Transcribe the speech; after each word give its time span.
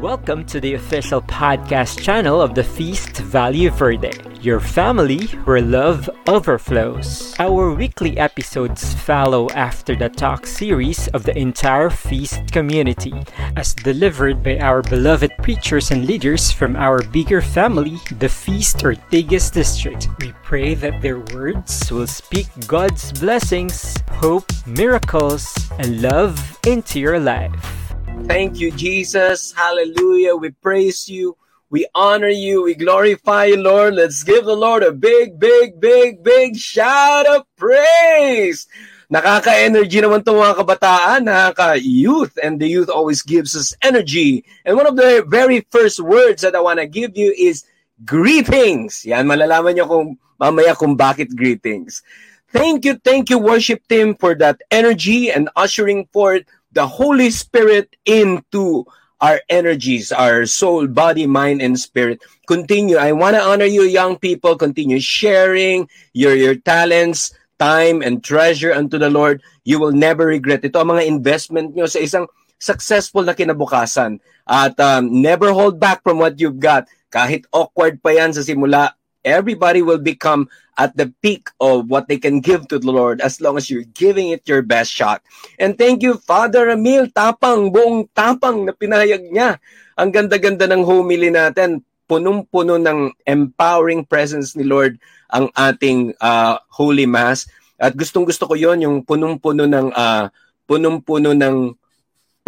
Welcome 0.00 0.44
to 0.46 0.60
the 0.60 0.74
official 0.74 1.20
podcast 1.20 2.00
channel 2.00 2.40
of 2.40 2.54
the 2.54 2.62
Feast 2.62 3.16
Value 3.16 3.68
Verde, 3.70 4.12
your 4.40 4.60
family 4.60 5.26
where 5.42 5.60
love 5.60 6.08
overflows. 6.28 7.34
Our 7.40 7.74
weekly 7.74 8.16
episodes 8.16 8.94
follow 8.94 9.48
after 9.50 9.96
the 9.96 10.08
talk 10.08 10.46
series 10.46 11.08
of 11.08 11.24
the 11.24 11.36
entire 11.36 11.90
Feast 11.90 12.52
community, 12.52 13.12
as 13.56 13.74
delivered 13.74 14.40
by 14.40 14.58
our 14.58 14.82
beloved 14.82 15.32
preachers 15.42 15.90
and 15.90 16.06
leaders 16.06 16.52
from 16.52 16.76
our 16.76 17.02
bigger 17.02 17.42
family, 17.42 17.98
the 18.18 18.28
Feast 18.28 18.76
Ortigas 18.84 19.52
District. 19.52 20.06
We 20.20 20.32
pray 20.44 20.74
that 20.74 21.02
their 21.02 21.18
words 21.34 21.90
will 21.90 22.06
speak 22.06 22.46
God's 22.68 23.10
blessings, 23.18 23.96
hope, 24.12 24.46
miracles, 24.64 25.68
and 25.80 26.00
love 26.02 26.38
into 26.64 27.00
your 27.00 27.18
life. 27.18 27.77
Thank 28.26 28.58
you, 28.58 28.70
Jesus. 28.72 29.52
Hallelujah. 29.52 30.34
We 30.34 30.50
praise 30.50 31.08
you. 31.08 31.36
We 31.70 31.86
honor 31.94 32.32
you. 32.32 32.64
We 32.64 32.74
glorify 32.74 33.52
you, 33.52 33.60
Lord. 33.60 33.94
Let's 33.94 34.24
give 34.24 34.44
the 34.44 34.56
Lord 34.56 34.82
a 34.82 34.92
big, 34.92 35.38
big, 35.38 35.78
big, 35.78 36.22
big 36.24 36.56
shout 36.56 37.26
of 37.26 37.44
praise. 37.56 38.66
Nakaka-energy 39.08 40.04
naman 40.04 40.20
itong 40.20 40.36
mga 40.36 40.56
kabataan, 40.60 41.20
nakaka-youth, 41.24 42.36
and 42.44 42.60
the 42.60 42.68
youth 42.68 42.92
always 42.92 43.24
gives 43.24 43.56
us 43.56 43.72
energy. 43.80 44.44
And 44.68 44.76
one 44.76 44.84
of 44.84 44.96
the 44.96 45.24
very 45.24 45.64
first 45.72 46.00
words 46.00 46.44
that 46.44 46.52
I 46.52 46.60
want 46.60 46.80
to 46.80 46.88
give 46.88 47.16
you 47.16 47.32
is 47.32 47.64
greetings. 48.04 49.04
Yan, 49.08 49.24
malalaman 49.24 49.80
niyo 49.80 49.88
kung 49.88 50.20
mamaya 50.36 50.76
kung 50.76 50.92
bakit 50.92 51.32
greetings. 51.32 52.04
Thank 52.52 52.84
you, 52.84 53.00
thank 53.00 53.28
you, 53.28 53.36
worship 53.40 53.80
team, 53.88 54.16
for 54.16 54.36
that 54.40 54.60
energy 54.68 55.32
and 55.32 55.48
ushering 55.56 56.08
forth 56.12 56.44
the 56.72 56.86
Holy 56.86 57.30
Spirit 57.30 57.96
into 58.04 58.86
our 59.20 59.42
energies, 59.48 60.12
our 60.12 60.46
soul, 60.46 60.86
body, 60.86 61.26
mind, 61.26 61.60
and 61.60 61.78
spirit. 61.78 62.22
Continue. 62.46 62.96
I 62.96 63.12
want 63.12 63.34
to 63.34 63.42
honor 63.42 63.66
you, 63.66 63.82
young 63.82 64.16
people. 64.18 64.54
Continue 64.54 65.00
sharing 65.00 65.88
your, 66.14 66.34
your 66.34 66.54
talents, 66.54 67.34
time, 67.58 68.02
and 68.02 68.22
treasure 68.22 68.72
unto 68.72 68.98
the 68.98 69.10
Lord. 69.10 69.42
You 69.64 69.80
will 69.80 69.92
never 69.92 70.26
regret. 70.26 70.62
Ito 70.62 70.80
ang 70.80 70.94
mga 70.94 71.06
investment 71.06 71.74
nyo 71.74 71.90
sa 71.90 71.98
isang 71.98 72.30
successful 72.62 73.26
na 73.26 73.34
kinabukasan. 73.34 74.22
At 74.46 74.78
um, 74.78 75.10
never 75.10 75.50
hold 75.50 75.82
back 75.82 76.02
from 76.02 76.18
what 76.22 76.38
you've 76.38 76.62
got. 76.62 76.86
Kahit 77.10 77.48
awkward 77.50 77.98
pa 77.98 78.14
yan 78.14 78.30
sa 78.30 78.46
simula, 78.46 78.94
everybody 79.24 79.82
will 79.82 79.98
become 79.98 80.48
at 80.78 80.94
the 80.94 81.10
peak 81.20 81.50
of 81.58 81.90
what 81.90 82.06
they 82.06 82.18
can 82.18 82.38
give 82.38 82.70
to 82.70 82.78
the 82.78 82.90
Lord 82.90 83.18
as 83.20 83.42
long 83.42 83.58
as 83.58 83.66
you're 83.66 83.86
giving 83.98 84.30
it 84.30 84.46
your 84.46 84.62
best 84.62 84.94
shot. 84.94 85.22
And 85.58 85.74
thank 85.74 86.06
you, 86.06 86.22
Father 86.22 86.70
Emil, 86.70 87.10
tapang, 87.10 87.74
buong 87.74 88.06
tapang 88.14 88.62
na 88.62 88.72
pinahayag 88.72 89.26
niya. 89.26 89.58
Ang 89.98 90.14
ganda-ganda 90.14 90.70
ng 90.70 90.86
homily 90.86 91.34
natin. 91.34 91.82
Punong-puno 92.08 92.80
ng 92.80 93.12
empowering 93.28 94.06
presence 94.06 94.56
ni 94.56 94.64
Lord 94.64 94.96
ang 95.28 95.52
ating 95.52 96.16
uh, 96.22 96.56
Holy 96.72 97.04
Mass. 97.04 97.44
At 97.76 97.92
gustong-gusto 97.92 98.48
ko 98.48 98.54
yon 98.56 98.80
yung 98.80 99.04
punong-puno 99.04 99.68
ng 99.68 99.92
uh, 99.92 100.32
punong-puno 100.64 101.36
ng 101.36 101.76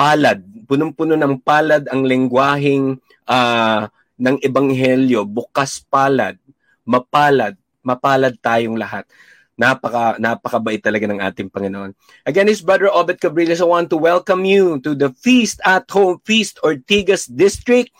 palad, 0.00 0.40
punong-puno 0.64 1.12
ng 1.12 1.44
palad 1.44 1.84
ang 1.92 2.08
lengguaheng 2.08 2.96
uh, 3.28 3.84
ng 4.16 4.36
ebanghelyo, 4.40 5.28
bukas 5.28 5.84
palad, 5.84 6.40
mapalad, 6.84 7.56
mapalad 7.84 8.36
tayong 8.40 8.76
lahat. 8.76 9.04
Napaka, 9.60 10.16
napakabait 10.16 10.80
talaga 10.80 11.04
ng 11.04 11.20
ating 11.20 11.52
Panginoon. 11.52 11.92
Again, 12.24 12.48
is 12.48 12.64
Brother 12.64 12.88
Obet 12.88 13.20
Cabriles. 13.20 13.60
I 13.60 13.68
want 13.68 13.92
to 13.92 14.00
welcome 14.00 14.48
you 14.48 14.80
to 14.80 14.96
the 14.96 15.12
Feast 15.20 15.60
at 15.68 15.84
Home 15.92 16.16
Feast 16.24 16.56
Ortigas 16.64 17.28
District. 17.28 17.92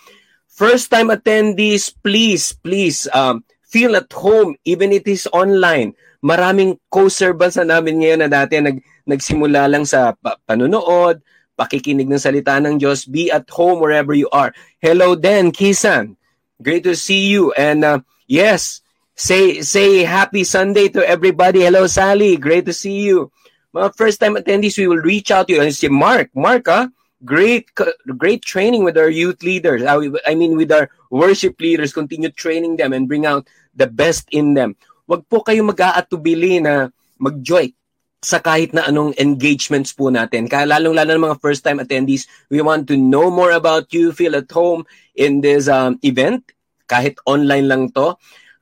First 0.48 0.88
time 0.88 1.12
attendees, 1.12 1.92
please, 2.00 2.56
please, 2.56 3.04
um, 3.12 3.44
feel 3.68 3.92
at 3.92 4.08
home, 4.08 4.56
even 4.64 4.88
it 4.88 5.04
is 5.04 5.28
online. 5.36 5.92
Maraming 6.20 6.76
co-servants 6.92 7.56
na 7.60 7.76
namin 7.76 8.00
ngayon 8.00 8.20
na 8.24 8.28
dati 8.28 8.56
nag, 8.60 8.80
nagsimula 9.08 9.68
lang 9.68 9.84
sa 9.88 10.12
pa- 10.16 10.36
panunood, 10.44 11.20
pakikinig 11.56 12.08
ng 12.08 12.20
salita 12.20 12.56
ng 12.60 12.76
Diyos. 12.80 13.04
Be 13.04 13.28
at 13.28 13.48
home 13.52 13.80
wherever 13.80 14.12
you 14.12 14.28
are. 14.32 14.52
Hello 14.80 15.12
Den, 15.12 15.52
Kisan. 15.52 16.19
Great 16.62 16.84
to 16.84 16.94
see 16.94 17.28
you. 17.28 17.52
And 17.52 17.84
uh, 17.84 18.00
yes, 18.26 18.80
Say 19.20 19.60
say 19.60 20.00
happy 20.08 20.48
Sunday 20.48 20.88
to 20.96 21.04
everybody. 21.04 21.60
Hello, 21.60 21.84
Sally. 21.84 22.40
Great 22.40 22.64
to 22.64 22.72
see 22.72 23.04
you. 23.04 23.28
Mga 23.76 23.92
first 23.92 24.16
time 24.16 24.32
attendees, 24.32 24.80
we 24.80 24.88
will 24.88 25.04
reach 25.04 25.28
out 25.28 25.44
to 25.52 25.52
you. 25.52 25.60
And 25.60 25.68
say, 25.76 25.92
Mark, 25.92 26.32
Mark, 26.32 26.64
ah, 26.72 26.88
great 27.20 27.68
great 28.16 28.40
training 28.40 28.80
with 28.80 28.96
our 28.96 29.12
youth 29.12 29.44
leaders. 29.44 29.84
I 29.84 30.32
mean, 30.32 30.56
with 30.56 30.72
our 30.72 30.88
worship 31.12 31.60
leaders. 31.60 31.92
Continue 31.92 32.32
training 32.32 32.80
them 32.80 32.96
and 32.96 33.04
bring 33.04 33.28
out 33.28 33.44
the 33.76 33.84
best 33.84 34.24
in 34.32 34.56
them. 34.56 34.72
Wag 35.04 35.28
po 35.28 35.44
kayo 35.44 35.68
mag-aatubili 35.68 36.64
na 36.64 36.88
mag-joy 37.20 37.76
sa 38.20 38.38
kahit 38.40 38.76
na 38.76 38.84
anong 38.84 39.16
engagements 39.16 39.96
po 39.96 40.12
natin. 40.12 40.44
Kaya 40.44 40.68
lalong-lalo 40.68 41.16
ng 41.16 41.26
mga 41.32 41.40
first-time 41.40 41.80
attendees, 41.80 42.28
we 42.52 42.60
want 42.60 42.84
to 42.84 42.96
know 42.96 43.32
more 43.32 43.56
about 43.56 43.88
you, 43.96 44.12
feel 44.12 44.36
at 44.36 44.48
home 44.52 44.84
in 45.16 45.40
this 45.40 45.68
um, 45.68 45.96
event. 46.04 46.44
Kahit 46.84 47.16
online 47.24 47.66
lang 47.66 47.88
to 47.96 48.18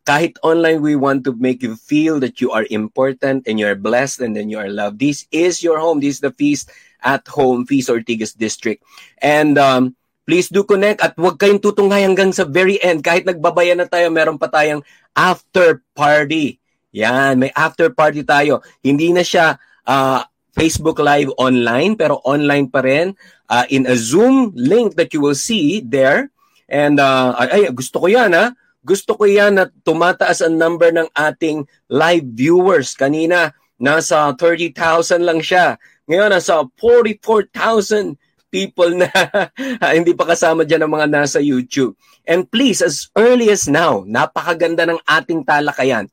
kahit 0.08 0.40
online, 0.40 0.80
we 0.80 0.96
want 0.96 1.28
to 1.28 1.36
make 1.36 1.60
you 1.60 1.76
feel 1.76 2.16
that 2.24 2.40
you 2.40 2.48
are 2.48 2.64
important 2.72 3.44
and 3.44 3.60
you 3.60 3.68
are 3.68 3.76
blessed 3.76 4.24
and 4.24 4.32
then 4.32 4.48
you 4.48 4.56
are 4.56 4.72
loved. 4.72 4.96
This 4.96 5.28
is 5.28 5.60
your 5.60 5.76
home. 5.76 6.00
This 6.00 6.16
is 6.16 6.24
the 6.24 6.32
Feast 6.32 6.72
at 7.04 7.28
Home, 7.36 7.68
Feast 7.68 7.92
Ortigas 7.92 8.32
District. 8.32 8.80
And 9.20 9.60
um, 9.60 9.92
please 10.24 10.48
do 10.48 10.64
connect 10.64 11.04
at 11.04 11.12
huwag 11.20 11.36
kayong 11.36 11.60
tutunghay 11.60 12.08
hanggang 12.08 12.32
sa 12.32 12.48
very 12.48 12.80
end. 12.80 13.04
Kahit 13.04 13.28
nagbabaya 13.28 13.76
na 13.76 13.84
tayo, 13.84 14.08
meron 14.08 14.40
pa 14.40 14.48
tayong 14.48 14.80
after 15.12 15.84
party. 15.92 16.56
Yan, 16.98 17.38
may 17.38 17.54
after 17.54 17.94
party 17.94 18.26
tayo. 18.26 18.58
Hindi 18.82 19.14
na 19.14 19.22
siya 19.22 19.54
uh, 19.86 20.26
Facebook 20.58 20.98
Live 20.98 21.30
online, 21.38 21.94
pero 21.94 22.18
online 22.26 22.66
pa 22.66 22.82
rin 22.82 23.14
uh, 23.46 23.62
in 23.70 23.86
a 23.86 23.94
Zoom 23.94 24.50
link 24.58 24.98
that 24.98 25.14
you 25.14 25.22
will 25.22 25.38
see 25.38 25.78
there. 25.78 26.34
And 26.66 26.98
uh, 26.98 27.38
ay, 27.38 27.70
gusto 27.70 28.02
ko 28.02 28.10
yan 28.10 28.34
ha 28.34 28.50
gusto 28.88 29.12
ko 29.20 29.28
yan 29.28 29.60
na 29.60 29.68
tumataas 29.84 30.40
ang 30.40 30.56
number 30.56 30.88
ng 30.88 31.12
ating 31.12 31.68
live 31.92 32.24
viewers. 32.32 32.96
Kanina, 32.96 33.52
nasa 33.76 34.32
30,000 34.32 35.28
lang 35.28 35.44
siya. 35.44 35.76
Ngayon, 36.08 36.32
nasa 36.32 36.64
44,000 36.80 38.16
people 38.48 38.96
na 38.96 39.12
hindi 39.96 40.16
pa 40.16 40.24
kasama 40.24 40.64
dyan 40.64 40.88
ang 40.88 40.92
mga 40.96 41.08
nasa 41.12 41.36
YouTube. 41.36 41.92
And 42.24 42.48
please, 42.48 42.80
as 42.80 43.12
early 43.12 43.52
as 43.52 43.68
now, 43.68 44.08
napakaganda 44.08 44.88
ng 44.88 45.00
ating 45.04 45.44
talakayan. 45.44 46.08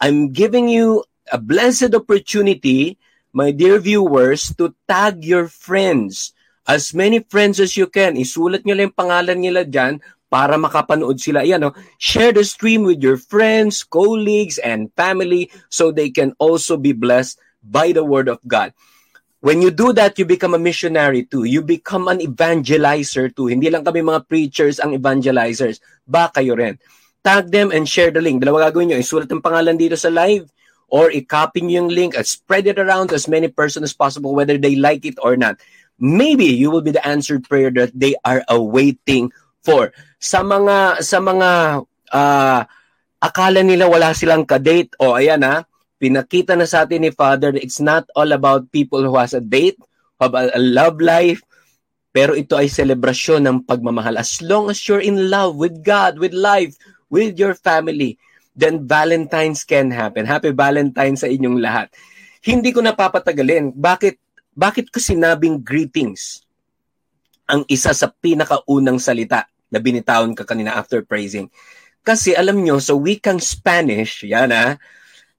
I'm 0.00 0.34
giving 0.34 0.68
you 0.68 1.04
a 1.30 1.38
blessed 1.38 1.94
opportunity, 1.94 2.98
my 3.32 3.50
dear 3.50 3.78
viewers, 3.78 4.54
to 4.56 4.74
tag 4.88 5.24
your 5.24 5.48
friends. 5.48 6.32
As 6.64 6.96
many 6.96 7.20
friends 7.20 7.60
as 7.60 7.76
you 7.76 7.86
can. 7.92 8.16
Isulat 8.16 8.64
nyo 8.64 8.72
lang 8.72 8.88
yung 8.88 8.96
pangalan 8.96 9.38
nila 9.38 9.68
dyan 9.68 10.00
para 10.32 10.56
makapanood 10.56 11.20
sila. 11.20 11.44
Yan, 11.44 11.60
no? 11.60 11.76
Share 12.00 12.32
the 12.32 12.42
stream 12.42 12.88
with 12.88 13.04
your 13.04 13.20
friends, 13.20 13.84
colleagues, 13.84 14.56
and 14.58 14.88
family 14.96 15.52
so 15.68 15.92
they 15.92 16.08
can 16.08 16.32
also 16.40 16.80
be 16.80 16.96
blessed 16.96 17.38
by 17.62 17.92
the 17.92 18.02
Word 18.02 18.32
of 18.32 18.40
God. 18.48 18.72
When 19.44 19.60
you 19.60 19.68
do 19.68 19.92
that, 19.92 20.16
you 20.16 20.24
become 20.24 20.56
a 20.56 20.58
missionary 20.58 21.28
too. 21.28 21.44
You 21.44 21.60
become 21.60 22.08
an 22.08 22.24
evangelizer 22.24 23.28
too. 23.36 23.52
Hindi 23.52 23.68
lang 23.68 23.84
kami 23.84 24.00
mga 24.00 24.24
preachers 24.24 24.80
ang 24.80 24.96
evangelizers. 24.96 25.84
Ba 26.08 26.32
kayo 26.32 26.56
rin. 26.56 26.80
Tag 27.24 27.48
them 27.48 27.72
and 27.72 27.88
share 27.88 28.12
the 28.12 28.20
link. 28.20 28.44
Dalawa 28.44 28.68
gagawin 28.68 28.92
nyo. 28.92 29.00
Isulat 29.00 29.32
ang 29.32 29.40
pangalan 29.40 29.80
dito 29.80 29.96
sa 29.96 30.12
live 30.12 30.44
or 30.92 31.08
i-copy 31.08 31.64
nyo 31.64 31.84
yung 31.84 31.90
link 31.90 32.12
and 32.12 32.28
spread 32.28 32.68
it 32.68 32.76
around 32.76 33.08
to 33.08 33.16
as 33.16 33.24
many 33.24 33.48
persons 33.48 33.88
as 33.88 33.96
possible 33.96 34.36
whether 34.36 34.60
they 34.60 34.76
like 34.76 35.08
it 35.08 35.16
or 35.24 35.34
not. 35.34 35.56
Maybe 35.96 36.52
you 36.52 36.68
will 36.68 36.84
be 36.84 36.92
the 36.92 37.00
answered 37.00 37.48
prayer 37.48 37.72
that 37.80 37.96
they 37.96 38.12
are 38.28 38.44
awaiting 38.52 39.32
for 39.64 39.96
sa 40.20 40.44
mga 40.44 41.00
sa 41.00 41.18
mga 41.18 41.50
uh, 42.12 42.60
akala 43.24 43.64
nila 43.64 43.88
wala 43.88 44.12
silang 44.12 44.44
ka-date 44.44 44.92
o 45.00 45.16
ayan 45.16 45.40
ha 45.40 45.64
pinakita 45.96 46.52
na 46.52 46.68
sa 46.68 46.84
atin 46.84 47.08
ni 47.08 47.10
Father 47.10 47.56
it's 47.56 47.80
not 47.80 48.04
all 48.12 48.28
about 48.36 48.68
people 48.68 49.00
who 49.00 49.16
has 49.16 49.32
a 49.32 49.40
date 49.40 49.80
have 50.20 50.36
a, 50.36 50.52
a 50.52 50.60
love 50.60 51.00
life 51.00 51.40
pero 52.12 52.36
ito 52.36 52.54
ay 52.54 52.68
selebrasyon 52.68 53.48
ng 53.48 53.58
pagmamahal 53.64 54.20
as 54.20 54.44
long 54.44 54.68
as 54.68 54.78
you're 54.84 55.02
in 55.02 55.32
love 55.32 55.56
with 55.56 55.80
God 55.80 56.20
with 56.20 56.36
life 56.36 56.76
with 57.14 57.38
your 57.38 57.54
family 57.54 58.18
then 58.58 58.82
Valentine's 58.82 59.62
can 59.62 59.94
happen 59.94 60.26
happy 60.26 60.50
Valentine's 60.50 61.22
sa 61.22 61.30
inyong 61.30 61.62
lahat 61.62 61.94
hindi 62.42 62.74
ko 62.74 62.82
napapatagalin 62.82 63.70
bakit 63.70 64.18
bakit 64.54 64.90
ko 64.90 64.98
sinabing 64.98 65.62
greetings 65.62 66.44
ang 67.44 67.62
isa 67.68 67.92
sa 67.92 68.08
pinakaunang 68.08 68.98
salita 68.98 69.44
na 69.68 69.78
binitawan 69.80 70.32
ka 70.32 70.46
kanina 70.46 70.78
after 70.78 71.04
praising. 71.04 71.50
Kasi 72.04 72.36
alam 72.36 72.60
nyo, 72.60 72.78
sa 72.78 72.94
wikang 72.94 73.40
Spanish, 73.40 74.24
yan 74.24 74.52
ah, 74.52 74.76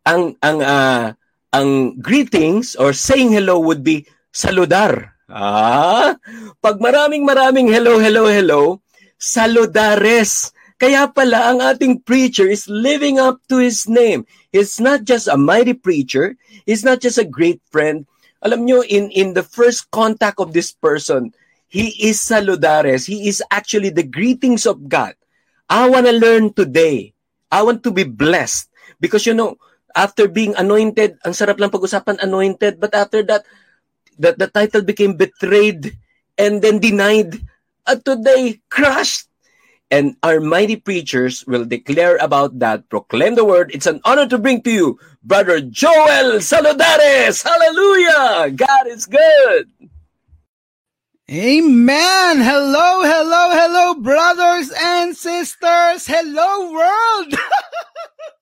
ang, 0.06 0.34
ang, 0.42 0.60
uh, 0.62 1.06
ang 1.54 1.70
greetings 2.02 2.74
or 2.76 2.92
saying 2.92 3.32
hello 3.32 3.62
would 3.62 3.86
be 3.86 4.06
saludar. 4.34 5.16
Ah, 5.30 6.18
pag 6.62 6.78
maraming 6.78 7.26
maraming 7.26 7.70
hello, 7.70 7.98
hello, 7.98 8.30
hello, 8.30 8.62
saludares. 9.18 10.54
Kaya 10.76 11.08
pala 11.08 11.56
ang 11.56 11.64
ating 11.64 12.04
preacher 12.04 12.44
is 12.44 12.68
living 12.68 13.16
up 13.16 13.40
to 13.48 13.64
his 13.64 13.88
name. 13.88 14.28
He's 14.52 14.76
not 14.76 15.08
just 15.08 15.32
a 15.32 15.40
mighty 15.40 15.72
preacher. 15.72 16.36
He's 16.68 16.84
not 16.84 17.00
just 17.00 17.16
a 17.16 17.24
great 17.24 17.64
friend. 17.72 18.04
Alam 18.44 18.68
nyo, 18.68 18.84
in, 18.84 19.08
in 19.16 19.32
the 19.32 19.44
first 19.44 19.88
contact 19.90 20.36
of 20.38 20.52
this 20.52 20.76
person, 20.76 21.32
he 21.72 21.96
is 22.04 22.20
saludares. 22.20 23.08
He 23.08 23.32
is 23.32 23.40
actually 23.50 23.90
the 23.90 24.04
greetings 24.04 24.68
of 24.68 24.92
God. 24.92 25.16
I 25.72 25.90
want 25.90 26.06
to 26.06 26.14
learn 26.14 26.52
today. 26.52 27.16
I 27.50 27.64
want 27.64 27.82
to 27.88 27.92
be 27.92 28.04
blessed. 28.04 28.68
Because 29.00 29.26
you 29.26 29.34
know, 29.34 29.56
after 29.96 30.28
being 30.28 30.54
anointed, 30.60 31.18
ang 31.24 31.32
sarap 31.32 31.56
lang 31.56 31.72
pag-usapan 31.72 32.20
anointed, 32.20 32.84
but 32.84 32.92
after 32.92 33.24
that, 33.24 33.48
that 34.20 34.36
the 34.40 34.52
title 34.52 34.84
became 34.84 35.16
betrayed 35.16 35.96
and 36.38 36.60
then 36.60 36.84
denied. 36.84 37.40
At 37.88 38.04
today, 38.04 38.60
crushed 38.68 39.32
and 39.92 40.16
our 40.24 40.40
mighty 40.40 40.76
preachers 40.76 41.46
will 41.48 41.66
declare 41.66 42.18
about 42.18 42.60
that, 42.60 42.90
proclaim 42.90 43.36
the 43.36 43.46
word. 43.46 43.72
It's 43.74 43.88
an 43.88 44.02
honor 44.04 44.28
to 44.28 44.38
bring 44.38 44.62
to 44.64 44.72
you 44.72 45.00
Brother 45.24 45.62
Joel 45.62 46.40
Saludares. 46.40 47.44
Hallelujah! 47.44 48.52
God 48.52 48.88
is 48.88 49.06
good. 49.06 49.70
Amen. 51.32 52.38
Hello, 52.38 53.02
hello, 53.02 53.50
hello, 53.52 53.96
brothers 53.96 54.72
and 54.80 55.16
sisters. 55.16 56.06
Hello, 56.06 56.72
world. 56.72 57.34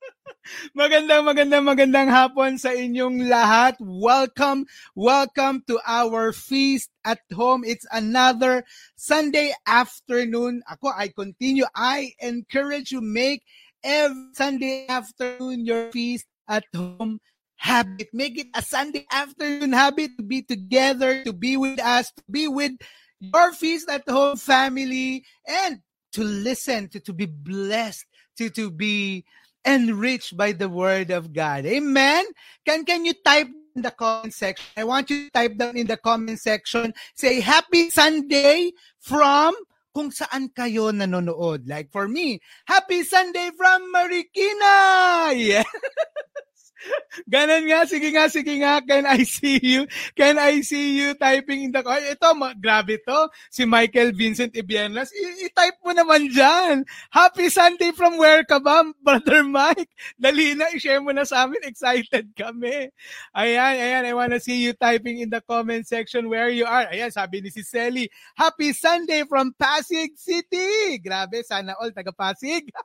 magandang, 0.76 1.24
magandang, 1.24 1.64
magandang 1.64 2.10
hapon 2.12 2.60
sa 2.60 2.76
inyong 2.76 3.32
lahat. 3.32 3.80
Welcome, 3.80 4.68
welcome 4.96 5.64
to 5.68 5.80
our 5.88 6.36
feast 6.36 6.92
at 7.08 7.24
home. 7.32 7.64
It's 7.64 7.88
another 7.92 8.64
Sunday 8.96 9.56
afternoon. 9.66 10.64
Ako, 10.68 10.92
I 10.92 11.08
continue. 11.16 11.66
I 11.76 12.12
encourage 12.20 12.92
you 12.92 13.00
make 13.00 13.44
every 13.84 14.36
Sunday 14.36 14.86
afternoon 14.88 15.66
your 15.66 15.92
feast 15.92 16.28
at 16.48 16.68
home 16.76 17.20
habit. 17.56 18.12
Make 18.12 18.40
it 18.40 18.48
a 18.56 18.62
Sunday 18.62 19.08
afternoon 19.12 19.72
habit 19.72 20.12
to 20.20 20.24
be 20.24 20.44
together, 20.44 21.24
to 21.24 21.32
be 21.32 21.56
with 21.56 21.80
us, 21.80 22.12
to 22.12 22.24
be 22.30 22.48
with 22.48 22.76
your 23.20 23.54
feast 23.56 23.88
at 23.88 24.04
home 24.08 24.36
family, 24.36 25.24
and 25.48 25.80
to 26.12 26.24
listen, 26.24 26.90
to, 26.90 27.00
to 27.00 27.14
be 27.14 27.26
blessed, 27.26 28.06
to, 28.38 28.50
to 28.52 28.70
be 28.70 29.24
enriched 29.66 30.36
by 30.36 30.52
the 30.52 30.70
word 30.70 31.12
of 31.12 31.34
God. 31.34 31.66
Amen. 31.66 32.26
Can 32.66 32.86
can 32.86 33.06
you 33.06 33.14
type 33.14 33.48
in 33.76 33.82
the 33.82 33.92
comment 33.92 34.34
section? 34.34 34.66
I 34.78 34.84
want 34.84 35.10
you 35.10 35.28
to 35.28 35.32
type 35.32 35.58
down 35.58 35.78
in 35.78 35.88
the 35.88 35.98
comment 35.98 36.40
section. 36.40 36.94
Say 37.16 37.40
happy 37.40 37.90
Sunday 37.90 38.72
from 39.00 39.56
kung 39.94 40.10
saan 40.10 40.50
kayo 40.52 40.90
nanonood. 40.90 41.70
Like 41.70 41.94
for 41.94 42.08
me, 42.08 42.42
happy 42.66 43.04
Sunday 43.04 43.52
from 43.56 43.94
Marikina. 43.94 44.74
Yeah. 45.38 45.64
Ganon 47.30 47.64
nga, 47.70 47.86
sige 47.86 48.10
nga, 48.12 48.26
sige 48.28 48.54
nga, 48.60 48.82
can 48.84 49.06
I 49.06 49.22
see 49.24 49.60
you? 49.62 49.86
Can 50.18 50.36
I 50.42 50.62
see 50.66 50.98
you 50.98 51.14
typing 51.16 51.70
in 51.70 51.72
the 51.72 51.84
car? 51.86 52.02
Ito, 52.02 52.34
ma- 52.34 52.58
grabe 52.58 52.98
to. 53.06 53.30
Si 53.54 53.64
Michael 53.66 54.12
Vincent 54.18 54.54
Ibiernas, 54.58 55.14
I- 55.14 55.48
i-type 55.48 55.78
mo 55.86 55.94
naman 55.94 56.28
dyan. 56.34 56.84
Happy 57.14 57.48
Sunday 57.54 57.94
from 57.94 58.18
where 58.18 58.42
ka 58.44 58.58
ba, 58.60 58.82
Brother 59.02 59.46
Mike? 59.46 59.90
Dali 60.18 60.58
na, 60.58 60.74
i-share 60.74 61.00
mo 61.02 61.14
na 61.14 61.24
sa 61.24 61.46
amin. 61.46 61.62
Excited 61.64 62.34
kami. 62.34 62.90
Ayan, 63.38 63.76
ayan, 63.78 64.04
I 64.10 64.14
wanna 64.18 64.40
see 64.42 64.64
you 64.66 64.74
typing 64.74 65.22
in 65.22 65.30
the 65.30 65.42
comment 65.46 65.86
section 65.88 66.28
where 66.30 66.50
you 66.50 66.66
are. 66.66 66.90
Ayan, 66.90 67.14
sabi 67.14 67.42
ni 67.42 67.50
si 67.54 67.62
Selly, 67.62 68.10
Happy 68.36 68.74
Sunday 68.74 69.24
from 69.30 69.54
Pasig 69.56 70.18
City. 70.18 70.98
Grabe, 71.00 71.46
sana 71.46 71.78
all 71.80 71.92
taga 71.94 72.12
Pasig. 72.12 72.68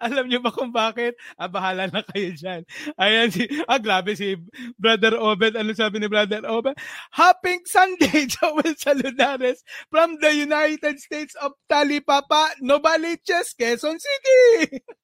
Alam 0.00 0.26
niyo 0.28 0.42
ba 0.42 0.50
kung 0.52 0.72
bakit? 0.72 1.14
Ah, 1.38 1.48
bahala 1.48 1.86
na 1.90 2.02
kayo 2.02 2.32
dyan. 2.34 2.62
Ayan 2.98 3.28
si, 3.32 3.46
ah, 3.66 3.80
grabe 3.80 4.16
si 4.16 4.36
Brother 4.78 5.16
Obed. 5.16 5.56
Ano 5.56 5.72
sabi 5.72 5.98
ni 6.00 6.08
Brother 6.08 6.42
Obed? 6.48 6.76
Happy 7.12 7.60
Sunday, 7.64 8.26
Joel 8.32 8.74
Saludares 8.76 9.60
from 9.90 10.16
the 10.20 10.32
United 10.32 10.98
States 10.98 11.34
of 11.40 11.52
Talipapa, 11.70 12.56
Novaliches, 12.62 13.54
Quezon 13.54 13.96
City. 14.00 14.80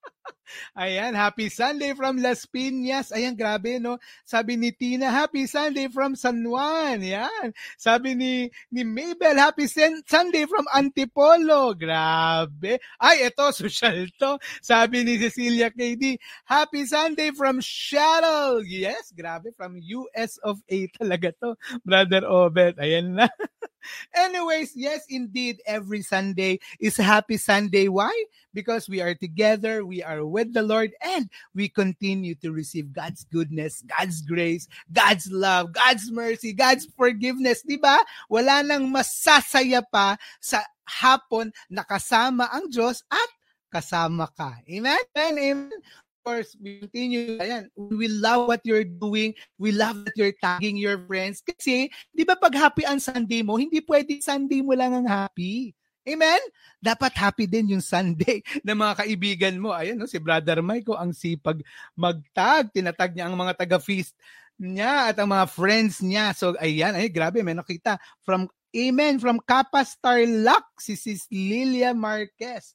Ayan, 0.76 1.14
happy 1.14 1.48
Sunday 1.48 1.92
from 1.94 2.20
Las 2.20 2.46
Piñas. 2.48 3.12
Ayan, 3.12 3.36
grabe, 3.36 3.80
no? 3.80 3.98
Sabi 4.24 4.56
ni 4.56 4.72
Tina, 4.72 5.10
happy 5.10 5.46
Sunday 5.46 5.88
from 5.88 6.16
San 6.16 6.44
Juan. 6.44 7.00
Yan. 7.02 7.52
Sabi 7.76 8.14
ni, 8.14 8.48
ni 8.72 8.82
Mabel, 8.84 9.36
happy 9.36 9.66
Sunday 9.68 10.44
from 10.46 10.64
Antipolo. 10.72 11.76
Grabe. 11.76 12.80
Ay, 13.00 13.28
ito, 13.28 13.52
social 13.56 14.08
to. 14.16 14.36
Sabi 14.60 14.71
ni 14.72 15.20
Cecilia 15.20 15.68
KD, 15.68 16.16
happy 16.48 16.88
Sunday 16.88 17.30
from 17.36 17.60
Seattle. 17.60 18.64
Yes, 18.64 19.12
grabe, 19.12 19.52
from 19.52 19.76
US 19.76 20.40
of 20.40 20.64
A 20.72 20.88
talaga 20.96 21.36
to. 21.44 21.52
Brother 21.84 22.24
Obet. 22.24 22.80
Ayan 22.80 23.20
na. 23.20 23.28
Anyways, 24.16 24.72
yes, 24.72 25.04
indeed, 25.10 25.60
every 25.66 26.00
Sunday 26.00 26.56
is 26.80 26.96
happy 26.96 27.36
Sunday. 27.36 27.88
Why? 27.88 28.14
Because 28.54 28.88
we 28.88 29.02
are 29.02 29.12
together, 29.12 29.84
we 29.84 30.00
are 30.02 30.24
with 30.24 30.54
the 30.54 30.62
Lord, 30.62 30.92
and 31.02 31.28
we 31.52 31.68
continue 31.68 32.34
to 32.40 32.52
receive 32.52 32.94
God's 32.94 33.24
goodness, 33.28 33.82
God's 33.84 34.22
grace, 34.22 34.68
God's 34.88 35.28
love, 35.28 35.74
God's 35.74 36.08
mercy, 36.10 36.54
God's 36.54 36.88
forgiveness. 36.96 37.60
Di 37.60 37.76
ba? 37.76 37.98
Wala 38.30 38.62
nang 38.64 38.88
masasaya 38.88 39.82
pa 39.84 40.16
sa 40.40 40.64
hapon 40.86 41.52
na 41.68 41.84
kasama 41.84 42.48
ang 42.54 42.70
Diyos 42.72 43.02
at 43.10 43.30
kasama 43.72 44.28
ka. 44.28 44.60
Amen? 44.68 45.00
Amen 45.16 45.72
course, 46.22 46.54
we 46.62 46.78
continue. 46.78 47.36
Ayan, 47.42 47.68
we 47.74 48.06
love 48.06 48.46
what 48.46 48.62
you're 48.62 48.86
doing. 48.86 49.34
We 49.58 49.74
love 49.74 50.06
that 50.06 50.14
you're 50.14 50.34
tagging 50.38 50.78
your 50.78 51.02
friends. 51.04 51.42
Kasi, 51.42 51.90
di 52.14 52.22
ba 52.22 52.38
pag 52.38 52.54
happy 52.54 52.86
ang 52.86 53.02
Sunday 53.02 53.42
mo, 53.42 53.58
hindi 53.58 53.82
pwede 53.82 54.22
Sunday 54.22 54.62
mo 54.62 54.72
lang 54.72 54.94
ang 54.94 55.06
happy. 55.06 55.74
Amen? 56.02 56.40
Dapat 56.82 57.14
happy 57.14 57.46
din 57.46 57.78
yung 57.78 57.84
Sunday 57.84 58.42
ng 58.66 58.78
mga 58.78 58.94
kaibigan 59.06 59.54
mo. 59.58 59.74
Ayan, 59.74 59.98
no, 59.98 60.08
si 60.08 60.18
Brother 60.22 60.62
Mike, 60.62 60.88
oh, 60.90 60.98
ang 60.98 61.14
sipag 61.14 61.62
magtag. 61.98 62.70
Tinatag 62.70 63.14
niya 63.14 63.30
ang 63.30 63.36
mga 63.38 63.58
taga-feast 63.58 64.14
niya 64.58 65.10
at 65.10 65.16
ang 65.18 65.30
mga 65.30 65.46
friends 65.50 66.02
niya. 66.02 66.34
So, 66.34 66.54
ayan, 66.58 66.94
ay, 66.98 67.10
grabe, 67.10 67.42
may 67.42 67.54
nakita. 67.54 67.98
From, 68.26 68.50
amen, 68.74 69.22
from 69.22 69.38
Kappa 69.42 69.86
Starlock, 69.86 70.74
si 70.78 70.98
Sis 70.98 71.26
Lilia 71.30 71.94
Marquez. 71.94 72.74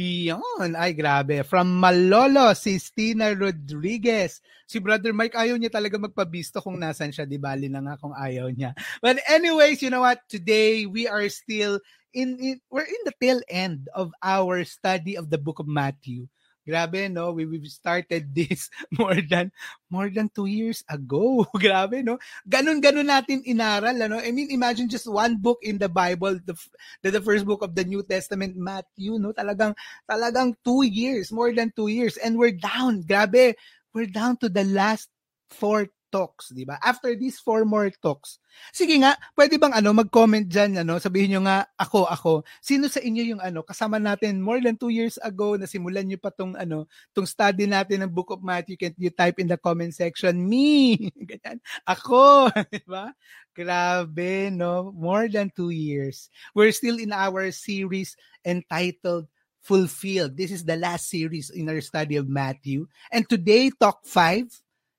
Yun. 0.00 0.72
Ay, 0.80 0.96
grabe. 0.96 1.44
From 1.44 1.76
Malolo, 1.76 2.56
si 2.56 2.80
Stina 2.80 3.36
Rodriguez. 3.36 4.40
Si 4.64 4.80
Brother 4.80 5.12
Mike, 5.12 5.36
ayaw 5.36 5.60
niya 5.60 5.68
talaga 5.68 6.00
magpabisto 6.00 6.64
kung 6.64 6.80
nasan 6.80 7.12
siya. 7.12 7.28
Di 7.28 7.36
bali 7.36 7.68
na 7.68 7.84
nga 7.84 8.00
kung 8.00 8.16
ayaw 8.16 8.48
niya. 8.48 8.72
But 9.04 9.20
anyways, 9.28 9.84
you 9.84 9.92
know 9.92 10.00
what? 10.00 10.24
Today, 10.32 10.88
we 10.88 11.04
are 11.04 11.28
still 11.28 11.84
in, 12.16 12.40
in 12.40 12.56
we're 12.72 12.88
in 12.88 13.02
the 13.04 13.12
tail 13.20 13.44
end 13.52 13.92
of 13.92 14.08
our 14.24 14.64
study 14.64 15.20
of 15.20 15.28
the 15.28 15.36
book 15.36 15.60
of 15.60 15.68
Matthew. 15.68 16.32
Grabe, 16.66 17.10
no? 17.10 17.32
We, 17.32 17.46
we've 17.46 17.68
started 17.68 18.30
this 18.34 18.68
more 18.92 19.16
than 19.20 19.52
more 19.88 20.10
than 20.10 20.30
two 20.34 20.46
years 20.46 20.84
ago. 20.88 21.46
Grabe, 21.56 22.04
no? 22.04 22.18
Ganun-ganun 22.48 23.08
natin 23.08 23.42
inaral, 23.44 23.96
ano? 23.96 24.20
I 24.20 24.30
mean, 24.30 24.50
imagine 24.50 24.88
just 24.88 25.08
one 25.08 25.40
book 25.40 25.58
in 25.62 25.78
the 25.78 25.88
Bible, 25.88 26.38
the, 26.44 26.54
the, 27.02 27.10
the 27.10 27.22
first 27.22 27.44
book 27.44 27.62
of 27.62 27.74
the 27.74 27.84
New 27.84 28.02
Testament, 28.02 28.56
Matthew, 28.56 29.18
no? 29.18 29.32
Talagang, 29.32 29.74
talagang 30.08 30.54
two 30.64 30.84
years, 30.84 31.32
more 31.32 31.52
than 31.52 31.72
two 31.74 31.88
years. 31.88 32.16
And 32.16 32.38
we're 32.38 32.56
down, 32.56 33.02
grabe. 33.04 33.54
We're 33.92 34.06
down 34.06 34.38
to 34.38 34.48
the 34.48 34.64
last 34.64 35.10
four 35.50 35.90
talks, 36.10 36.50
di 36.50 36.66
ba? 36.66 36.76
After 36.82 37.14
these 37.14 37.38
four 37.38 37.62
more 37.62 37.88
talks, 38.02 38.42
sige 38.74 38.98
nga, 38.98 39.14
pwede 39.38 39.56
bang 39.56 39.72
ano, 39.72 39.94
mag-comment 39.94 40.44
dyan, 40.44 40.82
ano, 40.82 40.98
sabihin 40.98 41.38
nyo 41.38 41.42
nga, 41.46 41.64
ako, 41.78 42.10
ako, 42.10 42.32
sino 42.58 42.90
sa 42.90 42.98
inyo 42.98 43.34
yung 43.36 43.42
ano, 43.42 43.62
kasama 43.62 44.02
natin 44.02 44.42
more 44.42 44.58
than 44.58 44.74
two 44.74 44.90
years 44.90 45.16
ago, 45.22 45.54
na 45.54 45.70
simulan 45.70 46.04
nyo 46.04 46.18
pa 46.18 46.34
tong 46.34 46.58
ano, 46.58 46.90
tong 47.14 47.30
study 47.30 47.70
natin 47.70 48.04
ng 48.04 48.12
Book 48.12 48.34
of 48.34 48.42
Matthew, 48.42 48.74
can 48.74 48.92
you 48.98 49.14
type 49.14 49.38
in 49.38 49.46
the 49.46 49.56
comment 49.56 49.94
section, 49.94 50.36
me, 50.36 50.98
ganyan, 51.30 51.62
ako, 51.86 52.50
di 52.74 52.82
ba? 52.84 53.14
Grabe, 53.54 54.50
no? 54.54 54.94
More 54.94 55.26
than 55.26 55.50
two 55.50 55.70
years. 55.70 56.30
We're 56.54 56.72
still 56.72 56.98
in 56.98 57.12
our 57.12 57.50
series 57.50 58.14
entitled 58.46 59.26
Fulfilled. 59.60 60.36
This 60.36 60.50
is 60.50 60.64
the 60.64 60.76
last 60.76 61.08
series 61.12 61.50
in 61.50 61.68
our 61.68 61.80
study 61.84 62.16
of 62.16 62.28
Matthew. 62.28 62.88
And 63.12 63.28
today, 63.28 63.70
talk 63.70 64.06
five, 64.06 64.48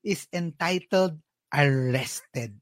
is 0.04 0.28
entitled 0.34 1.20
Arrested. 1.54 2.62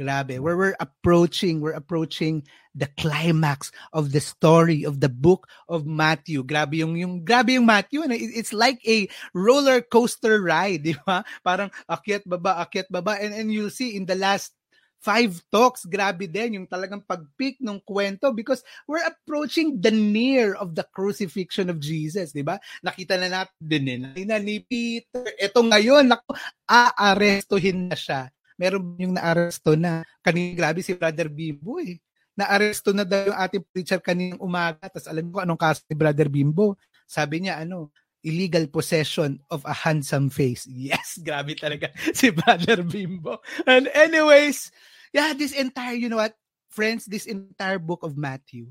Grabe, 0.00 0.36
hmm. 0.36 0.42
where 0.42 0.56
we're 0.56 0.80
approaching, 0.80 1.60
we're 1.60 1.76
approaching 1.76 2.46
the 2.74 2.88
climax 2.96 3.70
of 3.92 4.12
the 4.12 4.20
story 4.20 4.84
of 4.86 5.00
the 5.00 5.10
book 5.10 5.46
of 5.68 5.84
Matthew. 5.84 6.42
Grabe 6.42 6.80
yung, 6.80 6.96
yung 6.96 7.24
grabe 7.24 7.60
yung 7.60 7.66
Matthew. 7.66 8.00
Ano? 8.02 8.16
It's 8.16 8.54
like 8.54 8.80
a 8.86 9.08
roller 9.34 9.82
coaster 9.82 10.40
ride, 10.40 10.82
di 10.88 10.96
ba? 11.04 11.26
Parang 11.44 11.68
akyat 11.84 12.24
baba, 12.24 12.64
akyat 12.64 12.88
baba. 12.88 13.20
And, 13.20 13.34
and 13.34 13.52
you'll 13.52 13.74
see 13.74 13.96
in 13.96 14.06
the 14.06 14.16
last 14.16 14.56
Five 15.00 15.40
talks, 15.48 15.88
grabe 15.88 16.28
din 16.28 16.60
yung 16.60 16.68
talagang 16.68 17.00
pag-pick 17.00 17.56
ng 17.64 17.80
kwento 17.80 18.36
because 18.36 18.60
we're 18.84 19.00
approaching 19.08 19.80
the 19.80 19.88
near 19.88 20.52
of 20.60 20.76
the 20.76 20.84
crucifixion 20.92 21.72
of 21.72 21.80
Jesus, 21.80 22.36
di 22.36 22.44
ba? 22.44 22.60
Nakita 22.84 23.16
na 23.16 23.32
natin 23.32 23.64
din 23.64 24.28
ni 24.44 24.60
Peter. 24.60 25.24
Ito 25.40 25.64
ngayon, 25.64 26.04
naku, 26.04 26.36
aarestuhin 26.68 27.88
na 27.88 27.96
siya. 27.96 28.28
Meron 28.60 28.92
yung 29.00 29.16
naaresto 29.16 29.72
na. 29.72 30.04
Kanina 30.20 30.52
grabe 30.52 30.84
si 30.84 30.92
Brother 30.92 31.32
Bimbo 31.32 31.80
eh. 31.80 31.96
Naaresto 32.36 32.92
na 32.92 33.08
daw 33.08 33.32
yung 33.32 33.40
ating 33.40 33.64
preacher 33.72 34.04
kaninang 34.04 34.44
umaga. 34.44 34.84
Tapos 34.92 35.08
alam 35.08 35.32
ko 35.32 35.40
anong 35.40 35.56
kaso 35.56 35.80
ni 35.88 35.96
Brother 35.96 36.28
Bimbo. 36.28 36.76
Sabi 37.08 37.48
niya 37.48 37.64
ano, 37.64 37.88
illegal 38.24 38.66
possession 38.66 39.40
of 39.50 39.64
a 39.64 39.72
handsome 39.72 40.30
face. 40.30 40.66
Yes, 40.70 41.18
grabe 41.22 41.56
talaga 41.56 41.90
si 42.16 42.30
Brother 42.30 42.82
Bimbo. 42.82 43.40
And 43.66 43.88
anyways, 43.94 44.70
yeah, 45.12 45.32
this 45.32 45.52
entire, 45.52 45.94
you 45.94 46.08
know 46.08 46.20
what, 46.20 46.34
friends, 46.70 47.06
this 47.06 47.26
entire 47.26 47.78
book 47.78 48.02
of 48.02 48.16
Matthew, 48.16 48.68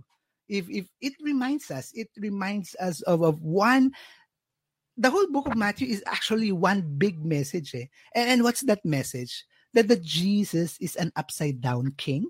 if 0.50 0.66
if 0.70 0.90
it 1.02 1.14
reminds 1.22 1.70
us, 1.70 1.92
it 1.94 2.10
reminds 2.18 2.76
us 2.82 3.02
of, 3.06 3.22
of 3.22 3.42
one 3.42 3.94
the 5.00 5.10
whole 5.10 5.28
book 5.32 5.48
of 5.48 5.56
Matthew 5.56 5.88
is 5.88 6.04
actually 6.06 6.52
one 6.52 6.82
big 7.00 7.24
message. 7.24 7.74
Eh? 7.74 7.88
And, 8.14 8.30
and 8.30 8.44
what's 8.44 8.62
that 8.68 8.84
message? 8.84 9.46
That 9.74 9.88
the 9.88 9.96
Jesus 9.96 10.78
is 10.82 10.98
an 10.98 11.14
upside 11.16 11.62
down 11.62 11.94
king 11.96 12.28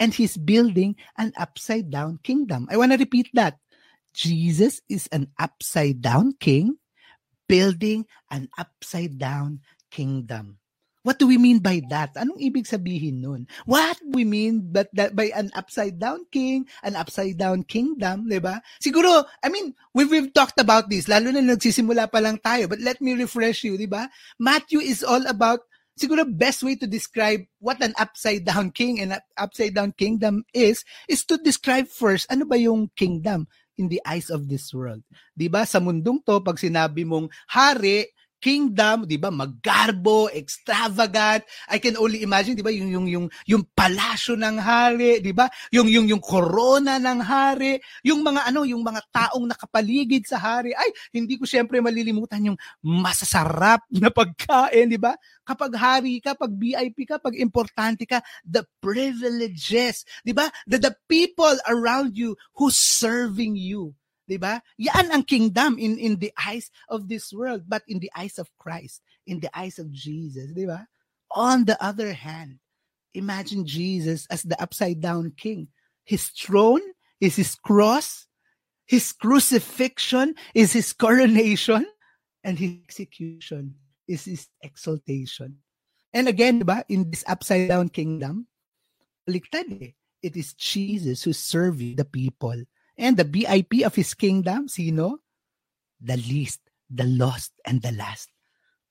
and 0.00 0.14
he's 0.14 0.36
building 0.36 0.96
an 1.18 1.32
upside 1.36 1.90
down 1.90 2.18
kingdom. 2.22 2.68
I 2.70 2.78
want 2.78 2.92
to 2.92 2.98
repeat 2.98 3.28
that. 3.34 3.58
Jesus 4.16 4.80
is 4.88 5.12
an 5.12 5.28
upside 5.36 6.00
down 6.00 6.32
king 6.40 6.80
building 7.48 8.08
an 8.32 8.48
upside 8.56 9.20
down 9.20 9.60
kingdom. 9.92 10.58
What 11.06 11.22
do 11.22 11.30
we 11.30 11.38
mean 11.38 11.62
by 11.62 11.86
that? 11.94 12.18
Anong 12.18 12.42
ibig 12.42 12.66
sabihin 12.66 13.22
nun? 13.22 13.46
What 13.62 13.94
we 14.10 14.26
mean 14.26 14.74
but 14.74 14.90
that 14.98 15.14
by 15.14 15.30
an 15.30 15.54
upside 15.54 16.02
down 16.02 16.26
king, 16.34 16.66
an 16.82 16.98
upside 16.98 17.38
down 17.38 17.62
kingdom, 17.62 18.26
di 18.26 18.42
ba? 18.42 18.58
Siguro, 18.82 19.22
I 19.38 19.46
mean, 19.46 19.70
we've, 19.94 20.10
we've 20.10 20.34
talked 20.34 20.58
about 20.58 20.90
this, 20.90 21.06
lalo 21.06 21.30
na 21.30 21.46
nagsisimula 21.46 22.10
pa 22.10 22.18
lang 22.18 22.42
tayo, 22.42 22.66
but 22.66 22.82
let 22.82 22.98
me 22.98 23.14
refresh 23.14 23.62
you, 23.62 23.78
di 23.78 23.86
ba? 23.86 24.10
Matthew 24.42 24.82
is 24.82 25.06
all 25.06 25.22
about 25.30 25.62
siguro 25.94 26.26
best 26.26 26.66
way 26.66 26.74
to 26.74 26.90
describe 26.90 27.46
what 27.62 27.78
an 27.78 27.94
upside 28.02 28.42
down 28.42 28.74
king 28.74 28.98
and 28.98 29.14
an 29.14 29.22
upside 29.38 29.78
down 29.78 29.94
kingdom 29.94 30.42
is 30.52 30.84
is 31.08 31.24
to 31.24 31.38
describe 31.40 31.88
first 31.88 32.28
ano 32.28 32.44
ba 32.44 32.60
yung 32.60 32.92
kingdom 32.98 33.48
in 33.76 33.92
the 33.92 34.00
eyes 34.04 34.32
of 34.32 34.48
this 34.48 34.72
world. 34.72 35.04
'Di 35.36 35.46
ba? 35.52 35.64
Sa 35.68 35.78
mundong 35.78 36.24
'to 36.24 36.40
pag 36.40 36.56
sinabi 36.60 37.04
mong 37.04 37.28
hari, 37.48 38.08
kingdom, 38.46 39.10
'di 39.10 39.18
ba? 39.18 39.34
Maggarbo, 39.34 40.30
extravagant. 40.30 41.42
I 41.66 41.82
can 41.82 41.98
only 41.98 42.22
imagine, 42.22 42.54
'di 42.54 42.62
ba, 42.62 42.70
yung 42.70 42.86
yung 42.94 43.06
yung 43.10 43.26
yung 43.50 43.62
palasyo 43.74 44.38
ng 44.38 44.56
hari, 44.62 45.18
'di 45.18 45.34
ba? 45.34 45.50
Yung 45.74 45.90
yung 45.90 46.06
yung 46.06 46.22
corona 46.22 47.02
ng 47.02 47.18
hari, 47.26 47.82
yung 48.06 48.22
mga 48.22 48.46
ano, 48.46 48.62
yung 48.62 48.86
mga 48.86 49.02
taong 49.10 49.50
nakapaligid 49.50 50.30
sa 50.30 50.38
hari. 50.38 50.70
Ay, 50.78 50.94
hindi 51.10 51.34
ko 51.34 51.42
siyempre 51.42 51.82
malilimutan 51.82 52.54
yung 52.54 52.58
masasarap 52.86 53.82
na 53.90 54.14
pagkain, 54.14 54.94
'di 54.94 55.02
ba? 55.02 55.18
Kapag 55.42 55.74
hari 55.74 56.22
ka, 56.22 56.38
pag 56.38 56.54
VIP 56.54 57.02
ka, 57.02 57.18
pag 57.18 57.34
importante 57.34 58.06
ka, 58.06 58.22
the 58.46 58.62
privileges, 58.78 60.06
'di 60.22 60.30
ba? 60.30 60.46
The 60.70 60.78
the 60.78 60.94
people 61.10 61.58
around 61.66 62.14
you 62.14 62.38
who's 62.54 62.78
serving 62.78 63.58
you 63.58 63.98
'di 64.26 64.36
ba? 64.36 64.62
Yan 64.76 65.10
ang 65.10 65.24
kingdom 65.24 65.78
in 65.78 65.98
in 65.98 66.18
the 66.18 66.34
eyes 66.38 66.70
of 66.90 67.08
this 67.08 67.32
world, 67.32 67.64
but 67.66 67.82
in 67.86 67.98
the 67.98 68.10
eyes 68.14 68.38
of 68.38 68.50
Christ, 68.58 69.02
in 69.26 69.40
the 69.40 69.50
eyes 69.56 69.78
of 69.78 69.90
Jesus, 69.90 70.52
'di 70.52 70.66
ba? 70.66 70.86
On 71.34 71.64
the 71.64 71.78
other 71.82 72.12
hand, 72.12 72.58
imagine 73.14 73.66
Jesus 73.66 74.26
as 74.30 74.42
the 74.42 74.58
upside 74.60 75.00
down 75.00 75.32
king. 75.34 75.68
His 76.04 76.30
throne 76.30 76.82
is 77.20 77.34
his 77.34 77.54
cross, 77.54 78.26
his 78.86 79.10
crucifixion 79.10 80.34
is 80.54 80.72
his 80.72 80.92
coronation, 80.92 81.86
and 82.44 82.58
his 82.58 82.78
execution 82.86 83.74
is 84.06 84.24
his 84.24 84.46
exaltation. 84.62 85.58
And 86.14 86.28
again, 86.28 86.62
diba, 86.62 86.84
in 86.88 87.10
this 87.10 87.24
upside 87.26 87.68
down 87.68 87.90
kingdom, 87.90 88.46
baliktad 89.26 89.66
eh. 89.82 89.92
It 90.22 90.36
is 90.36 90.54
Jesus 90.54 91.22
who's 91.22 91.38
serving 91.38 91.96
the 91.96 92.04
people 92.04 92.56
And 92.96 93.16
the 93.20 93.28
VIP 93.28 93.84
of 93.84 93.92
his 93.92 94.16
kingdom, 94.16 94.72
sino? 94.72 95.20
The 96.00 96.16
least, 96.16 96.64
the 96.88 97.04
lost, 97.04 97.52
and 97.64 97.84
the 97.84 97.92
last. 97.92 98.32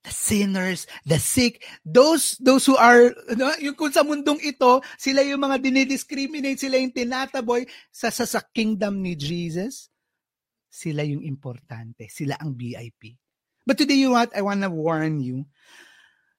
The 0.05 0.13
sinners, 0.13 0.85
the 1.01 1.17
sick, 1.17 1.65
those 1.81 2.37
those 2.37 2.69
who 2.69 2.77
are, 2.77 3.09
no, 3.33 3.49
yung 3.57 3.73
kung 3.73 3.89
sa 3.89 4.05
mundong 4.05 4.37
ito, 4.45 4.85
sila 5.01 5.25
yung 5.25 5.41
mga 5.41 5.57
dinidiscriminate, 5.57 6.61
sila 6.61 6.77
yung 6.77 6.93
tinataboy 6.93 7.65
sa, 7.89 8.13
sa, 8.13 8.29
sa 8.29 8.45
kingdom 8.53 9.01
ni 9.01 9.17
Jesus. 9.17 9.89
Sila 10.69 11.01
yung 11.01 11.25
importante. 11.25 12.05
Sila 12.05 12.37
ang 12.37 12.53
VIP. 12.53 13.17
But 13.65 13.81
today, 13.81 13.97
you 13.97 14.13
know 14.13 14.21
what? 14.21 14.29
I 14.37 14.45
wanna 14.45 14.69
warn 14.69 15.25
you. 15.25 15.49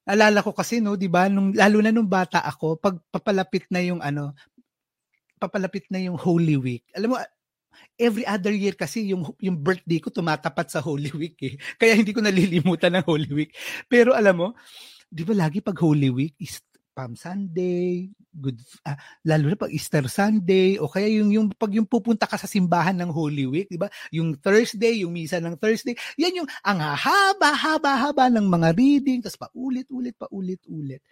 Alala 0.07 0.39
ko 0.39 0.55
kasi, 0.55 0.79
no, 0.79 0.95
di 0.95 1.11
ba, 1.11 1.27
nung, 1.27 1.51
lalo 1.51 1.83
na 1.83 1.91
nung 1.91 2.07
bata 2.07 2.39
ako, 2.39 2.79
pag 2.79 2.95
papalapit 3.11 3.67
na 3.67 3.83
yung 3.83 3.99
ano, 3.99 4.31
papalapit 5.35 5.91
na 5.91 5.99
yung 5.99 6.15
Holy 6.15 6.55
Week. 6.55 6.87
Alam 6.95 7.13
mo, 7.13 7.17
every 7.97 8.25
other 8.25 8.53
year 8.53 8.77
kasi 8.77 9.09
yung 9.11 9.25
yung 9.41 9.57
birthday 9.57 9.97
ko 9.97 10.13
tumatapat 10.13 10.69
sa 10.69 10.79
Holy 10.79 11.11
Week 11.13 11.37
eh. 11.43 11.55
Kaya 11.81 11.97
hindi 11.97 12.13
ko 12.13 12.21
nalilimutan 12.21 12.99
ng 12.99 13.05
Holy 13.05 13.31
Week. 13.33 13.51
Pero 13.89 14.13
alam 14.13 14.35
mo, 14.37 14.47
'di 15.09 15.23
ba 15.23 15.33
lagi 15.33 15.59
pag 15.63 15.77
Holy 15.79 16.11
Week 16.13 16.35
is 16.37 16.61
Palm 16.97 17.13
Sunday, 17.13 18.09
good 18.33 18.57
uh, 18.81 18.97
lalo 19.21 19.53
na 19.53 19.57
pag 19.57 19.69
Easter 19.69 20.09
Sunday 20.09 20.81
o 20.81 20.89
kaya 20.89 21.05
yung 21.21 21.29
yung 21.29 21.47
pag 21.53 21.69
yung 21.69 21.85
pupunta 21.85 22.25
ka 22.25 22.41
sa 22.41 22.49
simbahan 22.49 22.97
ng 22.97 23.13
Holy 23.13 23.45
Week, 23.45 23.69
'di 23.69 23.77
ba? 23.77 23.85
Yung 24.09 24.33
Thursday, 24.33 25.05
yung 25.05 25.13
misa 25.13 25.37
ng 25.37 25.61
Thursday, 25.61 25.93
yan 26.17 26.41
yung 26.41 26.49
ang 26.65 26.81
haba 26.81 27.53
haba 27.53 27.93
haba 28.01 28.33
ng 28.33 28.49
mga 28.49 28.73
reading, 28.73 29.21
tapos 29.21 29.37
paulit-ulit 29.53 30.17
paulit-ulit. 30.17 31.05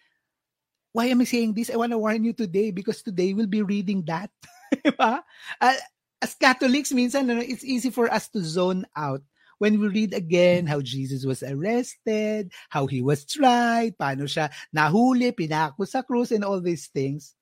Why 0.95 1.11
am 1.11 1.21
I 1.21 1.27
saying 1.27 1.53
this? 1.53 1.69
I 1.69 1.75
want 1.75 1.91
to 1.91 1.99
warn 1.99 2.23
you 2.23 2.31
today 2.31 2.71
because 2.71 3.03
today 3.03 3.35
we'll 3.35 3.51
be 3.51 3.61
reading 3.61 4.01
that. 4.07 4.31
diba? 4.85 5.21
Uh, 5.59 5.77
as 6.21 6.35
Catholics, 6.35 6.91
minsan 6.91 7.29
it's 7.43 7.63
easy 7.63 7.89
for 7.89 8.11
us 8.11 8.29
to 8.29 8.41
zone 8.41 8.85
out 8.95 9.21
when 9.57 9.79
we 9.79 9.87
read 9.87 10.13
again 10.13 10.67
how 10.67 10.81
Jesus 10.81 11.25
was 11.25 11.43
arrested, 11.43 12.51
how 12.69 12.87
he 12.87 13.01
was 13.01 13.23
tried, 13.25 13.95
paano 13.97 14.27
siya 14.27 14.51
nahuli, 14.75 15.31
pinako 15.31 15.87
sa 15.87 16.03
and 16.35 16.43
all 16.43 16.59
these 16.59 16.87
things. 16.87 17.35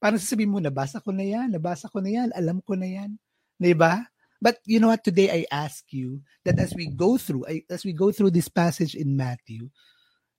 Parang 0.00 0.18
sasabihin 0.18 0.48
mo, 0.50 0.58
nabasa 0.58 1.02
ko 1.02 1.12
na 1.12 1.22
yan, 1.22 1.52
nabasa 1.52 1.90
ko 1.92 2.00
na 2.00 2.08
yan, 2.08 2.30
alam 2.32 2.64
ko 2.64 2.74
na 2.74 2.88
yan. 2.88 3.20
Diba? 3.60 4.02
But 4.40 4.56
you 4.64 4.80
know 4.80 4.88
what? 4.88 5.04
Today 5.04 5.28
I 5.28 5.44
ask 5.52 5.84
you 5.92 6.24
that 6.48 6.58
as 6.58 6.72
we 6.72 6.88
go 6.88 7.20
through, 7.20 7.44
as 7.68 7.84
we 7.84 7.92
go 7.92 8.10
through 8.10 8.32
this 8.32 8.48
passage 8.48 8.96
in 8.96 9.12
Matthew, 9.12 9.68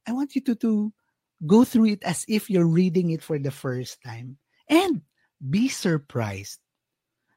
I 0.10 0.18
want 0.18 0.34
you 0.34 0.42
to, 0.50 0.56
to 0.66 0.92
go 1.46 1.64
through 1.64 2.02
it 2.02 2.04
as 2.04 2.26
if 2.28 2.50
you're 2.50 2.66
reading 2.66 3.12
it 3.12 3.22
for 3.22 3.38
the 3.38 3.54
first 3.54 4.02
time 4.02 4.42
and 4.68 5.06
be 5.38 5.70
surprised 5.70 6.58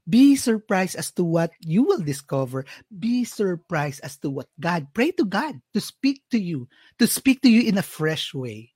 Be 0.05 0.37
surprised 0.37 1.01
as 1.01 1.09
to 1.17 1.25
what 1.25 1.53
you 1.65 1.83
will 1.83 2.05
discover. 2.05 2.69
Be 2.93 3.25
surprised 3.25 4.05
as 4.05 4.21
to 4.21 4.29
what 4.29 4.53
God, 4.61 4.93
pray 4.93 5.17
to 5.17 5.25
God 5.25 5.61
to 5.73 5.81
speak 5.81 6.21
to 6.31 6.39
you, 6.39 6.69
to 7.01 7.09
speak 7.09 7.41
to 7.41 7.51
you 7.51 7.65
in 7.65 7.81
a 7.81 7.85
fresh 7.85 8.37
way. 8.37 8.73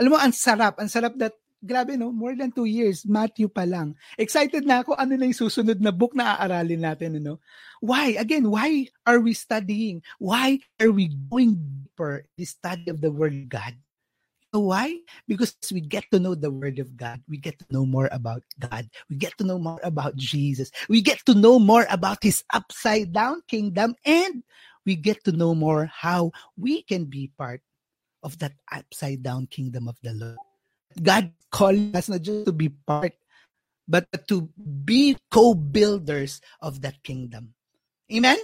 Alam 0.00 0.16
mo, 0.16 0.18
ang 0.18 0.32
sarap, 0.32 0.80
ang 0.80 0.88
sarap 0.88 1.12
that, 1.20 1.36
grabe 1.60 1.92
no, 2.00 2.08
more 2.08 2.32
than 2.32 2.48
two 2.48 2.64
years, 2.64 3.04
Matthew 3.04 3.52
pa 3.52 3.68
lang. 3.68 3.92
Excited 4.16 4.64
na 4.64 4.80
ako, 4.80 4.96
ano 4.96 5.12
na 5.20 5.28
yung 5.28 5.36
susunod 5.36 5.76
na 5.84 5.92
book 5.92 6.16
na 6.16 6.40
aaralin 6.40 6.80
natin, 6.80 7.20
ano? 7.20 7.36
Why? 7.84 8.16
Again, 8.16 8.48
why 8.48 8.88
are 9.04 9.20
we 9.20 9.36
studying? 9.36 10.00
Why 10.16 10.64
are 10.80 10.88
we 10.88 11.12
going 11.28 11.60
deeper 11.60 12.24
the 12.40 12.48
study 12.48 12.88
of 12.88 13.04
the 13.04 13.12
Word 13.12 13.52
God? 13.52 13.76
Why? 14.52 14.98
Because 15.28 15.54
we 15.70 15.80
get 15.80 16.04
to 16.10 16.18
know 16.18 16.34
the 16.34 16.50
Word 16.50 16.78
of 16.78 16.96
God. 16.96 17.22
We 17.28 17.38
get 17.38 17.58
to 17.60 17.66
know 17.70 17.86
more 17.86 18.08
about 18.10 18.42
God. 18.58 18.90
We 19.08 19.16
get 19.16 19.38
to 19.38 19.44
know 19.44 19.58
more 19.58 19.78
about 19.82 20.16
Jesus. 20.16 20.70
We 20.88 21.02
get 21.02 21.24
to 21.26 21.34
know 21.34 21.58
more 21.58 21.86
about 21.90 22.22
His 22.22 22.42
upside 22.52 23.12
down 23.12 23.42
kingdom. 23.46 23.94
And 24.04 24.42
we 24.84 24.96
get 24.96 25.22
to 25.24 25.32
know 25.32 25.54
more 25.54 25.86
how 25.86 26.32
we 26.56 26.82
can 26.82 27.04
be 27.04 27.30
part 27.38 27.62
of 28.22 28.38
that 28.38 28.52
upside 28.72 29.22
down 29.22 29.46
kingdom 29.46 29.86
of 29.86 29.96
the 30.02 30.12
Lord. 30.12 30.38
God 31.00 31.32
calling 31.50 31.94
us 31.94 32.08
not 32.08 32.22
just 32.22 32.46
to 32.46 32.52
be 32.52 32.68
part, 32.68 33.14
but 33.86 34.06
to 34.28 34.50
be 34.84 35.16
co 35.30 35.54
builders 35.54 36.40
of 36.60 36.82
that 36.82 37.02
kingdom. 37.02 37.54
Amen? 38.12 38.38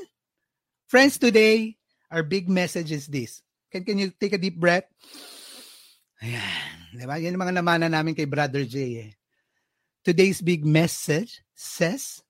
Friends, 0.87 1.19
today, 1.19 1.77
our 2.11 2.23
big 2.23 2.49
message 2.49 2.93
is 2.93 3.07
this. 3.07 3.43
Can, 3.73 3.85
can 3.85 3.99
you 3.99 4.13
take 4.15 4.33
a 4.33 4.39
deep 4.39 4.59
breath? 4.59 4.85
Ayan. 6.25 6.97
Diba? 6.97 7.21
Yan 7.21 7.37
mga 7.37 7.55
namana 7.61 7.87
namin 7.93 8.17
kay 8.17 8.25
Brother 8.25 8.65
J. 8.65 8.77
Eh. 9.05 9.13
Today's 10.01 10.41
big 10.41 10.63
message 10.65 11.43
says, 11.53 12.23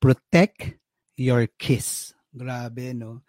protect 0.00 0.80
your 1.14 1.46
kiss. 1.60 2.16
Grabe, 2.32 2.96
no? 2.96 3.22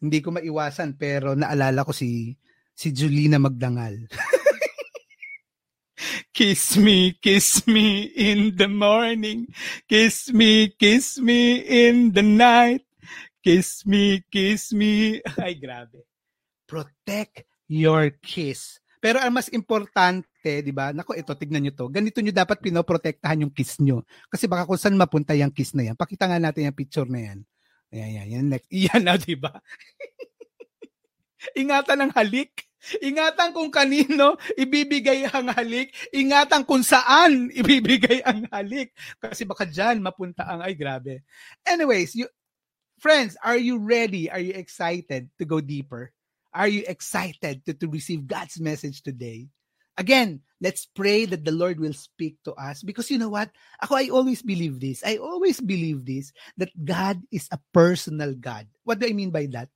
Hindi 0.00 0.24
ko 0.24 0.32
maiwasan, 0.32 0.96
pero 0.96 1.36
naalala 1.36 1.84
ko 1.84 1.92
si 1.92 2.34
si 2.74 2.90
Julina 2.90 3.38
Magdangal. 3.38 4.08
Kiss 6.34 6.76
me, 6.76 7.14
kiss 7.22 7.62
me 7.70 8.10
in 8.10 8.56
the 8.58 8.66
morning. 8.66 9.46
Kiss 9.86 10.34
me, 10.34 10.74
kiss 10.74 11.22
me 11.22 11.62
in 11.62 12.10
the 12.10 12.26
night. 12.26 12.82
Kiss 13.38 13.86
me, 13.86 14.18
kiss 14.32 14.74
me. 14.74 15.22
Ay, 15.38 15.54
grabe. 15.54 16.02
Protect 16.66 17.46
your 17.70 18.10
kiss. 18.18 18.82
Pero 19.04 19.20
ang 19.20 19.36
mas 19.36 19.52
importante, 19.52 20.64
di 20.64 20.72
ba? 20.72 20.88
Nako, 20.96 21.12
ito, 21.12 21.36
tignan 21.36 21.60
nyo 21.60 21.76
to. 21.76 21.92
Ganito 21.92 22.24
nyo 22.24 22.32
dapat 22.32 22.56
pinoprotektahan 22.64 23.44
yung 23.44 23.52
kiss 23.52 23.76
nyo. 23.76 24.00
Kasi 24.32 24.48
baka 24.48 24.64
kung 24.64 24.80
saan 24.80 24.96
mapunta 24.96 25.36
yung 25.36 25.52
kiss 25.52 25.76
na 25.76 25.92
yan. 25.92 25.92
Pakita 25.92 26.24
nga 26.24 26.40
natin 26.40 26.72
yung 26.72 26.78
picture 26.80 27.04
na 27.04 27.20
yan. 27.20 27.44
Ayan, 27.92 28.10
yan, 28.16 28.26
yan. 28.32 28.44
Next. 28.48 28.64
Iyan 28.72 29.04
na, 29.04 29.20
di 29.20 29.36
ba? 29.36 29.52
Ingatan 31.52 32.08
ng 32.08 32.12
halik. 32.16 32.64
Ingatan 33.04 33.52
kung 33.52 33.68
kanino 33.68 34.40
ibibigay 34.56 35.28
ang 35.28 35.52
halik. 35.52 35.92
Ingatan 36.08 36.64
kung 36.64 36.80
saan 36.80 37.48
ibibigay 37.60 38.24
ang 38.24 38.48
halik. 38.48 38.96
Kasi 39.20 39.44
baka 39.44 39.68
dyan 39.68 40.00
mapunta 40.00 40.48
ang, 40.48 40.64
ay 40.64 40.72
grabe. 40.72 41.20
Anyways, 41.60 42.16
you, 42.16 42.24
friends, 42.96 43.36
are 43.44 43.60
you 43.60 43.76
ready? 43.76 44.32
Are 44.32 44.40
you 44.40 44.56
excited 44.56 45.28
to 45.36 45.44
go 45.44 45.60
deeper? 45.60 46.08
Are 46.54 46.70
you 46.70 46.86
excited 46.86 47.66
to, 47.66 47.74
to 47.74 47.88
receive 47.90 48.30
God's 48.30 48.60
message 48.60 49.02
today? 49.02 49.50
Again, 49.98 50.42
let's 50.62 50.86
pray 50.86 51.26
that 51.26 51.44
the 51.44 51.54
Lord 51.54 51.78
will 51.78 51.94
speak 51.94 52.38
to 52.46 52.54
us 52.54 52.82
because 52.82 53.10
you 53.10 53.18
know 53.18 53.30
what? 53.30 53.50
Ako, 53.82 53.94
I 53.94 54.08
always 54.10 54.42
believe 54.42 54.78
this. 54.78 55.02
I 55.06 55.18
always 55.18 55.60
believe 55.60 56.06
this 56.06 56.32
that 56.58 56.74
God 56.74 57.22
is 57.30 57.46
a 57.50 57.58
personal 57.74 58.34
God. 58.34 58.66
What 58.82 58.98
do 58.98 59.06
I 59.06 59.14
mean 59.14 59.30
by 59.30 59.46
that? 59.54 59.70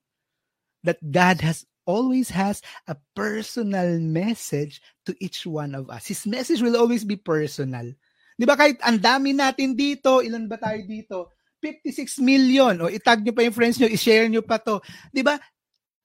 That 0.83 0.99
God 1.03 1.43
has 1.43 1.67
always 1.87 2.31
has 2.31 2.63
a 2.87 2.99
personal 3.15 3.99
message 3.99 4.83
to 5.07 5.15
each 5.23 5.47
one 5.47 5.75
of 5.75 5.91
us. 5.91 6.07
His 6.07 6.27
message 6.27 6.63
will 6.63 6.77
always 6.77 7.03
be 7.03 7.17
personal. 7.17 7.95
Di 8.39 8.47
ba 8.47 8.55
kahit 8.55 8.79
ang 8.87 9.03
dami 9.03 9.35
natin 9.35 9.75
dito, 9.75 10.23
ilan 10.23 10.47
ba 10.47 10.59
tayo 10.59 10.79
dito? 10.83 11.35
56 11.59 12.23
million. 12.23 12.75
O 12.83 12.87
itag 12.87 13.23
nyo 13.23 13.35
pa 13.35 13.43
yung 13.43 13.57
friends 13.57 13.79
nyo, 13.83 13.91
i-share 13.91 14.31
nyo 14.31 14.47
pa 14.47 14.63
to. 14.63 14.79
Di 15.11 15.27
ba? 15.27 15.39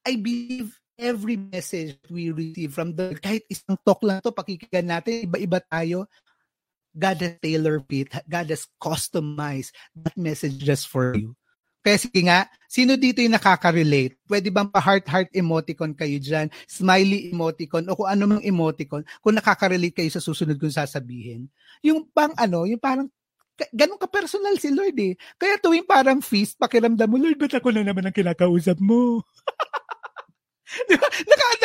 I 0.04 0.20
believe 0.20 0.76
every 1.00 1.34
message 1.34 1.98
we 2.06 2.30
receive 2.30 2.70
from 2.70 2.94
the 2.94 3.18
kahit 3.18 3.42
isang 3.50 3.74
talk 3.82 3.98
lang 4.06 4.22
to 4.22 4.30
pakikinggan 4.30 4.86
natin 4.86 5.26
iba-iba 5.26 5.58
tayo 5.66 6.06
God 6.94 7.18
has 7.18 7.34
tailor 7.42 7.82
fit 7.82 8.14
God 8.30 8.46
has 8.54 8.70
customized 8.78 9.74
that 9.98 10.14
message 10.14 10.54
just 10.62 10.86
for 10.86 11.18
you 11.18 11.34
kaya 11.82 11.98
sige 11.98 12.22
nga 12.30 12.46
sino 12.70 12.94
dito 12.94 13.20
yung 13.20 13.34
nakaka-relate 13.34 14.14
pwede 14.30 14.48
bang 14.54 14.70
pa 14.70 14.78
heart 14.78 15.04
heart 15.10 15.28
emoticon 15.34 15.98
kayo 15.98 16.14
diyan 16.22 16.46
smiley 16.70 17.34
emoticon 17.34 17.84
o 17.90 17.98
kung 17.98 18.08
ano 18.08 18.22
mang 18.30 18.44
emoticon 18.46 19.02
kung 19.18 19.34
nakaka-relate 19.34 19.98
kayo 19.98 20.10
sa 20.14 20.22
susunod 20.22 20.54
kong 20.62 20.78
sasabihin 20.78 21.50
yung 21.82 22.06
pang 22.14 22.32
ano 22.38 22.70
yung 22.70 22.78
parang 22.80 23.10
ganun 23.70 23.98
ka 23.98 24.10
personal 24.10 24.58
si 24.58 24.74
Lord 24.74 24.98
eh. 24.98 25.14
Kaya 25.38 25.62
tuwing 25.62 25.86
parang 25.86 26.18
feast, 26.18 26.58
pakiramdam 26.58 27.06
mo, 27.06 27.16
Lord, 27.22 27.38
ba't 27.38 27.54
ako 27.54 27.70
na 27.70 27.86
naman 27.86 28.02
ang 28.02 28.10
kinakausap 28.10 28.82
mo? 28.82 29.22
Di 30.88 30.96
ba? 30.96 31.08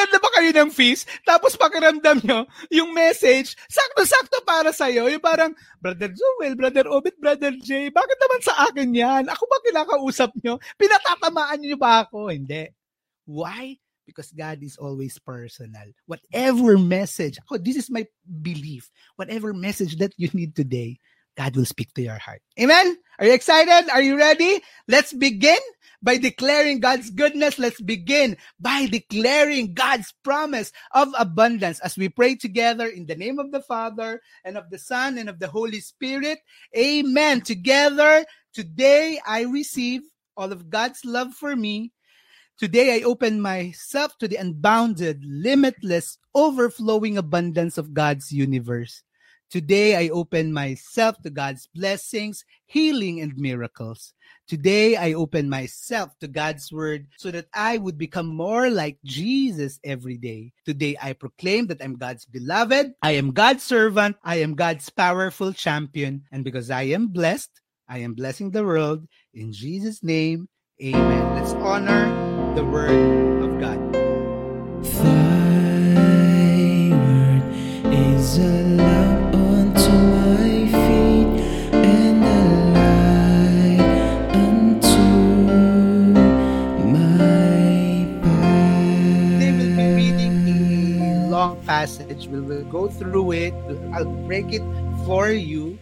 Na 0.10 0.18
ba 0.18 0.30
kayo 0.42 0.50
ng 0.50 0.72
feast? 0.74 1.06
Tapos 1.22 1.54
pakiramdam 1.54 2.20
nyo, 2.26 2.50
yung 2.74 2.92
message, 2.98 3.54
sakto-sakto 3.70 4.42
para 4.42 4.74
sa'yo. 4.74 5.06
Yung 5.06 5.22
parang, 5.22 5.54
Brother 5.78 6.10
Joel, 6.10 6.58
Brother 6.58 6.90
Obit, 6.90 7.14
Brother 7.22 7.54
Jay, 7.62 7.94
bakit 7.94 8.18
naman 8.18 8.42
sa 8.42 8.54
akin 8.66 8.90
yan? 8.90 9.24
Ako 9.30 9.44
ba 9.46 9.62
kinakausap 9.62 10.34
nyo? 10.42 10.58
Pinatatamaan 10.82 11.62
nyo 11.62 11.78
ba 11.78 12.10
ako? 12.10 12.34
Hindi. 12.34 12.74
Why? 13.30 13.78
Because 14.10 14.34
God 14.34 14.66
is 14.66 14.82
always 14.82 15.22
personal. 15.22 15.86
Whatever 16.10 16.82
message, 16.82 17.38
ako, 17.46 17.62
this 17.62 17.78
is 17.78 17.94
my 17.94 18.02
belief. 18.26 18.90
Whatever 19.14 19.54
message 19.54 20.02
that 20.02 20.18
you 20.18 20.34
need 20.34 20.58
today, 20.58 20.98
God 21.40 21.56
will 21.56 21.64
speak 21.64 21.94
to 21.94 22.02
your 22.02 22.20
heart. 22.20 22.42
Amen? 22.60 22.98
Are 23.18 23.26
you 23.26 23.32
excited? 23.32 23.90
Are 23.92 24.02
you 24.02 24.18
ready? 24.18 24.60
Let's 24.90 25.14
begin 25.14 25.58
by 26.04 26.18
declaring 26.18 26.82
God's 26.82 27.12
goodness. 27.12 27.58
Let's 27.58 27.80
begin 27.80 28.36
by 28.60 28.88
declaring 28.88 29.74
God's 29.74 30.14
promise 30.22 30.74
of 30.92 31.08
abundance 31.18 31.80
as 31.80 31.96
we 31.96 32.10
pray 32.10 32.36
together 32.36 32.88
in 32.88 33.06
the 33.06 33.16
name 33.16 33.40
of 33.40 33.54
the 33.54 33.62
Father 33.62 34.20
and 34.44 34.58
of 34.58 34.70
the 34.70 34.78
Son 34.78 35.18
and 35.18 35.30
of 35.30 35.40
the 35.40 35.48
Holy 35.48 35.80
Spirit. 35.80 36.40
Amen. 36.76 37.40
Together, 37.40 38.26
today 38.54 39.22
I 39.26 39.44
receive 39.44 40.02
all 40.36 40.52
of 40.52 40.70
God's 40.70 41.06
love 41.06 41.34
for 41.36 41.56
me. 41.56 41.94
Today 42.60 43.00
I 43.00 43.04
open 43.04 43.40
myself 43.40 44.18
to 44.18 44.28
the 44.28 44.36
unbounded, 44.36 45.24
limitless, 45.24 46.18
overflowing 46.36 47.18
abundance 47.18 47.78
of 47.78 47.94
God's 47.94 48.30
universe. 48.34 49.04
Today, 49.50 49.96
I 49.96 50.10
open 50.10 50.54
myself 50.54 51.20
to 51.24 51.32
God's 51.32 51.66
blessings, 51.74 52.46
healing, 52.68 53.20
and 53.20 53.36
miracles. 53.36 54.14
Today, 54.48 54.96
I 54.96 55.14
open 55.14 55.50
myself 55.50 56.14
to 56.20 56.28
God's 56.28 56.72
word 56.72 57.08
so 57.18 57.32
that 57.32 57.48
I 57.52 57.80
would 57.80 57.98
become 57.98 58.28
more 58.28 58.70
like 58.70 59.00
Jesus 59.04 59.80
every 59.84 60.18
day. 60.18 60.54
Today, 60.66 60.96
I 61.02 61.14
proclaim 61.14 61.66
that 61.68 61.82
I'm 61.82 61.96
God's 61.96 62.26
beloved, 62.26 62.94
I 63.02 63.12
am 63.18 63.32
God's 63.32 63.64
servant, 63.64 64.18
I 64.24 64.36
am 64.36 64.54
God's 64.54 64.88
powerful 64.92 65.52
champion, 65.52 66.26
and 66.32 66.44
because 66.44 66.70
I 66.70 66.84
am 66.94 67.08
blessed, 67.08 67.50
I 67.88 68.06
am 68.06 68.14
blessing 68.14 68.52
the 68.52 68.64
world. 68.64 69.08
In 69.34 69.52
Jesus' 69.52 70.04
name, 70.04 70.48
amen. 70.80 71.34
Let's 71.34 71.54
honor 71.54 72.06
the 72.54 72.66
word 72.66 73.42
of 73.42 73.60
God. 73.60 73.82
Thy 74.84 75.50
word 76.94 77.42
is 77.92 78.38
a 78.38 78.79
passage. 91.80 92.28
We 92.28 92.44
will 92.44 92.68
go 92.68 92.92
through 92.92 93.32
it. 93.40 93.56
I'll 93.96 94.12
break 94.28 94.52
it 94.52 94.66
for 95.08 95.32
you 95.32 95.80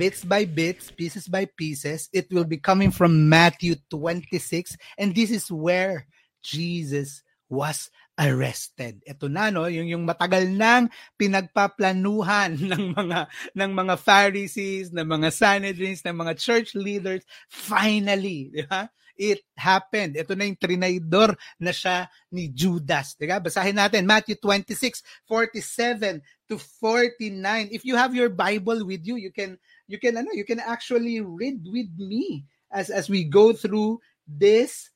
bits 0.00 0.24
by 0.24 0.48
bits, 0.48 0.88
pieces 0.88 1.28
by 1.28 1.44
pieces. 1.44 2.08
It 2.08 2.32
will 2.32 2.48
be 2.48 2.56
coming 2.56 2.88
from 2.88 3.28
Matthew 3.28 3.76
26 3.92 4.80
and 4.96 5.12
this 5.12 5.28
is 5.28 5.52
where 5.52 6.08
Jesus 6.40 7.20
was 7.52 7.92
arrested. 8.16 9.04
Ito 9.04 9.28
na 9.28 9.52
no, 9.52 9.68
yung 9.68 9.84
yung 9.84 10.08
matagal 10.08 10.48
nang 10.48 10.88
pinagpaplanuhan 11.20 12.56
ng 12.72 12.96
mga 12.96 13.28
ng 13.52 13.70
mga 13.76 13.94
Pharisees, 14.00 14.88
ng 14.88 15.04
mga 15.04 15.28
Sanhedrins, 15.36 16.00
ng 16.00 16.16
mga 16.16 16.32
church 16.40 16.72
leaders 16.72 17.28
finally, 17.52 18.48
di 18.56 18.64
ba? 18.64 18.88
It 19.16 19.42
happened. 19.56 20.16
Ito 20.16 20.36
na 20.36 20.44
yung 20.44 20.60
trinaydor 20.60 21.34
na 21.58 21.72
siya 21.72 22.06
ni 22.30 22.52
Judas. 22.52 23.16
Diba? 23.16 23.40
Basahin 23.40 23.80
natin 23.80 24.04
Matthew 24.04 24.36
26, 24.38 25.02
47 25.24 26.20
to 26.48 26.56
49. 26.60 27.72
If 27.72 27.84
you 27.84 27.96
have 27.96 28.14
your 28.14 28.28
Bible 28.28 28.84
with 28.84 29.02
you, 29.08 29.16
you 29.16 29.32
can 29.32 29.58
you 29.88 29.98
can 29.98 30.16
ano, 30.20 30.30
you 30.36 30.44
can 30.44 30.60
actually 30.60 31.20
read 31.20 31.64
with 31.64 31.90
me 31.96 32.44
as 32.70 32.92
as 32.92 33.08
we 33.08 33.24
go 33.24 33.52
through 33.56 33.98
this 34.28 34.92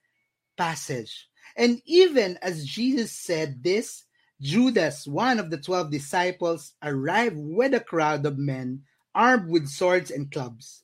passage. 0.57 1.29
And 1.57 1.81
even 1.89 2.39
as 2.45 2.69
Jesus 2.69 3.11
said 3.11 3.65
this, 3.65 4.05
Judas, 4.41 5.07
one 5.07 5.39
of 5.39 5.51
the 5.51 5.59
12 5.59 5.91
disciples, 5.91 6.73
arrived 6.83 7.37
with 7.37 7.75
a 7.75 7.81
crowd 7.81 8.25
of 8.25 8.39
men 8.39 8.85
armed 9.15 9.51
with 9.51 9.69
swords 9.69 10.11
and 10.11 10.31
clubs. 10.31 10.83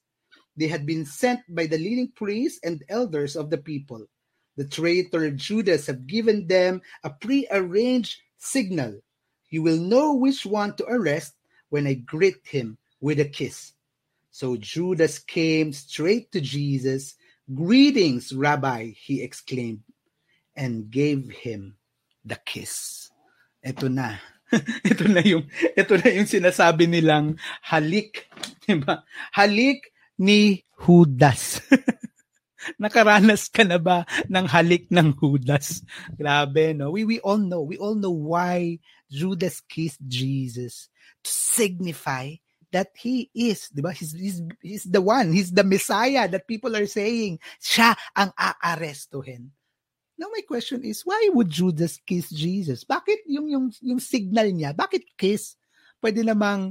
They 0.56 0.68
had 0.68 0.86
been 0.86 1.04
sent 1.04 1.40
by 1.48 1.66
the 1.66 1.78
leading 1.78 2.12
priests 2.16 2.60
and 2.64 2.82
elders 2.88 3.36
of 3.36 3.50
the 3.50 3.58
people. 3.58 4.06
The 4.56 4.64
traitor 4.64 5.30
Judas 5.30 5.86
had 5.86 6.06
given 6.06 6.46
them 6.46 6.80
a 7.04 7.10
prearranged 7.10 8.16
signal. 8.38 9.00
You 9.50 9.62
will 9.62 9.76
know 9.76 10.14
which 10.14 10.46
one 10.46 10.74
to 10.76 10.84
arrest 10.88 11.34
when 11.68 11.86
I 11.86 11.94
greet 11.94 12.40
him 12.44 12.78
with 13.00 13.20
a 13.20 13.28
kiss. 13.28 13.72
So 14.30 14.56
Judas 14.56 15.18
came 15.18 15.72
straight 15.72 16.32
to 16.32 16.40
Jesus. 16.40 17.16
Greetings, 17.52 18.32
Rabbi, 18.32 18.92
he 18.96 19.22
exclaimed, 19.22 19.84
and 20.56 20.90
gave 20.90 21.28
him 21.30 21.76
the 22.24 22.36
kiss. 22.44 23.08
Ito 23.64 23.88
na. 23.88 24.16
ito 24.86 25.04
na 25.10 25.20
yung 25.26 25.44
ito 25.74 25.94
na 25.98 26.08
yung 26.10 26.28
sinasabi 26.30 26.86
nilang 26.86 27.34
halik, 27.66 28.30
ba? 28.86 29.02
Halik 29.34 29.90
ni 30.18 30.64
Judas. 30.84 31.60
Nakaranas 32.82 33.46
ka 33.46 33.62
na 33.62 33.78
ba 33.78 34.02
ng 34.26 34.46
halik 34.50 34.90
ng 34.90 35.14
Judas? 35.14 35.86
Grabe, 36.18 36.74
no? 36.74 36.90
We 36.90 37.06
we 37.06 37.22
all 37.22 37.38
know. 37.38 37.62
We 37.62 37.78
all 37.78 37.94
know 37.94 38.12
why 38.12 38.82
Judas 39.06 39.62
kissed 39.62 40.02
Jesus 40.02 40.90
to 41.22 41.30
signify 41.30 42.34
that 42.74 42.90
he 42.98 43.30
is, 43.30 43.70
'di 43.70 43.80
ba? 43.86 43.94
He's, 43.94 44.10
he's 44.12 44.42
he's 44.58 44.84
the 44.84 44.98
one, 44.98 45.30
he's 45.30 45.54
the 45.54 45.62
Messiah 45.62 46.26
that 46.26 46.50
people 46.50 46.74
are 46.74 46.90
saying 46.90 47.38
siya 47.62 47.94
ang 48.18 48.34
aarestuhin. 48.34 49.54
Now 50.18 50.32
my 50.32 50.42
question 50.48 50.82
is, 50.82 51.04
why 51.04 51.28
would 51.30 51.52
Judas 51.52 52.00
kiss 52.02 52.32
Jesus? 52.32 52.82
Bakit 52.82 53.30
yung 53.30 53.46
yung 53.46 53.66
yung 53.78 54.02
signal 54.02 54.50
niya? 54.50 54.74
Bakit 54.74 55.14
kiss? 55.14 55.54
pwede 56.00 56.22
namang 56.24 56.70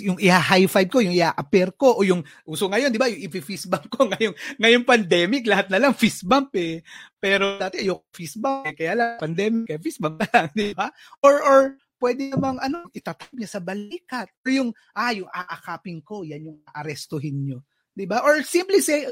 yung 0.00 0.16
i-high 0.16 0.64
five 0.72 0.88
ko, 0.88 1.04
yung 1.04 1.12
i-appear 1.12 1.68
ko, 1.76 2.00
o 2.00 2.04
yung 2.04 2.24
uso 2.48 2.64
ngayon, 2.64 2.88
di 2.88 2.96
ba, 2.96 3.12
yung 3.12 3.28
i-fist 3.28 3.68
bump 3.68 3.86
ko 3.92 4.04
ngayong, 4.10 4.36
ngayong 4.56 4.84
pandemic, 4.88 5.44
lahat 5.44 5.68
na 5.68 5.76
lang 5.76 5.92
fist 5.92 6.24
bump 6.24 6.56
eh. 6.56 6.80
Pero 7.20 7.60
dati 7.60 7.84
ayoko 7.84 8.08
fist 8.08 8.40
bump 8.40 8.64
eh, 8.64 8.72
kaya 8.72 8.92
lang 8.96 9.20
pandemic, 9.20 9.68
kaya 9.68 9.80
fist 9.80 10.00
bump 10.00 10.24
lang, 10.24 10.48
di 10.56 10.72
ba? 10.72 10.88
Or, 11.20 11.36
or 11.44 11.60
pwede 12.00 12.32
namang 12.32 12.56
ano, 12.60 12.88
itatap 12.96 13.28
niya 13.36 13.48
sa 13.52 13.60
balikat. 13.60 14.32
Or 14.44 14.50
yung, 14.52 14.70
ah, 14.96 15.12
yung 15.12 15.28
aakapin 15.28 16.00
ko, 16.00 16.24
yan 16.24 16.48
yung 16.48 16.58
arestuhin 16.72 17.36
nyo. 17.44 17.58
Di 17.92 18.08
ba? 18.08 18.24
Or 18.24 18.40
simply 18.44 18.80
say, 18.80 19.04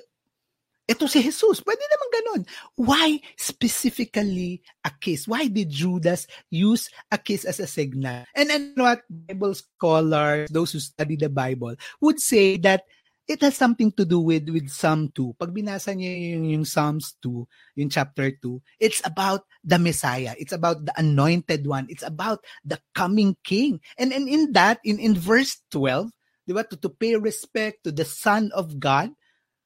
ito 0.84 1.08
si 1.08 1.24
Jesus. 1.24 1.64
Pwede 1.64 1.80
naman 1.80 2.08
ganun. 2.12 2.42
Why 2.76 3.20
specifically 3.40 4.60
a 4.84 4.92
kiss? 4.92 5.24
Why 5.24 5.48
did 5.48 5.72
Judas 5.72 6.28
use 6.52 6.92
a 7.08 7.16
kiss 7.16 7.48
as 7.48 7.60
a 7.60 7.68
signal? 7.68 8.28
And, 8.36 8.48
and 8.52 8.76
what 8.76 9.00
Bible 9.08 9.56
scholars, 9.56 10.52
those 10.52 10.76
who 10.76 10.80
study 10.80 11.16
the 11.16 11.32
Bible, 11.32 11.76
would 12.00 12.20
say 12.20 12.60
that 12.60 12.84
it 13.24 13.40
has 13.40 13.56
something 13.56 13.88
to 13.96 14.04
do 14.04 14.20
with 14.20 14.52
with 14.52 14.68
Psalm 14.68 15.08
2. 15.16 15.40
Pag 15.40 15.56
binasa 15.56 15.96
niyo 15.96 16.12
yung, 16.12 16.44
yung 16.52 16.66
Psalms 16.68 17.16
2, 17.24 17.80
yung 17.80 17.88
chapter 17.88 18.28
2, 18.28 18.60
it's 18.76 19.00
about 19.08 19.48
the 19.64 19.80
Messiah. 19.80 20.36
It's 20.36 20.52
about 20.52 20.84
the 20.84 20.92
anointed 21.00 21.64
one. 21.64 21.88
It's 21.88 22.04
about 22.04 22.44
the 22.60 22.76
coming 22.92 23.36
king. 23.40 23.80
And, 23.96 24.12
and 24.12 24.28
in 24.28 24.52
that, 24.52 24.84
in, 24.84 25.00
in 25.00 25.16
verse 25.16 25.56
12, 25.72 26.12
di 26.44 26.52
ba, 26.52 26.68
to, 26.68 26.76
to 26.76 26.92
pay 26.92 27.16
respect 27.16 27.88
to 27.88 27.92
the 27.92 28.04
Son 28.04 28.52
of 28.52 28.76
God, 28.76 29.16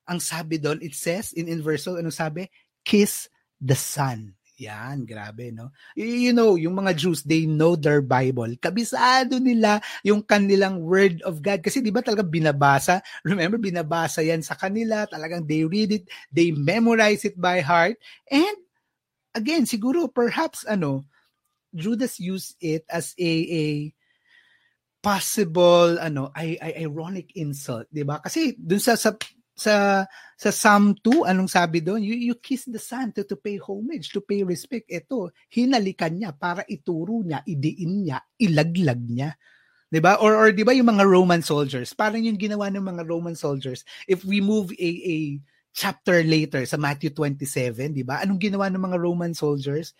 ang 0.09 0.19
sabi 0.19 0.57
doon, 0.57 0.81
it 0.81 0.97
says 0.97 1.37
in, 1.37 1.47
in 1.47 1.61
verse 1.61 1.85
12, 1.85 2.01
ano 2.01 2.11
sabi? 2.11 2.49
Kiss 2.83 3.29
the 3.61 3.77
Son. 3.77 4.33
Yan, 4.59 5.07
grabe, 5.07 5.55
no? 5.55 5.71
You 5.95 6.35
know, 6.35 6.59
yung 6.59 6.75
mga 6.83 6.99
Jews, 6.99 7.23
they 7.23 7.47
know 7.47 7.79
their 7.79 8.03
Bible. 8.03 8.59
Kabisado 8.59 9.39
nila 9.39 9.79
yung 10.03 10.27
kanilang 10.27 10.83
word 10.83 11.23
of 11.23 11.39
God. 11.39 11.63
Kasi 11.63 11.79
di 11.79 11.95
ba 11.95 12.03
talaga 12.03 12.27
binabasa? 12.27 12.99
Remember, 13.23 13.55
binabasa 13.55 14.19
yan 14.19 14.43
sa 14.43 14.59
kanila. 14.59 15.07
Talagang 15.07 15.47
they 15.47 15.63
read 15.63 16.03
it, 16.03 16.11
they 16.35 16.51
memorize 16.51 17.23
it 17.23 17.39
by 17.39 17.63
heart. 17.63 18.03
And 18.27 18.59
again, 19.31 19.63
siguro 19.63 20.11
perhaps 20.11 20.67
ano, 20.67 21.07
Judas 21.71 22.19
used 22.19 22.59
it 22.59 22.83
as 22.91 23.15
a 23.15 23.31
a 23.31 23.65
possible 24.99 26.03
ano, 26.03 26.35
I 26.35 26.59
ironic 26.83 27.39
insult, 27.39 27.87
'di 27.95 28.03
ba? 28.03 28.19
Kasi 28.19 28.59
dun 28.59 28.83
sa 28.83 28.99
sa 28.99 29.15
sa 29.59 30.07
sa 30.39 30.51
Psalm 30.55 30.95
2, 31.03 31.27
anong 31.27 31.51
sabi 31.51 31.83
doon? 31.83 31.99
You, 31.99 32.15
you 32.15 32.39
kiss 32.39 32.71
the 32.71 32.79
son 32.79 33.11
to, 33.19 33.27
to 33.27 33.35
pay 33.35 33.59
homage, 33.59 34.15
to 34.15 34.23
pay 34.23 34.47
respect. 34.47 34.87
Ito, 34.87 35.35
hinalikan 35.51 36.15
niya 36.15 36.31
para 36.31 36.63
ituro 36.71 37.27
niya, 37.27 37.43
idiin 37.43 38.07
niya, 38.07 38.23
ilaglag 38.39 39.03
niya. 39.03 39.35
'Di 39.89 40.01
ba? 40.05 40.21
Or 40.21 40.37
or 40.37 40.49
'di 40.53 40.63
ba 40.69 40.77
yung 40.77 40.93
mga 40.93 41.09
Roman 41.09 41.41
soldiers? 41.41 41.97
Parang 41.97 42.21
yung 42.21 42.37
ginawa 42.37 42.69
ng 42.69 42.85
mga 42.85 43.03
Roman 43.09 43.35
soldiers. 43.35 43.83
If 44.05 44.23
we 44.23 44.45
move 44.45 44.69
a 44.77 44.91
a 45.03 45.17
chapter 45.73 46.21
later 46.23 46.63
sa 46.69 46.77
Matthew 46.77 47.17
27, 47.17 47.97
'di 47.97 48.05
ba? 48.05 48.21
Anong 48.21 48.39
ginawa 48.39 48.69
ng 48.69 48.85
mga 48.85 49.01
Roman 49.01 49.33
soldiers? 49.33 49.97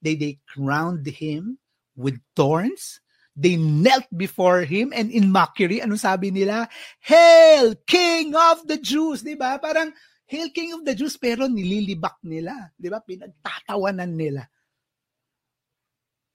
They 0.00 0.14
they 0.14 0.38
crowned 0.46 1.04
him 1.10 1.58
with 1.98 2.16
thorns. 2.38 3.03
They 3.34 3.58
knelt 3.58 4.06
before 4.14 4.62
him 4.62 4.94
and 4.94 5.10
in 5.10 5.34
mockery, 5.34 5.82
anong 5.82 5.98
sabi 5.98 6.30
nila? 6.30 6.70
Hail, 7.02 7.74
King 7.82 8.30
of 8.34 8.62
the 8.70 8.78
Jews! 8.78 9.26
Di 9.26 9.34
ba? 9.34 9.58
Parang, 9.58 9.90
Hail, 10.30 10.54
King 10.54 10.72
of 10.78 10.86
the 10.86 10.94
Jews, 10.94 11.18
pero 11.18 11.50
nililibak 11.50 12.22
nila. 12.22 12.70
Di 12.78 12.86
ba? 12.86 13.02
Pinagtatawanan 13.02 14.14
nila. 14.14 14.46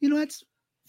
You 0.04 0.12
know 0.12 0.20
what? 0.20 0.36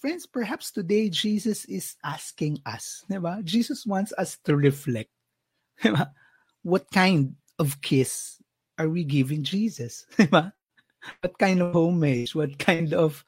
Friends, 0.02 0.26
perhaps 0.26 0.72
today 0.72 1.12
Jesus 1.12 1.68
is 1.68 1.94
asking 2.02 2.58
us, 2.64 3.04
di 3.06 3.20
ba? 3.22 3.38
Jesus 3.44 3.86
wants 3.86 4.10
us 4.18 4.34
to 4.48 4.58
reflect. 4.58 5.14
Di 5.78 5.94
ba? 5.94 6.10
What 6.66 6.90
kind 6.90 7.38
of 7.60 7.78
kiss 7.84 8.42
are 8.80 8.88
we 8.88 9.04
giving 9.04 9.44
Jesus? 9.44 10.08
Di 10.16 10.26
ba? 10.26 10.52
What 11.20 11.38
kind 11.38 11.60
of 11.62 11.72
homage? 11.72 12.34
What 12.34 12.58
kind 12.58 12.92
of, 12.92 13.24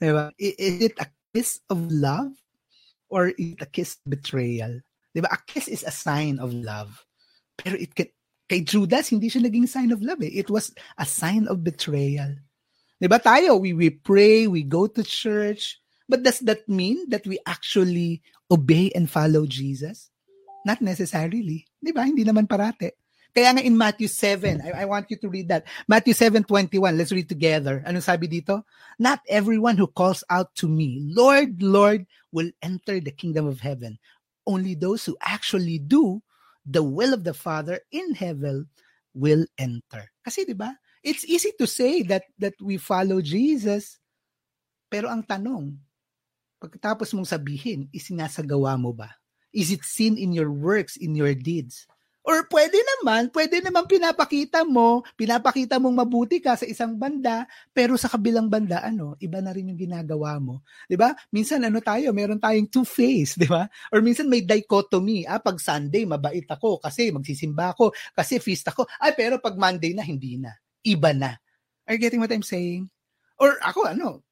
di 0.00 0.12
ba? 0.12 0.32
Is 0.36 0.92
it 0.92 0.96
a 1.00 1.08
kiss 1.34 1.58
of 1.68 1.90
love 1.90 2.30
or 3.10 3.34
is 3.34 3.58
a 3.60 3.66
kiss 3.66 3.98
betrayal? 4.06 4.78
Di 5.10 5.20
ba? 5.20 5.34
A 5.34 5.38
kiss 5.42 5.66
is 5.66 5.82
a 5.82 5.90
sign 5.90 6.38
of 6.38 6.54
love. 6.54 7.02
Pero 7.58 7.74
it 7.74 7.94
can, 7.94 8.08
kay 8.46 8.62
Judas, 8.62 9.10
hindi 9.10 9.26
siya 9.26 9.42
naging 9.42 9.66
sign 9.66 9.90
of 9.90 10.02
love 10.02 10.22
eh. 10.22 10.30
It 10.30 10.48
was 10.48 10.70
a 10.98 11.04
sign 11.04 11.50
of 11.50 11.66
betrayal. 11.66 12.38
Di 13.02 13.06
ba 13.10 13.18
tayo, 13.18 13.58
we, 13.58 13.74
we 13.74 13.90
pray, 13.90 14.46
we 14.46 14.62
go 14.62 14.86
to 14.86 15.02
church, 15.02 15.82
but 16.08 16.22
does 16.22 16.38
that 16.46 16.62
mean 16.70 17.10
that 17.10 17.26
we 17.26 17.38
actually 17.46 18.22
obey 18.50 18.94
and 18.94 19.10
follow 19.10 19.44
Jesus? 19.46 20.10
Not 20.64 20.80
necessarily. 20.80 21.66
Di 21.82 21.92
ba? 21.92 22.06
Hindi 22.06 22.24
naman 22.24 22.48
parate. 22.48 22.96
Kaya 23.34 23.50
nga 23.50 23.66
in 23.66 23.74
Matthew 23.74 24.06
7, 24.06 24.62
I, 24.62 24.82
I 24.82 24.84
want 24.86 25.10
you 25.10 25.18
to 25.18 25.28
read 25.28 25.50
that. 25.50 25.66
Matthew 25.90 26.14
7:21, 26.14 26.94
let's 26.94 27.10
read 27.10 27.26
together. 27.26 27.82
Anong 27.82 28.06
sabi 28.06 28.30
dito? 28.30 28.62
Not 29.02 29.18
everyone 29.26 29.74
who 29.74 29.90
calls 29.90 30.22
out 30.30 30.54
to 30.62 30.70
me, 30.70 31.02
Lord, 31.02 31.58
Lord, 31.58 32.06
will 32.30 32.54
enter 32.62 33.02
the 33.02 33.10
kingdom 33.10 33.50
of 33.50 33.58
heaven. 33.58 33.98
Only 34.46 34.78
those 34.78 35.02
who 35.02 35.18
actually 35.18 35.82
do 35.82 36.22
the 36.62 36.86
will 36.86 37.10
of 37.10 37.26
the 37.26 37.34
Father 37.34 37.82
in 37.90 38.14
heaven 38.14 38.70
will 39.18 39.42
enter. 39.58 40.06
Kasi 40.22 40.46
'di 40.46 40.54
ba? 40.54 40.70
It's 41.02 41.26
easy 41.26 41.50
to 41.58 41.66
say 41.66 42.06
that 42.06 42.30
that 42.38 42.54
we 42.62 42.78
follow 42.78 43.18
Jesus. 43.18 43.98
Pero 44.86 45.10
ang 45.10 45.26
tanong, 45.26 45.74
pagkatapos 46.62 47.10
mong 47.18 47.26
sabihin, 47.26 47.90
isinasagawa 47.90 48.78
mo 48.78 48.94
ba? 48.94 49.10
Is 49.50 49.74
it 49.74 49.82
seen 49.82 50.14
in 50.14 50.30
your 50.30 50.54
works, 50.54 50.94
in 50.94 51.18
your 51.18 51.34
deeds? 51.34 51.90
Or 52.24 52.48
pwede 52.48 52.80
naman, 52.80 53.28
pwede 53.36 53.60
naman 53.60 53.84
pinapakita 53.84 54.64
mo, 54.64 55.04
pinapakita 55.12 55.76
mong 55.76 55.92
mabuti 55.92 56.40
ka 56.40 56.56
sa 56.56 56.64
isang 56.64 56.96
banda, 56.96 57.44
pero 57.76 58.00
sa 58.00 58.08
kabilang 58.08 58.48
banda, 58.48 58.80
ano, 58.80 59.12
iba 59.20 59.44
na 59.44 59.52
rin 59.52 59.68
yung 59.68 59.76
ginagawa 59.76 60.40
mo. 60.40 60.64
ba? 60.96 61.12
Minsan 61.28 61.68
ano 61.68 61.84
tayo, 61.84 62.16
meron 62.16 62.40
tayong 62.40 62.72
two-face, 62.72 63.36
'di 63.36 63.44
ba? 63.44 63.68
Or 63.92 64.00
minsan 64.00 64.32
may 64.32 64.40
dichotomy, 64.40 65.28
ah, 65.28 65.36
pag 65.36 65.60
Sunday 65.60 66.08
mabait 66.08 66.48
ako 66.48 66.80
kasi 66.80 67.12
magsisimba 67.12 67.76
ako, 67.76 67.92
kasi 68.16 68.40
feast 68.40 68.72
ako. 68.72 68.88
Ay, 68.96 69.12
pero 69.12 69.36
pag 69.36 69.60
Monday 69.60 69.92
na 69.92 70.00
hindi 70.00 70.40
na. 70.40 70.56
Iba 70.80 71.12
na. 71.12 71.36
Are 71.84 71.92
you 71.92 72.00
getting 72.00 72.24
what 72.24 72.32
I'm 72.32 72.40
saying? 72.40 72.88
Or 73.36 73.60
ako 73.60 73.84
ano, 73.84 74.23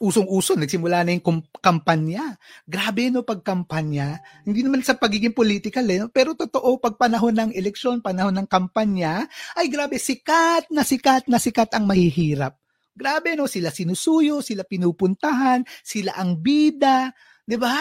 usong-uso, 0.00 0.56
nagsimula 0.56 1.04
na 1.04 1.12
yung 1.12 1.44
kampanya. 1.60 2.40
Grabe 2.64 3.12
no 3.12 3.20
pagkampanya. 3.20 4.24
Hindi 4.48 4.64
naman 4.64 4.80
sa 4.80 4.96
pagiging 4.96 5.36
political 5.36 5.84
eh, 5.92 6.08
pero 6.08 6.32
totoo 6.32 6.80
pag 6.80 6.96
panahon 6.96 7.36
ng 7.36 7.50
eleksyon, 7.52 8.00
panahon 8.00 8.32
ng 8.40 8.48
kampanya, 8.48 9.28
ay 9.60 9.68
grabe 9.68 10.00
sikat 10.00 10.72
na 10.72 10.82
sikat 10.82 11.28
na 11.28 11.36
sikat 11.36 11.76
ang 11.76 11.84
mahihirap. 11.84 12.56
Grabe 12.96 13.36
no, 13.36 13.44
sila 13.44 13.68
sinusuyo, 13.68 14.40
sila 14.40 14.64
pinupuntahan, 14.64 15.62
sila 15.84 16.16
ang 16.16 16.40
bida, 16.40 17.12
'di 17.44 17.60
ba? 17.60 17.76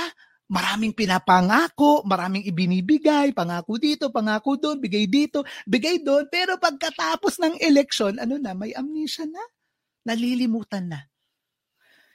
Maraming 0.49 0.97
pinapangako, 0.97 2.03
maraming 2.03 2.41
ibinibigay, 2.43 3.31
pangako 3.37 3.77
dito, 3.77 4.09
pangako 4.09 4.57
doon, 4.57 4.81
bigay 4.81 5.05
dito, 5.05 5.45
bigay 5.69 6.01
doon, 6.01 6.25
pero 6.25 6.57
pagkatapos 6.57 7.37
ng 7.37 7.61
eleksyon, 7.61 8.17
ano 8.17 8.41
na, 8.41 8.57
may 8.57 8.73
amnesia 8.73 9.29
na. 9.29 9.45
Nalilimutan 10.09 10.89
na 10.89 11.05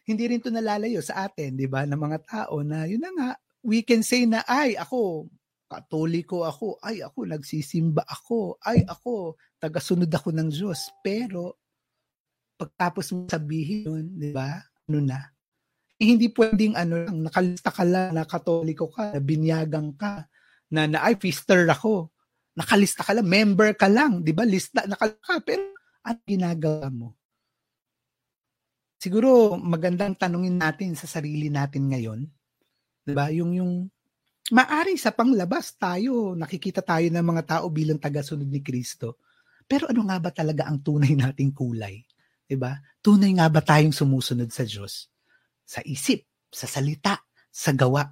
hindi 0.04 0.24
rin 0.28 0.40
to 0.40 0.52
nalalayo 0.52 1.00
sa 1.00 1.28
atin, 1.28 1.56
'di 1.56 1.66
ba, 1.68 1.88
ng 1.88 1.96
mga 1.98 2.18
tao 2.28 2.60
na 2.60 2.84
yun 2.84 3.00
na 3.00 3.12
nga, 3.16 3.30
we 3.64 3.80
can 3.80 4.04
say 4.04 4.28
na 4.28 4.44
ay 4.44 4.76
ako 4.76 5.28
katoliko 5.64 6.44
ako, 6.46 6.78
ay 6.84 7.02
ako 7.02 7.26
nagsisimba 7.26 8.04
ako, 8.06 8.60
ay 8.62 8.84
ako 8.86 9.34
tagasunod 9.58 10.12
ako 10.12 10.30
ng 10.30 10.48
Diyos. 10.52 10.92
Pero 11.02 11.58
pagtapos 12.60 13.10
mo 13.10 13.26
sabihin 13.26 13.88
yun, 13.88 14.04
'di 14.14 14.30
ba? 14.30 14.62
Ano 14.86 14.98
na? 15.02 15.18
Eh, 15.98 16.12
hindi 16.14 16.28
pwedeng 16.34 16.74
ano 16.76 17.06
lang, 17.06 17.18
nakalista 17.24 17.70
ka 17.72 17.82
lang 17.86 18.14
na 18.14 18.26
katoliko 18.26 18.90
ka, 18.90 19.14
na 19.16 19.22
binyagang 19.22 19.94
ka, 19.96 20.26
na, 20.74 20.90
na 20.90 21.06
ay 21.06 21.16
feaster 21.18 21.64
ako. 21.70 22.10
Nakalista 22.58 23.02
ka 23.02 23.14
lang, 23.16 23.26
member 23.26 23.74
ka 23.74 23.88
lang, 23.90 24.22
'di 24.22 24.32
ba? 24.36 24.44
Lista 24.46 24.86
nakalista 24.86 25.22
ka, 25.22 25.34
pero 25.42 25.74
ano 26.04 26.20
ginagawa 26.28 26.88
mo? 26.92 27.08
Siguro 29.04 29.60
magandang 29.60 30.16
tanungin 30.16 30.56
natin 30.56 30.96
sa 30.96 31.04
sarili 31.04 31.52
natin 31.52 31.92
ngayon, 31.92 32.24
'di 33.04 33.12
ba? 33.12 33.28
Yung 33.28 33.52
yung 33.52 33.72
maari 34.48 34.96
sa 34.96 35.12
panglabas 35.12 35.76
tayo, 35.76 36.32
nakikita 36.32 36.80
tayo 36.80 37.04
ng 37.12 37.20
mga 37.20 37.42
tao 37.44 37.68
bilang 37.68 38.00
tagasunod 38.00 38.48
ni 38.48 38.64
Kristo. 38.64 39.20
Pero 39.68 39.92
ano 39.92 40.08
nga 40.08 40.16
ba 40.16 40.32
talaga 40.32 40.64
ang 40.64 40.80
tunay 40.80 41.12
nating 41.12 41.52
kulay? 41.52 42.00
'Di 42.48 42.56
ba? 42.56 42.80
Tunay 43.04 43.36
nga 43.36 43.52
ba 43.52 43.60
tayong 43.60 43.92
sumusunod 43.92 44.48
sa 44.48 44.64
Diyos? 44.64 45.12
Sa 45.68 45.84
isip, 45.84 46.24
sa 46.48 46.64
salita, 46.64 47.20
sa 47.52 47.76
gawa. 47.76 48.08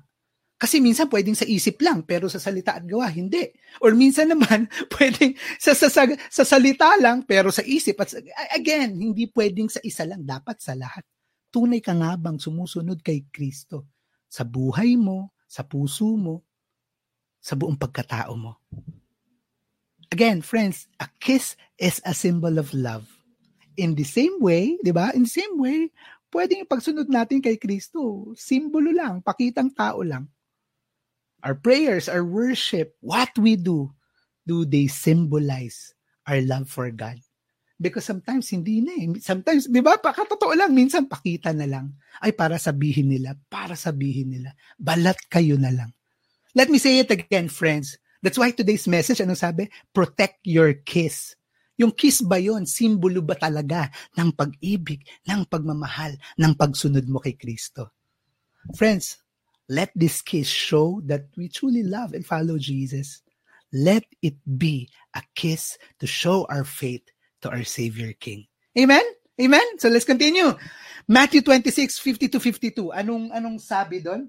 Kasi 0.63 0.79
minsan 0.79 1.11
pwedeng 1.11 1.35
sa 1.35 1.43
isip 1.43 1.83
lang, 1.83 2.07
pero 2.07 2.31
sa 2.31 2.39
salita 2.39 2.79
at 2.79 2.87
gawa, 2.87 3.11
hindi. 3.11 3.51
Or 3.83 3.99
minsan 3.99 4.31
naman, 4.31 4.71
pwedeng 4.95 5.35
sa, 5.59 5.75
sa, 5.75 5.91
sa, 5.91 6.07
sa 6.07 6.47
salita 6.47 6.87
lang, 7.03 7.27
pero 7.27 7.51
sa 7.51 7.67
isip. 7.67 7.99
At 7.99 8.15
again, 8.55 8.95
hindi 8.95 9.27
pwedeng 9.35 9.67
sa 9.67 9.83
isa 9.83 10.07
lang, 10.07 10.23
dapat 10.23 10.63
sa 10.63 10.79
lahat. 10.79 11.03
Tunay 11.51 11.83
ka 11.83 11.99
nga 11.99 12.15
bang 12.15 12.39
sumusunod 12.39 13.03
kay 13.03 13.27
Kristo? 13.35 13.91
Sa 14.31 14.47
buhay 14.47 14.95
mo, 14.95 15.35
sa 15.51 15.67
puso 15.67 16.15
mo, 16.15 16.47
sa 17.43 17.59
buong 17.59 17.75
pagkatao 17.75 18.39
mo. 18.39 18.63
Again, 20.15 20.47
friends, 20.47 20.87
a 21.03 21.11
kiss 21.19 21.59
is 21.75 21.99
a 22.07 22.15
symbol 22.15 22.63
of 22.63 22.71
love. 22.71 23.11
In 23.75 23.99
the 23.99 24.07
same 24.07 24.39
way, 24.39 24.79
di 24.79 24.95
ba? 24.95 25.11
In 25.11 25.27
the 25.27 25.33
same 25.43 25.59
way, 25.59 25.91
pwedeng 26.31 26.71
pagsunod 26.71 27.11
natin 27.11 27.43
kay 27.43 27.59
Kristo, 27.59 28.31
simbolo 28.39 28.95
lang, 28.95 29.27
pakitang 29.27 29.75
tao 29.75 30.07
lang. 30.07 30.31
Our 31.43 31.59
prayers, 31.59 32.07
our 32.07 32.23
worship, 32.23 32.95
what 33.03 33.35
we 33.35 33.59
do, 33.59 33.91
do 34.47 34.65
they 34.65 34.87
symbolize 34.87 35.95
our 36.27 36.39
love 36.43 36.71
for 36.71 36.91
God? 36.95 37.19
Because 37.83 38.07
sometimes 38.07 38.47
hindi 38.55 38.79
na 38.79 38.95
eh. 38.95 39.19
Sometimes, 39.19 39.67
di 39.67 39.83
ba, 39.83 39.99
pakatotoo 39.99 40.55
lang, 40.55 40.71
minsan 40.71 41.11
pakita 41.11 41.51
na 41.51 41.67
lang. 41.67 41.99
Ay, 42.23 42.31
para 42.31 42.55
sabihin 42.55 43.11
nila, 43.11 43.35
para 43.51 43.75
sabihin 43.75 44.31
nila. 44.31 44.55
Balat 44.79 45.19
kayo 45.27 45.59
na 45.59 45.75
lang. 45.75 45.91
Let 46.55 46.71
me 46.71 46.79
say 46.79 47.03
it 47.03 47.11
again, 47.11 47.51
friends. 47.51 47.99
That's 48.23 48.39
why 48.39 48.55
today's 48.55 48.87
message, 48.87 49.19
ano 49.19 49.35
sabi? 49.35 49.67
Protect 49.91 50.47
your 50.47 50.79
kiss. 50.87 51.35
Yung 51.75 51.91
kiss 51.91 52.23
ba 52.23 52.39
yon 52.39 52.71
Simbolo 52.71 53.19
ba 53.19 53.35
talaga 53.35 53.91
ng 54.15 54.31
pag-ibig, 54.31 55.03
ng 55.27 55.43
pagmamahal, 55.51 56.15
ng 56.39 56.53
pagsunod 56.55 57.03
mo 57.11 57.19
kay 57.19 57.35
Kristo? 57.35 57.91
Friends, 58.79 59.19
let 59.73 59.89
this 59.97 60.21
kiss 60.21 60.49
show 60.53 61.01
that 61.09 61.33
we 61.37 61.49
truly 61.49 61.83
love 61.83 62.13
and 62.13 62.27
follow 62.27 62.61
Jesus. 62.61 63.25
Let 63.73 64.05
it 64.21 64.37
be 64.45 64.93
a 65.17 65.23
kiss 65.35 65.79
to 66.01 66.07
show 66.07 66.45
our 66.53 66.65
faith 66.65 67.09
to 67.41 67.49
our 67.49 67.65
Savior 67.65 68.13
King. 68.13 68.45
Amen? 68.77 69.03
Amen? 69.41 69.65
So 69.79 69.89
let's 69.89 70.05
continue. 70.05 70.53
Matthew 71.09 71.41
26, 71.41 71.99
50 71.99 72.29
to 72.29 72.41
52. 72.41 72.93
Anong, 72.93 73.33
anong 73.33 73.61
sabi 73.65 74.05
doon? 74.05 74.29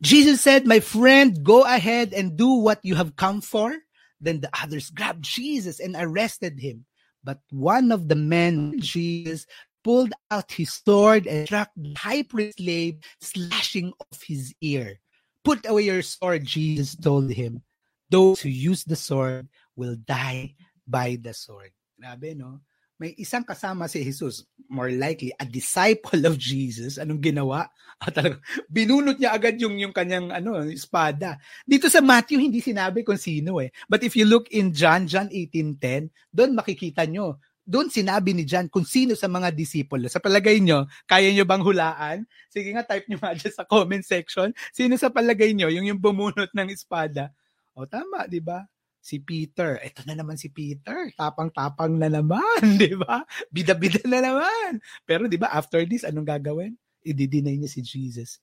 Jesus 0.00 0.40
said, 0.40 0.62
My 0.62 0.78
friend, 0.78 1.42
go 1.42 1.66
ahead 1.66 2.14
and 2.14 2.38
do 2.38 2.62
what 2.62 2.78
you 2.86 2.94
have 2.94 3.16
come 3.16 3.42
for. 3.42 3.74
Then 4.20 4.40
the 4.40 4.50
others 4.54 4.90
grabbed 4.90 5.26
Jesus 5.26 5.80
and 5.80 5.96
arrested 5.98 6.60
him. 6.62 6.86
But 7.24 7.40
one 7.50 7.90
of 7.92 8.08
the 8.08 8.16
men, 8.16 8.78
Jesus, 8.78 9.44
pulled 9.82 10.12
out 10.30 10.52
his 10.52 10.72
sword 10.72 11.26
and 11.26 11.46
struck 11.46 11.70
the 11.76 11.94
high 11.96 12.22
priest 12.22 12.58
slave, 12.58 12.98
slashing 13.20 13.92
off 14.00 14.22
his 14.22 14.54
ear. 14.60 15.00
Put 15.44 15.64
away 15.68 15.88
your 15.88 16.02
sword, 16.02 16.44
Jesus 16.44 16.96
told 16.96 17.30
him. 17.30 17.62
Those 18.10 18.40
who 18.40 18.48
use 18.48 18.84
the 18.84 18.96
sword 18.96 19.48
will 19.76 19.96
die 19.96 20.54
by 20.86 21.16
the 21.20 21.32
sword. 21.32 21.70
Grabe, 21.96 22.36
no? 22.36 22.60
may 23.00 23.16
isang 23.16 23.48
kasama 23.48 23.88
si 23.88 24.04
Jesus, 24.04 24.44
more 24.68 24.92
likely 24.92 25.32
a 25.40 25.48
disciple 25.48 26.28
of 26.28 26.36
Jesus, 26.36 27.00
anong 27.00 27.24
ginawa? 27.24 27.72
Ah, 27.96 28.12
talaga, 28.12 28.36
binunot 28.68 29.16
niya 29.16 29.32
agad 29.32 29.56
yung 29.56 29.80
yung 29.80 29.96
kanyang 29.96 30.28
ano, 30.28 30.60
espada. 30.68 31.40
Dito 31.64 31.88
sa 31.88 32.04
Matthew 32.04 32.36
hindi 32.36 32.60
sinabi 32.60 33.00
kung 33.00 33.16
sino 33.16 33.56
eh. 33.64 33.72
But 33.88 34.04
if 34.04 34.12
you 34.20 34.28
look 34.28 34.52
in 34.52 34.76
John, 34.76 35.08
John 35.08 35.32
18:10, 35.32 36.12
doon 36.28 36.52
makikita 36.52 37.08
nyo, 37.08 37.40
doon 37.70 37.86
sinabi 37.86 38.34
ni 38.34 38.42
John 38.42 38.66
kung 38.66 38.82
sino 38.82 39.14
sa 39.14 39.30
mga 39.30 39.54
disipulo. 39.54 40.10
Sa 40.10 40.18
palagay 40.18 40.58
nyo, 40.58 40.90
kaya 41.06 41.30
nyo 41.30 41.46
bang 41.46 41.62
hulaan? 41.62 42.18
Sige 42.50 42.74
nga, 42.74 42.82
type 42.82 43.06
nyo 43.06 43.22
nga 43.22 43.38
dyan 43.38 43.54
sa 43.54 43.62
comment 43.62 44.02
section. 44.02 44.50
Sino 44.74 44.98
sa 44.98 45.14
palagay 45.14 45.54
nyo, 45.54 45.70
yung 45.70 45.86
yung 45.86 46.02
bumunot 46.02 46.50
ng 46.50 46.68
espada? 46.74 47.30
O 47.78 47.86
tama, 47.86 48.26
di 48.26 48.42
ba? 48.42 48.66
si 49.00 49.18
Peter. 49.18 49.80
Ito 49.80 50.04
na 50.04 50.14
naman 50.14 50.36
si 50.36 50.52
Peter. 50.52 51.08
Tapang-tapang 51.16 51.96
na 51.96 52.12
naman, 52.12 52.60
di 52.82 52.92
ba? 52.94 53.24
Bida-bida 53.48 54.04
na 54.04 54.20
naman. 54.20 54.78
Pero 55.08 55.26
di 55.26 55.40
ba, 55.40 55.50
after 55.50 55.82
this, 55.88 56.04
anong 56.04 56.28
gagawin? 56.28 56.76
I-deny 57.02 57.56
niya 57.56 57.72
si 57.72 57.80
Jesus. 57.80 58.38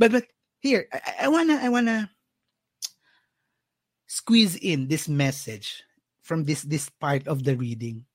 But, 0.00 0.12
but 0.12 0.26
here, 0.58 0.88
I, 0.90 1.24
I 1.24 1.28
wanna, 1.28 1.60
I 1.60 1.68
wanna 1.68 2.08
squeeze 4.08 4.56
in 4.56 4.88
this 4.88 5.06
message 5.12 5.84
from 6.24 6.48
this, 6.48 6.64
this 6.64 6.88
part 6.88 7.28
of 7.28 7.44
the 7.44 7.54
reading. 7.54 8.08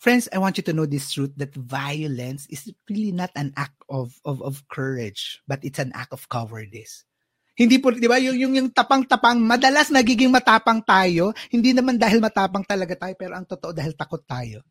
Friends, 0.00 0.32
I 0.32 0.40
want 0.40 0.56
you 0.56 0.64
to 0.64 0.72
know 0.72 0.88
this 0.88 1.12
truth 1.12 1.36
that 1.36 1.52
violence 1.52 2.48
is 2.48 2.72
really 2.88 3.12
not 3.12 3.36
an 3.36 3.52
act 3.52 3.76
of, 3.84 4.16
of, 4.24 4.40
of 4.40 4.64
courage, 4.72 5.44
but 5.44 5.60
it's 5.60 5.76
an 5.76 5.92
act 5.92 6.16
of 6.16 6.24
cowardice. 6.24 7.04
Hindi 7.52 7.76
po, 7.76 7.92
di 7.92 8.08
ba, 8.08 8.16
yung, 8.16 8.32
yung, 8.40 8.56
yung 8.56 8.68
tapang-tapang, 8.72 9.36
madalas 9.44 9.92
nagiging 9.92 10.32
matapang 10.32 10.80
tayo, 10.80 11.36
hindi 11.52 11.76
naman 11.76 12.00
dahil 12.00 12.16
matapang 12.16 12.64
talaga 12.64 12.96
tayo, 12.96 13.12
pero 13.12 13.36
ang 13.36 13.44
totoo 13.44 13.76
dahil 13.76 13.92
takot 13.92 14.24
tayo. 14.24 14.64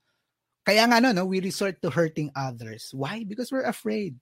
Kaya 0.66 0.90
nga, 0.90 0.98
no, 0.98 1.14
no, 1.14 1.30
we 1.30 1.38
resort 1.38 1.78
to 1.78 1.94
hurting 1.94 2.34
others. 2.34 2.90
Why? 2.98 3.22
Because 3.22 3.54
we're 3.54 3.70
afraid. 3.70 4.18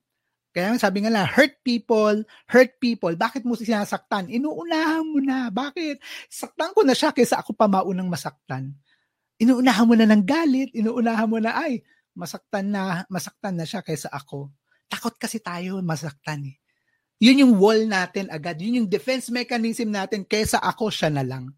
Kaya 0.52 0.76
sabi 0.76 1.08
nga 1.08 1.12
lang, 1.16 1.24
hurt 1.24 1.56
people, 1.64 2.28
hurt 2.52 2.76
people. 2.84 3.16
Bakit 3.16 3.48
mo 3.48 3.56
sinasaktan? 3.56 4.28
Inuunahan 4.28 5.08
mo 5.08 5.24
na. 5.24 5.48
Bakit? 5.56 6.04
Saktan 6.28 6.76
ko 6.76 6.84
na 6.84 6.92
siya 6.92 7.16
kaysa 7.16 7.40
ako 7.40 7.56
pa 7.56 7.72
maunang 7.72 8.12
masaktan. 8.12 8.76
Inuunahan 9.38 9.86
mo 9.86 9.94
na 9.94 10.10
ng 10.10 10.24
galit. 10.26 10.74
Inuunahan 10.74 11.30
mo 11.30 11.38
na, 11.38 11.54
ay, 11.58 11.82
masaktan 12.18 12.74
na, 12.74 13.06
masaktan 13.08 13.56
na 13.58 13.66
siya 13.66 13.86
kaysa 13.86 14.10
ako. 14.10 14.50
Takot 14.90 15.14
kasi 15.20 15.38
tayo 15.38 15.84
masaktan 15.86 16.48
eh. 16.48 16.58
Yun 17.18 17.42
yung 17.46 17.54
wall 17.58 17.90
natin 17.90 18.30
agad. 18.30 18.62
Yun 18.62 18.84
yung 18.84 18.90
defense 18.90 19.34
mechanism 19.34 19.90
natin 19.90 20.22
kesa 20.22 20.62
ako 20.62 20.94
siya 20.94 21.10
na 21.10 21.26
lang. 21.26 21.50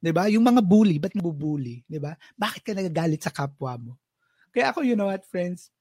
'Di 0.00 0.12
ba? 0.12 0.28
Yung 0.28 0.44
mga 0.44 0.60
bully, 0.64 1.00
ba't 1.00 1.16
nabubully, 1.16 1.84
'di 1.88 1.96
ba? 1.96 2.16
Bakit 2.36 2.60
ka 2.60 2.72
nagagalit 2.76 3.20
sa 3.24 3.32
kapwa 3.32 3.76
mo? 3.80 3.92
Kaya 4.52 4.72
ako, 4.72 4.84
you 4.84 4.96
know 4.96 5.08
what, 5.08 5.24
friends? 5.28 5.72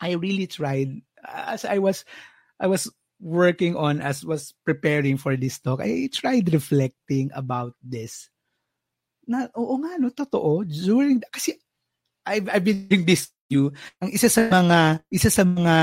I 0.00 0.16
really 0.16 0.48
tried 0.48 1.00
as 1.24 1.64
I 1.64 1.80
was 1.80 2.04
I 2.60 2.68
was 2.68 2.88
working 3.20 3.76
on 3.76 4.04
as 4.04 4.24
was 4.24 4.52
preparing 4.64 5.16
for 5.16 5.36
this 5.36 5.60
talk. 5.60 5.80
I 5.80 6.08
tried 6.12 6.52
reflecting 6.52 7.32
about 7.32 7.76
this. 7.80 8.28
Na 9.28 9.48
oo 9.56 9.74
nga 9.80 9.96
no, 10.00 10.12
totoo. 10.12 10.64
During 10.64 11.22
kasi 11.32 11.56
I've 12.24 12.48
I've 12.48 12.64
been 12.64 12.88
doing 12.88 13.04
this 13.04 13.34
you. 13.54 13.70
Ang 14.00 14.10
isa 14.12 14.28
sa 14.32 14.48
mga 14.48 15.04
isa 15.12 15.30
sa 15.30 15.44
mga 15.44 15.76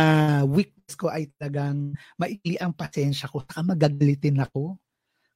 weakness 0.49 0.93
ko 0.97 1.07
ay 1.07 1.29
talagang 1.37 1.93
maikli 2.17 2.57
ang 2.57 2.73
pasensya 2.73 3.29
ko. 3.29 3.45
Saka 3.45 3.61
magagalitin 3.63 4.41
ako. 4.41 4.75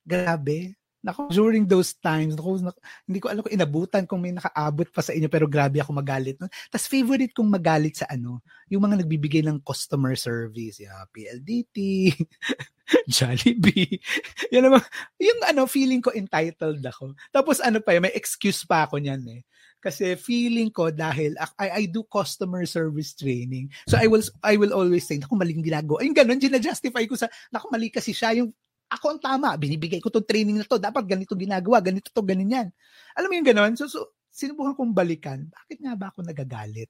Grabe. 0.05 0.75
Nako, 1.05 1.29
during 1.29 1.69
those 1.69 1.93
times, 2.01 2.33
nako, 2.33 2.65
nako, 2.65 2.81
hindi 3.05 3.19
ko 3.21 3.29
alam 3.29 3.45
kung 3.45 3.53
inabutan 3.53 4.03
kung 4.09 4.25
may 4.25 4.33
nakaabot 4.33 4.89
pa 4.89 5.05
sa 5.05 5.13
inyo, 5.13 5.29
pero 5.29 5.45
grabe 5.45 5.77
ako 5.77 5.93
magalit. 5.93 6.33
No? 6.41 6.49
Tapos 6.73 6.89
favorite 6.89 7.29
kong 7.29 7.45
magalit 7.45 8.01
sa 8.01 8.09
ano, 8.09 8.41
yung 8.73 8.81
mga 8.89 9.05
nagbibigay 9.05 9.45
ng 9.45 9.61
customer 9.61 10.17
service, 10.17 10.81
yeah, 10.81 11.05
PLDT, 11.13 11.77
Jollibee. 13.09 13.97
yan 14.53 14.69
naman, 14.69 14.81
yung 15.17 15.41
ano, 15.45 15.65
feeling 15.65 16.01
ko 16.01 16.13
entitled 16.13 16.81
ako. 16.85 17.17
Tapos 17.33 17.57
ano 17.61 17.81
pa, 17.81 17.97
may 17.97 18.13
excuse 18.13 18.61
pa 18.63 18.85
ako 18.85 19.01
niyan 19.01 19.23
eh. 19.29 19.41
Kasi 19.81 20.17
feeling 20.17 20.73
ko 20.73 20.89
dahil 20.89 21.37
I, 21.61 21.69
I 21.69 21.83
do 21.85 22.01
customer 22.09 22.65
service 22.65 23.13
training. 23.13 23.69
So 23.85 24.01
I 24.01 24.09
will 24.09 24.25
I 24.41 24.57
will 24.57 24.73
always 24.73 25.05
say, 25.05 25.21
naku, 25.21 25.37
maling 25.37 25.61
ginagawa. 25.61 26.01
Ayun, 26.01 26.17
ganun, 26.17 26.41
gina-justify 26.41 27.05
ko 27.05 27.13
sa, 27.13 27.29
naku, 27.53 27.69
mali 27.69 27.93
kasi 27.93 28.09
siya 28.09 28.33
yung 28.33 28.49
ako 28.85 29.17
ang 29.17 29.21
tama, 29.21 29.57
binibigay 29.57 29.97
ko 29.97 30.13
tong 30.13 30.25
training 30.25 30.61
na 30.61 30.65
to, 30.65 30.77
dapat 30.77 31.09
ganito 31.09 31.33
ginagawa, 31.33 31.81
ganito 31.81 32.13
to, 32.13 32.21
ganyan. 32.21 32.69
Alam 33.17 33.27
mo 33.29 33.35
yung 33.37 33.49
ganun? 33.49 33.73
So, 33.73 33.89
so 33.89 34.13
sinubukan 34.29 34.77
kong 34.77 34.93
balikan, 34.93 35.49
bakit 35.49 35.81
nga 35.81 35.93
ba 35.97 36.13
ako 36.13 36.21
nagagalit? 36.21 36.89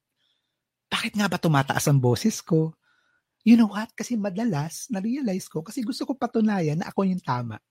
Bakit 0.91 1.13
nga 1.15 1.27
ba 1.31 1.37
tumataas 1.39 1.85
ang 1.87 1.99
boses 1.99 2.43
ko? 2.43 2.75
You 3.45 3.61
know 3.61 3.69
what? 3.69 3.93
Kasi 3.93 4.17
madalas, 4.17 4.89
na-realize 4.89 5.45
ko, 5.45 5.61
kasi 5.61 5.85
gusto 5.85 6.09
ko 6.09 6.17
patunayan 6.17 6.81
na 6.81 6.89
ako 6.89 7.05
yung 7.05 7.21
tama. 7.21 7.61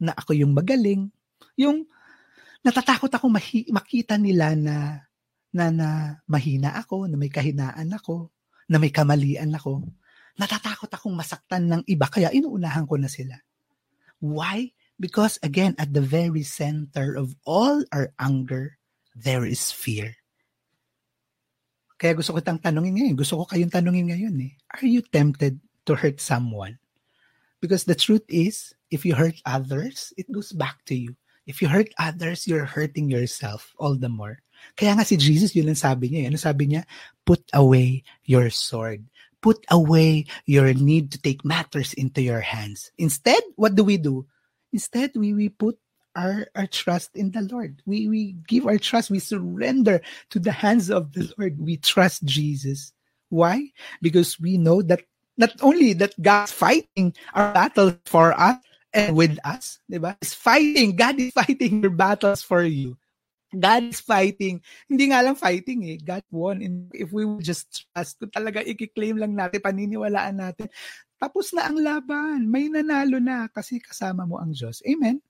Na 0.00 0.16
ako 0.16 0.32
yung 0.32 0.56
magaling. 0.56 1.12
Yung, 1.60 1.84
natatakot 2.64 3.12
ako 3.12 3.28
mahi- 3.28 3.68
makita 3.68 4.16
nila 4.16 4.56
na, 4.56 5.04
na, 5.52 5.64
na 5.68 5.88
mahina 6.24 6.72
ako, 6.80 7.04
na 7.04 7.20
may 7.20 7.28
kahinaan 7.28 7.92
ako, 7.92 8.32
na 8.72 8.80
may 8.80 8.88
kamalian 8.88 9.52
ako. 9.52 9.84
Natatakot 10.40 10.88
akong 10.88 11.12
masaktan 11.12 11.68
ng 11.68 11.82
iba, 11.84 12.08
kaya 12.08 12.32
inuunahan 12.32 12.88
ko 12.88 12.96
na 12.96 13.12
sila. 13.12 13.36
Why? 14.24 14.72
Because 14.96 15.36
again, 15.44 15.76
at 15.76 15.92
the 15.92 16.00
very 16.00 16.48
center 16.48 17.12
of 17.12 17.36
all 17.44 17.84
our 17.92 18.16
anger, 18.16 18.80
there 19.12 19.44
is 19.44 19.68
fear. 19.68 20.16
Kaya 22.04 22.20
gusto 22.20 22.36
ko 22.36 22.44
itang 22.44 22.60
tanungin 22.60 23.00
ngayon. 23.00 23.16
Gusto 23.16 23.40
ko 23.40 23.48
kayong 23.48 23.72
tanungin 23.72 24.12
ngayon 24.12 24.36
eh. 24.44 24.52
Are 24.76 24.84
you 24.84 25.00
tempted 25.00 25.56
to 25.88 25.96
hurt 25.96 26.20
someone? 26.20 26.76
Because 27.64 27.88
the 27.88 27.96
truth 27.96 28.28
is, 28.28 28.76
if 28.92 29.08
you 29.08 29.16
hurt 29.16 29.40
others, 29.48 30.12
it 30.20 30.28
goes 30.28 30.52
back 30.52 30.84
to 30.84 30.92
you. 30.92 31.16
If 31.48 31.64
you 31.64 31.72
hurt 31.72 31.88
others, 31.96 32.44
you're 32.44 32.68
hurting 32.68 33.08
yourself 33.08 33.72
all 33.80 33.96
the 33.96 34.12
more. 34.12 34.44
Kaya 34.76 35.00
nga 35.00 35.08
si 35.08 35.16
Jesus, 35.16 35.56
yun 35.56 35.72
ang 35.72 35.80
sabi 35.80 36.12
niya. 36.12 36.20
Eh. 36.20 36.28
Ano 36.28 36.36
sabi 36.36 36.76
niya? 36.76 36.84
Put 37.24 37.40
away 37.56 38.04
your 38.28 38.52
sword. 38.52 39.08
Put 39.40 39.64
away 39.72 40.28
your 40.44 40.76
need 40.76 41.08
to 41.16 41.18
take 41.24 41.40
matters 41.40 41.96
into 41.96 42.20
your 42.20 42.44
hands. 42.44 42.92
Instead, 43.00 43.40
what 43.56 43.72
do 43.72 43.80
we 43.80 43.96
do? 43.96 44.28
Instead, 44.76 45.16
we, 45.16 45.32
we 45.32 45.48
put 45.48 45.80
our, 46.14 46.46
our 46.54 46.66
trust 46.66 47.14
in 47.14 47.30
the 47.30 47.42
Lord. 47.42 47.82
We, 47.86 48.08
we 48.08 48.36
give 48.46 48.66
our 48.66 48.78
trust. 48.78 49.10
We 49.10 49.18
surrender 49.18 50.00
to 50.30 50.38
the 50.38 50.52
hands 50.52 50.90
of 50.90 51.12
the 51.12 51.32
Lord. 51.38 51.58
We 51.58 51.76
trust 51.76 52.24
Jesus. 52.24 52.92
Why? 53.28 53.70
Because 54.00 54.38
we 54.38 54.58
know 54.58 54.82
that 54.82 55.02
not 55.36 55.50
only 55.62 55.92
that 55.94 56.14
God's 56.20 56.52
fighting 56.52 57.14
our 57.34 57.52
battles 57.52 57.98
for 58.06 58.38
us 58.38 58.58
and 58.94 59.16
with 59.16 59.38
us, 59.44 59.80
di 59.90 59.98
ba? 59.98 60.16
Is 60.22 60.34
fighting. 60.34 60.94
God 60.94 61.18
is 61.18 61.34
fighting 61.34 61.82
your 61.82 61.90
battles 61.90 62.42
for 62.42 62.62
you. 62.62 62.96
God 63.54 63.90
is 63.90 64.02
fighting. 64.02 64.62
Hindi 64.90 65.10
nga 65.10 65.22
lang 65.22 65.38
fighting 65.38 65.86
eh. 65.90 65.98
God 65.98 66.22
won. 66.30 66.62
And 66.62 66.90
if 66.94 67.10
we 67.14 67.26
would 67.26 67.42
just 67.42 67.86
trust, 67.90 68.18
kung 68.18 68.30
talaga 68.30 68.62
i-claim 68.62 69.18
lang 69.18 69.34
natin, 69.34 69.62
paniniwalaan 69.62 70.38
natin, 70.38 70.70
tapos 71.18 71.54
na 71.54 71.70
ang 71.70 71.78
laban. 71.78 72.50
May 72.50 72.70
nanalo 72.70 73.22
na 73.22 73.46
kasi 73.50 73.78
kasama 73.78 74.26
mo 74.26 74.42
ang 74.42 74.54
Diyos. 74.54 74.82
Amen? 74.86 75.22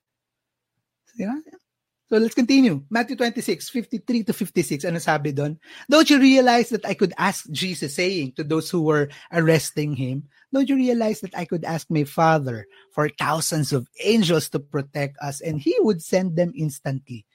So 2.11 2.20
let's 2.20 2.37
continue. 2.37 2.85
Matthew 2.90 3.16
26, 3.16 3.70
53 3.70 4.24
to 4.29 4.33
56. 4.33 4.85
Ano 4.85 5.00
sabi 5.00 5.33
doon? 5.33 5.57
Don't 5.88 6.09
you 6.11 6.20
realize 6.20 6.68
that 6.68 6.85
I 6.85 6.92
could 6.92 7.16
ask 7.16 7.48
Jesus 7.48 7.96
saying 7.96 8.37
to 8.37 8.44
those 8.44 8.68
who 8.68 8.85
were 8.85 9.09
arresting 9.33 9.96
him, 9.96 10.29
don't 10.53 10.68
you 10.68 10.77
realize 10.77 11.18
that 11.24 11.35
I 11.35 11.48
could 11.48 11.64
ask 11.64 11.90
my 11.90 12.05
Father 12.05 12.70
for 12.94 13.09
thousands 13.09 13.72
of 13.72 13.88
angels 14.05 14.46
to 14.55 14.61
protect 14.61 15.18
us 15.18 15.40
and 15.40 15.59
He 15.59 15.74
would 15.81 15.98
send 15.98 16.37
them 16.37 16.53
instantly. 16.55 17.27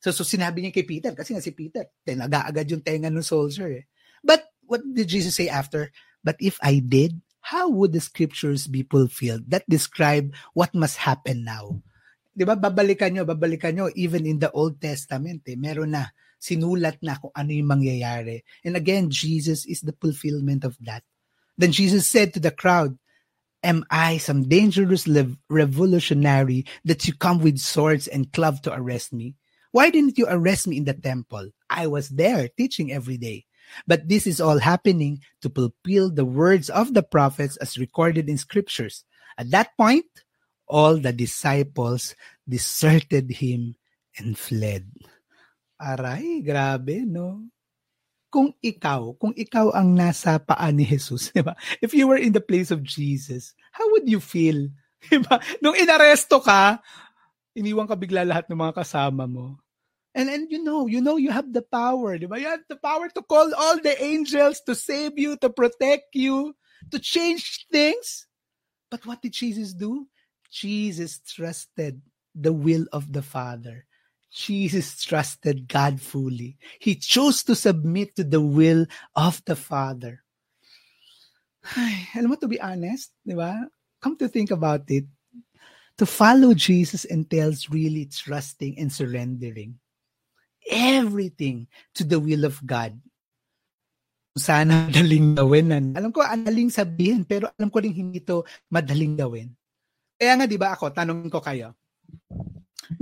So, 0.00 0.10
so 0.10 0.24
sinabi 0.24 0.64
niya 0.64 0.80
kay 0.80 0.88
Peter, 0.88 1.12
kasi 1.12 1.36
nga 1.36 1.44
si 1.44 1.52
Peter, 1.52 1.84
tinaga 2.00 2.48
agad 2.48 2.72
yung 2.72 2.80
tenga 2.80 3.12
ng 3.12 3.20
soldier 3.20 3.68
eh. 3.68 3.84
But 4.24 4.48
what 4.64 4.80
did 4.82 5.12
Jesus 5.12 5.36
say 5.36 5.52
after? 5.52 5.92
But 6.24 6.40
if 6.40 6.56
I 6.64 6.80
did, 6.80 7.20
how 7.44 7.68
would 7.68 7.92
the 7.92 8.00
scriptures 8.00 8.64
be 8.64 8.88
fulfilled 8.88 9.50
that 9.52 9.68
describe 9.68 10.32
what 10.54 10.72
must 10.72 10.96
happen 10.96 11.44
now? 11.44 11.82
'Di 12.32 12.44
ba? 12.48 12.56
Babalikan 12.56 13.12
nyo, 13.12 13.28
babalikan 13.28 13.76
nyo 13.76 13.86
even 13.94 14.24
in 14.24 14.40
the 14.40 14.50
Old 14.56 14.80
Testament, 14.80 15.44
eh, 15.48 15.56
meron 15.56 15.92
na 15.92 16.08
sinulat 16.40 16.98
na 17.04 17.20
kung 17.20 17.30
ano 17.36 17.54
yung 17.54 17.70
mangyayari. 17.70 18.42
And 18.66 18.74
again, 18.74 19.12
Jesus 19.12 19.62
is 19.68 19.84
the 19.84 19.94
fulfillment 19.94 20.64
of 20.66 20.74
that. 20.82 21.06
Then 21.54 21.70
Jesus 21.70 22.10
said 22.10 22.34
to 22.34 22.40
the 22.40 22.50
crowd, 22.50 22.98
Am 23.62 23.86
I 23.94 24.18
some 24.18 24.50
dangerous 24.50 25.06
lev- 25.06 25.38
revolutionary 25.46 26.66
that 26.82 27.06
you 27.06 27.14
come 27.14 27.38
with 27.38 27.62
swords 27.62 28.10
and 28.10 28.32
club 28.34 28.58
to 28.66 28.74
arrest 28.74 29.12
me? 29.14 29.38
Why 29.70 29.88
didn't 29.88 30.18
you 30.18 30.26
arrest 30.28 30.66
me 30.66 30.76
in 30.78 30.84
the 30.84 30.98
temple? 30.98 31.54
I 31.70 31.86
was 31.86 32.10
there 32.10 32.50
teaching 32.58 32.90
every 32.90 33.16
day. 33.16 33.46
But 33.86 34.08
this 34.08 34.26
is 34.26 34.40
all 34.40 34.58
happening 34.58 35.22
to 35.40 35.48
fulfill 35.48 36.10
the 36.10 36.26
words 36.26 36.70
of 36.70 36.92
the 36.92 37.04
prophets 37.04 37.56
as 37.58 37.78
recorded 37.78 38.28
in 38.28 38.36
scriptures. 38.36 39.04
At 39.38 39.50
that 39.52 39.76
point, 39.78 40.10
all 40.72 40.96
the 40.96 41.12
disciples 41.12 42.16
deserted 42.48 43.28
him 43.28 43.76
and 44.16 44.40
fled. 44.40 44.88
Aray, 45.76 46.40
grabe, 46.40 47.04
no? 47.04 47.44
Kung 48.32 48.56
ikaw, 48.64 49.12
kung 49.20 49.36
ikaw 49.36 49.76
ang 49.76 49.92
nasa 49.92 50.40
paa 50.40 50.72
ni 50.72 50.88
Jesus, 50.88 51.28
di 51.36 51.44
ba? 51.44 51.52
If 51.84 51.92
you 51.92 52.08
were 52.08 52.16
in 52.16 52.32
the 52.32 52.40
place 52.40 52.72
of 52.72 52.80
Jesus, 52.80 53.52
how 53.76 53.84
would 53.92 54.08
you 54.08 54.24
feel? 54.24 54.72
Di 55.10 55.18
ba? 55.18 55.42
Nung 55.58 55.74
inaresto 55.74 56.38
ka, 56.38 56.78
iniwan 57.58 57.90
ka 57.90 57.98
bigla 57.98 58.22
lahat 58.22 58.46
ng 58.46 58.54
mga 58.54 58.86
kasama 58.86 59.26
mo. 59.26 59.58
And 60.14 60.30
and 60.30 60.46
you 60.46 60.62
know, 60.62 60.86
you 60.86 61.02
know 61.02 61.18
you 61.18 61.34
have 61.34 61.50
the 61.50 61.64
power, 61.64 62.14
di 62.20 62.30
ba? 62.30 62.38
You 62.38 62.46
have 62.52 62.62
the 62.68 62.78
power 62.78 63.10
to 63.10 63.22
call 63.26 63.50
all 63.50 63.80
the 63.80 63.96
angels 63.98 64.62
to 64.68 64.78
save 64.78 65.18
you, 65.18 65.34
to 65.42 65.48
protect 65.48 66.14
you, 66.14 66.54
to 66.92 67.02
change 67.02 67.66
things. 67.72 68.30
But 68.92 69.02
what 69.08 69.24
did 69.24 69.32
Jesus 69.32 69.72
do? 69.72 70.06
Jesus 70.52 71.24
trusted 71.24 72.04
the 72.36 72.52
will 72.52 72.84
of 72.92 73.08
the 73.12 73.24
Father. 73.24 73.88
Jesus 74.28 75.00
trusted 75.00 75.68
God 75.68 76.00
fully. 76.00 76.56
He 76.80 76.96
chose 76.96 77.42
to 77.44 77.56
submit 77.56 78.16
to 78.16 78.24
the 78.24 78.40
will 78.40 78.84
of 79.16 79.40
the 79.48 79.56
Father. 79.56 80.20
Alam 82.16 82.32
mo, 82.32 82.36
to 82.36 82.48
be 82.48 82.60
honest, 82.60 83.16
di 83.24 83.32
ba? 83.32 83.56
Come 84.00 84.20
to 84.20 84.28
think 84.28 84.50
about 84.50 84.84
it, 84.92 85.08
to 85.96 86.04
follow 86.04 86.52
Jesus 86.52 87.04
entails 87.04 87.70
really 87.70 88.10
trusting 88.10 88.76
and 88.76 88.90
surrendering 88.90 89.78
everything 90.68 91.66
to 91.94 92.02
the 92.04 92.18
will 92.18 92.44
of 92.44 92.58
God. 92.66 92.98
Sana 94.38 94.86
madaling 94.88 95.36
gawin. 95.36 95.92
Alam 95.92 96.10
ko, 96.10 96.24
madaling 96.24 96.72
sabihin, 96.72 97.28
pero 97.28 97.52
alam 97.52 97.68
ko 97.68 97.78
rin 97.84 97.92
hindi 97.92 98.22
ito 98.24 98.42
madaling 98.72 99.18
gawin. 99.18 99.52
Kaya 100.22 100.38
nga, 100.38 100.46
di 100.46 100.54
ba 100.54 100.78
ako, 100.78 100.94
tanong 100.94 101.26
ko 101.26 101.42
kayo, 101.42 101.74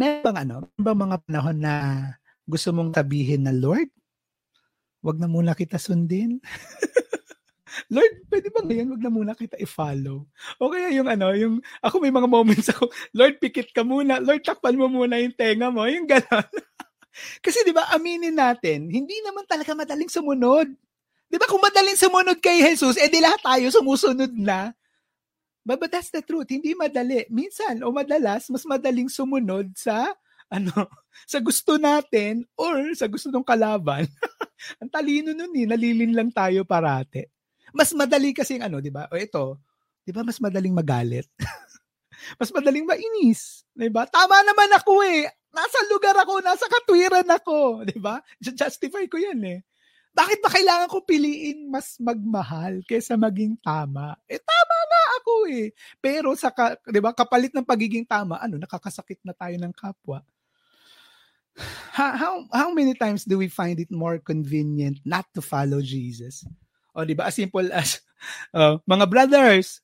meron 0.00 0.24
bang 0.24 0.38
ano, 0.40 0.72
meron 0.72 0.84
bang 0.88 1.00
mga 1.04 1.18
panahon 1.28 1.58
na 1.60 1.74
gusto 2.48 2.72
mong 2.72 2.96
sabihin 2.96 3.44
na, 3.44 3.52
Lord, 3.52 3.92
wag 5.04 5.20
na 5.20 5.28
muna 5.28 5.52
kita 5.52 5.76
sundin? 5.76 6.40
Lord, 7.92 8.24
pwede 8.32 8.48
ba 8.48 8.64
ngayon 8.64 8.96
wag 8.96 9.04
na 9.04 9.12
muna 9.12 9.32
kita 9.36 9.60
i-follow? 9.60 10.24
O 10.64 10.72
kaya 10.72 10.96
yung 10.96 11.12
ano, 11.12 11.36
yung, 11.36 11.60
ako 11.84 12.00
may 12.00 12.08
mga 12.08 12.24
moments 12.24 12.72
ako, 12.72 12.88
Lord, 13.12 13.36
pikit 13.36 13.68
ka 13.76 13.84
muna. 13.84 14.16
Lord, 14.16 14.40
takpan 14.40 14.80
mo 14.80 14.88
muna 14.88 15.20
yung 15.20 15.36
tenga 15.36 15.68
mo. 15.68 15.84
Yung 15.84 16.08
gano'n. 16.08 16.48
Kasi 17.44 17.68
'di 17.68 17.76
ba, 17.76 17.92
aminin 17.92 18.32
natin, 18.32 18.88
hindi 18.88 19.20
naman 19.20 19.44
talaga 19.44 19.76
madaling 19.76 20.08
sumunod. 20.08 20.72
'Di 21.28 21.36
ba 21.36 21.44
kung 21.52 21.60
madaling 21.60 22.00
sumunod 22.00 22.40
kay 22.40 22.64
Jesus, 22.64 22.96
eh 22.96 23.12
di 23.12 23.20
lahat 23.20 23.44
tayo 23.44 23.68
sumusunod 23.68 24.32
na. 24.40 24.72
But, 25.60 25.78
but 25.80 25.92
that's 25.92 26.08
the 26.08 26.24
truth, 26.24 26.48
hindi 26.48 26.72
madali. 26.72 27.28
Minsan 27.28 27.84
o 27.84 27.92
madalas 27.92 28.48
mas 28.48 28.64
madaling 28.64 29.12
sumunod 29.12 29.76
sa 29.76 30.08
ano, 30.50 30.72
sa 31.30 31.38
gusto 31.38 31.76
natin 31.76 32.44
or 32.56 32.92
sa 32.96 33.06
gusto 33.06 33.28
ng 33.28 33.44
kalaban. 33.44 34.08
Ang 34.82 34.90
talino 34.92 35.32
nun 35.32 35.52
eh, 35.56 35.66
nalilin 35.68 36.12
lang 36.12 36.30
tayo 36.32 36.64
parate. 36.64 37.32
Mas 37.70 37.94
madali 37.94 38.34
kasi 38.34 38.58
ano, 38.58 38.82
'di 38.82 38.90
ba? 38.90 39.06
O 39.08 39.16
ito, 39.16 39.62
'di 40.02 40.10
ba 40.10 40.26
mas 40.26 40.42
madaling 40.42 40.74
magalit? 40.74 41.28
mas 42.40 42.50
madaling 42.50 42.84
mainis, 42.84 43.62
'di 43.72 43.88
ba? 43.88 44.04
Tama 44.10 44.42
naman 44.42 44.74
ako 44.74 45.00
eh 45.06 45.30
nasa 45.50 45.78
lugar 45.90 46.14
ako, 46.14 46.40
nasa 46.42 46.66
katwiran 46.70 47.26
ako, 47.26 47.82
di 47.82 47.98
ba? 47.98 48.22
Justify 48.38 49.06
ko 49.10 49.18
yan 49.18 49.40
eh. 49.42 49.58
Bakit 50.10 50.38
ba 50.42 50.50
kailangan 50.50 50.88
ko 50.90 51.06
piliin 51.06 51.70
mas 51.70 51.96
magmahal 52.02 52.82
kaysa 52.84 53.14
maging 53.14 53.54
tama? 53.62 54.18
Eh 54.26 54.42
tama 54.42 54.76
nga 54.90 55.02
ako 55.22 55.32
eh. 55.50 55.66
Pero 56.02 56.34
sa 56.34 56.50
ka, 56.50 56.74
'di 56.82 56.98
ba, 56.98 57.14
kapalit 57.14 57.54
ng 57.54 57.66
pagiging 57.66 58.04
tama, 58.04 58.38
ano, 58.42 58.58
nakakasakit 58.58 59.22
na 59.22 59.32
tayo 59.32 59.54
ng 59.56 59.72
kapwa. 59.74 60.22
How 61.94 62.46
how 62.50 62.70
many 62.72 62.94
times 62.94 63.26
do 63.26 63.36
we 63.36 63.50
find 63.50 63.82
it 63.82 63.90
more 63.90 64.22
convenient 64.22 65.02
not 65.02 65.26
to 65.34 65.42
follow 65.42 65.82
Jesus? 65.82 66.46
O 66.94 67.06
'di 67.06 67.14
ba, 67.14 67.30
as 67.30 67.38
simple 67.38 67.70
as 67.70 68.02
uh, 68.54 68.82
mga 68.92 69.06
brothers, 69.06 69.78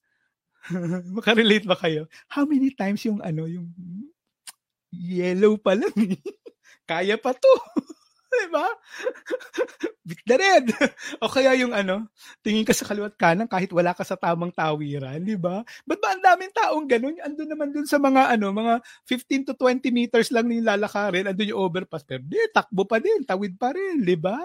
makarelate 1.16 1.66
ba 1.66 1.78
kayo? 1.78 2.10
How 2.26 2.42
many 2.42 2.74
times 2.74 3.02
yung 3.06 3.22
ano, 3.22 3.46
yung 3.46 3.70
yellow 4.96 5.60
pa 5.60 5.76
lang. 5.76 5.92
Kaya 6.88 7.18
pa 7.18 7.34
to. 7.34 7.54
diba? 8.42 8.66
Beat 10.06 10.22
the 10.26 10.36
red. 10.38 10.66
o 11.22 11.30
kaya 11.30 11.54
yung 11.58 11.72
ano, 11.74 12.06
tingin 12.42 12.66
ka 12.66 12.74
sa 12.74 12.86
kaliwat 12.86 13.14
kanan 13.14 13.46
kahit 13.46 13.70
wala 13.70 13.94
ka 13.94 14.02
sa 14.02 14.18
tamang 14.18 14.52
tawiran, 14.54 15.22
di 15.22 15.38
ba? 15.38 15.62
Ba't 15.86 15.98
ba 15.98 16.08
ang 16.14 16.22
daming 16.22 16.52
taong 16.54 16.86
ganun? 16.86 17.16
Ando 17.22 17.42
naman 17.46 17.70
dun 17.70 17.86
sa 17.86 17.98
mga 17.98 18.34
ano, 18.38 18.50
mga 18.50 18.82
15 19.08 19.48
to 19.50 19.54
20 19.54 19.90
meters 19.90 20.28
lang 20.34 20.50
yung 20.50 20.66
lalakarin, 20.66 21.30
ando 21.30 21.42
yung 21.42 21.70
overpass. 21.70 22.02
Pero 22.02 22.22
di, 22.22 22.38
takbo 22.50 22.86
pa 22.86 22.98
din, 23.02 23.22
tawid 23.22 23.54
pa 23.58 23.74
rin, 23.74 24.02
di 24.02 24.18
ba? 24.18 24.36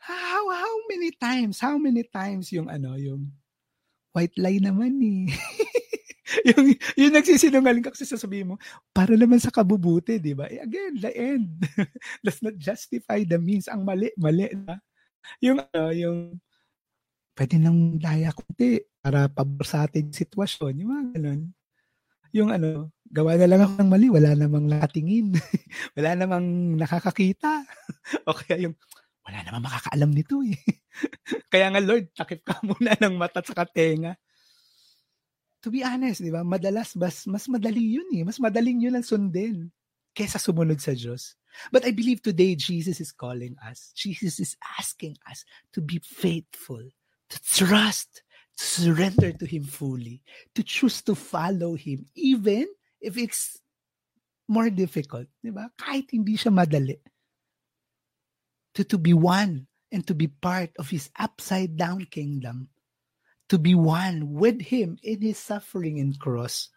How, 0.00 0.44
how 0.48 0.74
many 0.88 1.12
times, 1.12 1.60
how 1.60 1.76
many 1.76 2.02
times 2.08 2.50
yung 2.50 2.72
ano, 2.72 2.96
yung 2.96 3.30
white 4.10 4.34
lie 4.38 4.58
naman 4.58 4.98
eh. 4.98 5.26
yung, 6.50 6.64
yung 6.96 7.12
nagsisinungaling 7.14 7.84
ka 7.84 7.94
kasi 7.94 8.06
sasabihin 8.06 8.54
mo, 8.54 8.56
para 8.94 9.14
naman 9.18 9.42
sa 9.42 9.50
kabubuti, 9.50 10.22
di 10.22 10.34
ba? 10.34 10.46
Eh, 10.46 10.62
again, 10.62 10.94
the 10.98 11.12
end 11.12 11.46
does 12.24 12.38
not 12.42 12.54
justify 12.56 13.22
the 13.26 13.38
means. 13.38 13.66
Ang 13.66 13.82
mali, 13.82 14.10
mali 14.14 14.50
na. 14.54 14.78
Yung, 15.42 15.58
uh, 15.60 15.92
yung, 15.94 16.38
pwede 17.34 17.56
nang 17.56 17.98
daya 17.98 18.30
kunti 18.34 18.84
para 19.00 19.26
pabor 19.30 19.66
sa 19.66 19.88
ating 19.88 20.12
sitwasyon. 20.12 20.72
Yung 20.82 20.90
mga 20.90 21.04
ganun. 21.18 21.40
Yung 22.30 22.50
ano, 22.54 22.94
gawa 23.10 23.34
na 23.34 23.48
lang 23.50 23.60
ako 23.66 23.72
ng 23.82 23.90
mali, 23.90 24.06
wala 24.06 24.30
namang 24.38 24.66
nakatingin. 24.70 25.34
wala 25.98 26.10
namang 26.14 26.78
nakakakita. 26.78 27.66
o 28.28 28.36
kaya 28.36 28.70
yung, 28.70 28.74
wala 29.26 29.42
namang 29.42 29.66
makakaalam 29.66 30.10
nito 30.14 30.38
eh. 30.46 30.58
kaya 31.52 31.74
nga 31.74 31.82
Lord, 31.82 32.14
takip 32.14 32.46
ka 32.46 32.62
muna 32.62 32.94
ng 32.98 33.14
mata 33.18 33.42
at 33.42 33.50
sa 33.50 33.66
tenga 33.66 34.14
to 35.62 35.68
be 35.68 35.84
honest, 35.84 36.24
di 36.24 36.32
ba, 36.32 36.40
madalas 36.40 36.96
mas, 36.96 37.28
mas 37.28 37.46
madali 37.46 38.00
yun 38.00 38.08
eh. 38.16 38.24
Mas 38.24 38.40
madaling 38.40 38.80
yun 38.80 38.96
ang 38.96 39.04
sundin 39.04 39.68
kesa 40.16 40.40
sumunod 40.40 40.80
sa 40.80 40.96
Diyos. 40.96 41.36
But 41.70 41.84
I 41.84 41.90
believe 41.90 42.22
today 42.22 42.54
Jesus 42.54 43.00
is 43.00 43.12
calling 43.12 43.58
us. 43.60 43.92
Jesus 43.92 44.40
is 44.40 44.56
asking 44.78 45.18
us 45.28 45.44
to 45.74 45.82
be 45.82 46.00
faithful, 46.00 46.80
to 46.80 47.36
trust, 47.42 48.22
to 48.56 48.64
surrender 48.64 49.32
to 49.34 49.46
Him 49.46 49.64
fully, 49.64 50.22
to 50.54 50.62
choose 50.62 51.02
to 51.10 51.14
follow 51.14 51.74
Him, 51.74 52.06
even 52.14 52.70
if 53.02 53.18
it's 53.18 53.58
more 54.48 54.70
difficult. 54.70 55.26
Di 55.42 55.50
ba? 55.50 55.68
Kahit 55.74 56.14
hindi 56.14 56.38
siya 56.38 56.54
madali. 56.54 56.96
To, 58.78 58.86
to 58.86 58.96
be 59.02 59.12
one 59.12 59.66
and 59.90 60.06
to 60.06 60.14
be 60.14 60.30
part 60.30 60.70
of 60.78 60.88
His 60.88 61.10
upside 61.18 61.74
down 61.74 62.06
kingdom 62.06 62.70
to 63.50 63.60
be 63.60 63.76
one 63.76 64.32
with 64.32 64.62
Him 64.72 64.96
in 65.04 65.20
His 65.20 65.36
suffering 65.36 66.00
and 66.00 66.16
cross. 66.16 66.70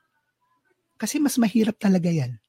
Kasi 1.00 1.22
mas 1.22 1.40
mahirap 1.40 1.80
talaga 1.80 2.12
yan. 2.12 2.43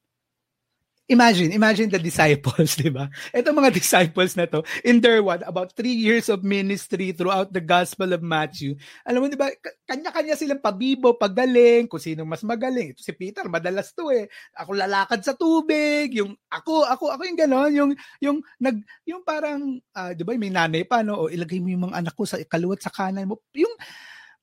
Imagine, 1.05 1.52
imagine 1.52 1.92
the 1.92 2.00
disciples, 2.00 2.76
di 2.80 2.88
ba? 2.88 3.12
Ito 3.28 3.52
mga 3.52 3.76
disciples 3.76 4.32
na 4.40 4.48
to, 4.48 4.64
in 4.88 5.05
their 5.05 5.20
what, 5.20 5.44
about 5.44 5.76
three 5.76 5.92
years 5.92 6.32
of 6.32 6.40
ministry 6.40 7.12
throughout 7.12 7.52
the 7.52 7.61
Gospel 7.61 8.16
of 8.16 8.24
Matthew, 8.24 8.80
alam 9.05 9.20
mo, 9.20 9.28
di 9.28 9.36
ba, 9.36 9.52
kanya-kanya 9.84 10.32
silang 10.32 10.64
pabibo, 10.64 11.12
pagaling, 11.12 11.92
kung 11.92 12.00
sino 12.00 12.24
mas 12.24 12.40
magaling. 12.40 12.96
Ito 12.96 13.05
si 13.05 13.12
Peter, 13.12 13.44
madalas 13.52 13.92
to 13.92 14.09
eh. 14.09 14.32
Ako 14.57 14.72
lalakad 14.72 15.20
sa 15.20 15.36
tubig, 15.36 16.16
yung 16.16 16.32
ako, 16.48 16.88
ako, 16.88 17.12
ako 17.12 17.22
yung 17.28 17.40
gano'n, 17.44 17.72
yung, 17.76 17.90
yung, 18.24 18.36
nag, 18.57 18.80
yung 19.05 19.20
parang, 19.20 19.76
uh, 19.92 20.16
di 20.16 20.24
ba, 20.24 20.32
may 20.40 20.48
nanay 20.48 20.88
pa, 20.88 21.05
no? 21.05 21.28
O 21.28 21.28
ilagay 21.28 21.61
mo 21.61 21.68
yung 21.68 21.84
mga 21.92 22.00
anak 22.00 22.16
ko 22.16 22.24
sa 22.24 22.40
kaluwat 22.48 22.80
sa 22.80 22.88
kanan 22.88 23.28
mo. 23.28 23.44
Yung, 23.52 23.76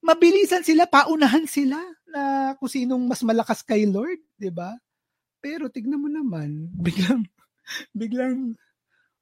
mabilisan 0.02 0.62
sila, 0.62 0.86
paunahan 0.86 1.46
sila 1.46 1.78
na 2.10 2.54
kung 2.58 2.70
sinong 2.70 3.02
mas 3.06 3.22
malakas 3.26 3.66
kay 3.66 3.90
Lord, 3.90 4.22
di 4.38 4.54
ba? 4.54 4.78
Pero 5.42 5.68
tignan 5.74 6.00
mo 6.00 6.08
naman, 6.08 6.70
biglang, 6.86 7.26
biglang, 7.98 8.54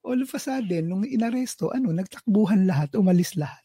all 0.04 0.20
of 0.20 0.32
a 0.36 0.40
sudden, 0.40 0.92
nung 0.92 1.08
inaresto, 1.08 1.72
ano, 1.72 1.96
nagtakbuhan 1.96 2.68
lahat, 2.68 2.94
umalis 3.00 3.40
lahat. 3.40 3.64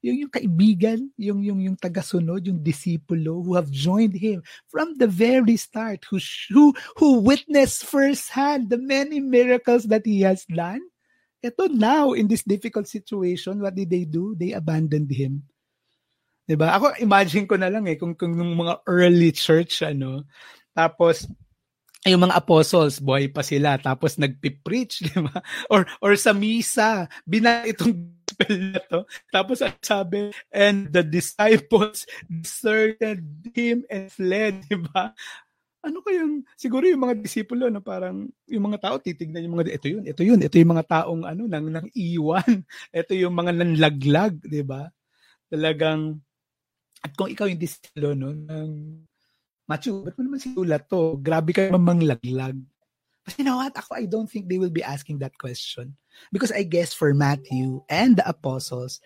Yung, 0.00 0.16
yung 0.16 0.32
kaibigan, 0.32 1.12
yung, 1.20 1.44
yung, 1.44 1.60
yung 1.60 1.76
tagasunod, 1.76 2.40
yung 2.48 2.64
disipulo 2.64 3.44
who 3.44 3.52
have 3.52 3.68
joined 3.68 4.16
him 4.16 4.40
from 4.72 4.96
the 4.96 5.04
very 5.04 5.60
start, 5.60 6.00
who, 6.08 6.16
who, 6.48 6.72
who 6.96 7.20
witnessed 7.20 7.84
firsthand 7.84 8.72
the 8.72 8.80
many 8.80 9.20
miracles 9.20 9.84
that 9.92 10.08
he 10.08 10.24
has 10.24 10.48
done. 10.48 10.80
Ito 11.44 11.68
now, 11.72 12.16
in 12.16 12.28
this 12.28 12.44
difficult 12.44 12.88
situation, 12.88 13.60
what 13.60 13.76
did 13.76 13.92
they 13.92 14.08
do? 14.08 14.32
They 14.36 14.56
abandoned 14.56 15.12
him. 15.12 15.44
Diba? 16.48 16.72
Ako, 16.72 16.96
imagine 17.00 17.44
ko 17.44 17.60
na 17.60 17.68
lang 17.68 17.84
eh, 17.84 17.96
kung, 17.96 18.16
kung 18.16 18.36
yung 18.36 18.56
mga 18.56 18.80
early 18.88 19.32
church, 19.36 19.84
ano, 19.84 20.24
tapos, 20.72 21.28
yung 22.08 22.24
mga 22.24 22.38
apostles, 22.40 22.96
boy 22.96 23.28
pa 23.28 23.44
sila, 23.44 23.76
tapos 23.76 24.16
nagpipreach, 24.16 25.04
di 25.04 25.12
ba? 25.20 25.36
Or, 25.72 25.84
or 26.00 26.16
sa 26.16 26.32
misa, 26.32 27.04
bina 27.28 27.68
itong 27.68 27.92
gospel 28.24 28.56
na 28.72 28.80
to. 28.88 29.00
Tapos 29.28 29.60
sabi, 29.84 30.32
and 30.48 30.88
the 30.88 31.04
disciples 31.04 32.08
deserted 32.24 33.20
him 33.52 33.84
and 33.92 34.08
fled, 34.08 34.64
di 34.64 34.80
ba? 34.80 35.12
Ano 35.84 36.00
kayang, 36.04 36.44
siguro 36.56 36.88
yung 36.88 37.04
mga 37.04 37.20
disipulo, 37.20 37.68
no, 37.68 37.80
parang 37.84 38.28
yung 38.48 38.64
mga 38.68 38.80
tao 38.84 38.96
titignan 39.00 39.44
yung 39.44 39.56
mga, 39.60 39.76
ito 39.76 39.86
yun, 39.88 40.04
ito 40.04 40.22
yun, 40.24 40.40
ito 40.40 40.56
yung 40.56 40.72
mga 40.76 40.86
taong 40.88 41.24
ano, 41.24 41.44
nang, 41.48 41.68
nang 41.68 41.88
iwan. 41.96 42.64
Ito 42.96 43.12
yung 43.16 43.32
mga 43.32 43.52
nanlaglag, 43.56 44.40
di 44.44 44.60
ba? 44.64 44.88
Talagang, 45.48 46.20
at 47.04 47.12
kung 47.16 47.32
ikaw 47.32 47.48
yung 47.48 47.60
disipulo, 47.60 48.12
no, 48.16 48.32
ng 48.32 48.70
Machu, 49.70 50.02
ba't 50.02 50.18
mo 50.18 50.26
naman 50.26 50.42
sinulat 50.42 50.90
to? 50.90 51.14
Grabe 51.22 51.54
ka 51.54 51.70
mamang 51.70 52.02
laglag. 52.02 52.58
But 53.22 53.38
you 53.38 53.46
know 53.46 53.62
what? 53.62 53.78
Ako, 53.78 53.94
I 53.94 54.10
don't 54.10 54.26
think 54.26 54.50
they 54.50 54.58
will 54.58 54.74
be 54.74 54.82
asking 54.82 55.22
that 55.22 55.38
question. 55.38 55.94
Because 56.34 56.50
I 56.50 56.66
guess 56.66 56.90
for 56.90 57.14
Matthew 57.14 57.86
and 57.86 58.18
the 58.18 58.26
apostles, 58.26 58.98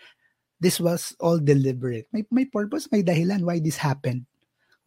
this 0.56 0.80
was 0.80 1.12
all 1.20 1.36
deliberate. 1.36 2.08
May, 2.16 2.24
may 2.32 2.48
purpose, 2.48 2.88
may 2.88 3.04
dahilan 3.04 3.44
why 3.44 3.60
this 3.60 3.76
happened. 3.76 4.24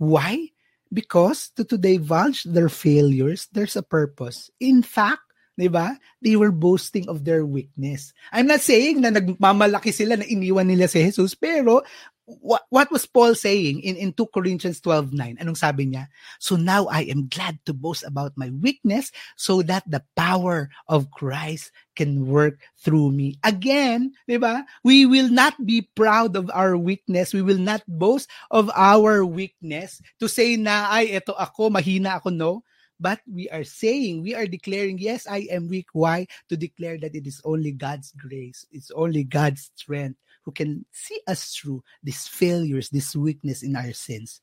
Why? 0.02 0.50
Because 0.90 1.54
to, 1.60 1.64
to 1.66 1.78
divulge 1.78 2.44
their 2.50 2.70
failures, 2.74 3.46
there's 3.54 3.76
a 3.76 3.86
purpose. 3.86 4.50
In 4.60 4.82
fact, 4.82 5.22
di 5.58 5.68
ba? 5.68 5.98
They 6.22 6.38
were 6.38 6.54
boasting 6.54 7.10
of 7.10 7.26
their 7.26 7.46
weakness. 7.46 8.14
I'm 8.32 8.48
not 8.48 8.62
saying 8.62 9.02
na 9.02 9.10
nagmamalaki 9.10 9.94
sila 9.94 10.18
na 10.18 10.26
iniwan 10.26 10.70
nila 10.70 10.88
si 10.88 11.02
Jesus, 11.04 11.34
pero 11.34 11.82
what, 12.28 12.64
what 12.70 12.92
was 12.92 13.08
Paul 13.08 13.34
saying 13.36 13.80
in, 13.80 13.96
in 13.96 14.12
2 14.12 14.28
Corinthians 14.36 14.82
12.9? 14.82 15.40
Anong 15.40 15.56
sabi 15.56 15.88
niya? 15.88 16.12
So 16.40 16.56
now 16.60 16.86
I 16.88 17.08
am 17.08 17.32
glad 17.32 17.64
to 17.66 17.74
boast 17.74 18.04
about 18.04 18.36
my 18.36 18.52
weakness 18.52 19.12
so 19.40 19.64
that 19.64 19.88
the 19.88 20.04
power 20.16 20.70
of 20.88 21.10
Christ 21.10 21.72
can 21.96 22.28
work 22.28 22.60
through 22.84 23.12
me. 23.16 23.40
Again, 23.44 24.12
di 24.28 24.38
ba? 24.38 24.68
We 24.84 25.08
will 25.08 25.32
not 25.32 25.56
be 25.66 25.88
proud 25.96 26.36
of 26.36 26.52
our 26.54 26.76
weakness. 26.76 27.34
We 27.34 27.42
will 27.42 27.64
not 27.64 27.88
boast 27.88 28.30
of 28.52 28.70
our 28.76 29.24
weakness 29.24 30.04
to 30.20 30.28
say 30.28 30.60
na, 30.60 30.92
ay, 30.92 31.16
ito 31.16 31.32
ako, 31.32 31.72
mahina 31.72 32.20
ako, 32.20 32.30
no? 32.30 32.54
But 33.00 33.22
we 33.30 33.48
are 33.54 33.64
saying, 33.64 34.26
we 34.26 34.34
are 34.34 34.50
declaring, 34.50 34.98
yes, 34.98 35.30
I 35.30 35.48
am 35.54 35.70
weak. 35.70 35.94
Why? 35.94 36.28
To 36.50 36.58
declare 36.58 36.98
that 36.98 37.14
it 37.14 37.30
is 37.30 37.40
only 37.46 37.72
God's 37.72 38.12
grace. 38.18 38.66
It's 38.74 38.90
only 38.90 39.24
God's 39.24 39.70
strength 39.78 40.18
who 40.48 40.56
can 40.56 40.86
see 40.96 41.20
us 41.28 41.52
through 41.52 41.84
these 42.08 42.26
failures, 42.26 42.88
this 42.88 43.14
weakness 43.14 43.64
in 43.64 43.76
our 43.76 43.92
sins. 43.92 44.40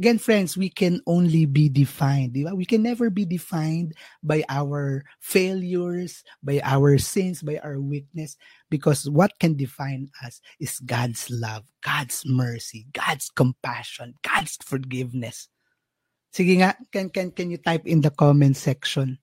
Again, 0.00 0.18
friends, 0.18 0.58
we 0.58 0.68
can 0.68 0.98
only 1.06 1.46
be 1.46 1.68
defined. 1.68 2.34
We 2.34 2.66
can 2.66 2.82
never 2.82 3.08
be 3.08 3.24
defined 3.24 3.94
by 4.18 4.42
our 4.48 5.04
failures, 5.20 6.24
by 6.42 6.60
our 6.64 6.98
sins, 6.98 7.40
by 7.40 7.62
our 7.62 7.78
weakness, 7.78 8.34
because 8.68 9.08
what 9.08 9.38
can 9.38 9.54
define 9.54 10.10
us 10.26 10.40
is 10.58 10.80
God's 10.80 11.30
love, 11.30 11.62
God's 11.86 12.26
mercy, 12.26 12.88
God's 12.90 13.30
compassion, 13.30 14.18
God's 14.26 14.58
forgiveness. 14.66 15.46
Sige 16.34 16.58
nga, 16.58 16.74
can, 16.90 17.10
can, 17.10 17.30
can 17.30 17.52
you 17.52 17.58
type 17.58 17.86
in 17.86 18.00
the 18.00 18.10
comment 18.10 18.56
section? 18.56 19.20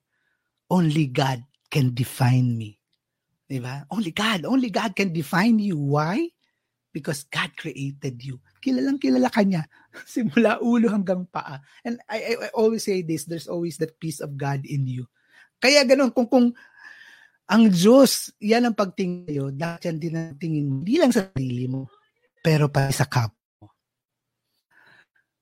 Only 0.70 1.08
God 1.08 1.44
can 1.70 1.92
define 1.92 2.56
me. 2.56 2.79
Diba? 3.50 3.82
Only 3.90 4.14
God, 4.14 4.46
only 4.46 4.70
God 4.70 4.94
can 4.94 5.10
define 5.10 5.58
you. 5.58 5.74
Why? 5.74 6.30
Because 6.94 7.26
God 7.26 7.50
created 7.58 8.22
you. 8.22 8.38
Kilalang 8.62 9.02
kilala 9.02 9.26
ka 9.26 9.42
niya. 9.42 9.66
Simula 10.06 10.62
ulo 10.62 10.86
hanggang 10.86 11.26
paa. 11.26 11.58
And 11.82 11.98
I, 12.06 12.18
I, 12.22 12.32
I 12.46 12.48
always 12.54 12.86
say 12.86 13.02
this, 13.02 13.26
there's 13.26 13.50
always 13.50 13.82
that 13.82 13.98
peace 13.98 14.22
of 14.22 14.38
God 14.38 14.62
in 14.62 14.86
you. 14.86 15.10
Kaya 15.58 15.82
ganun, 15.82 16.14
kung, 16.14 16.30
kung 16.30 16.54
ang 17.50 17.64
Diyos, 17.74 18.30
yan 18.38 18.70
ang 18.70 18.78
pagtingin 18.78 19.26
sa'yo, 19.26 19.50
dapat 19.50 19.82
yan 19.90 19.98
din 19.98 20.14
ang 20.14 20.38
tingin 20.38 20.70
mo, 20.70 20.74
hindi 20.86 21.02
lang 21.02 21.10
sa 21.10 21.26
sarili 21.34 21.66
mo, 21.66 21.90
pero 22.38 22.70
pa 22.70 22.86
sa 22.94 23.10
kap 23.10 23.34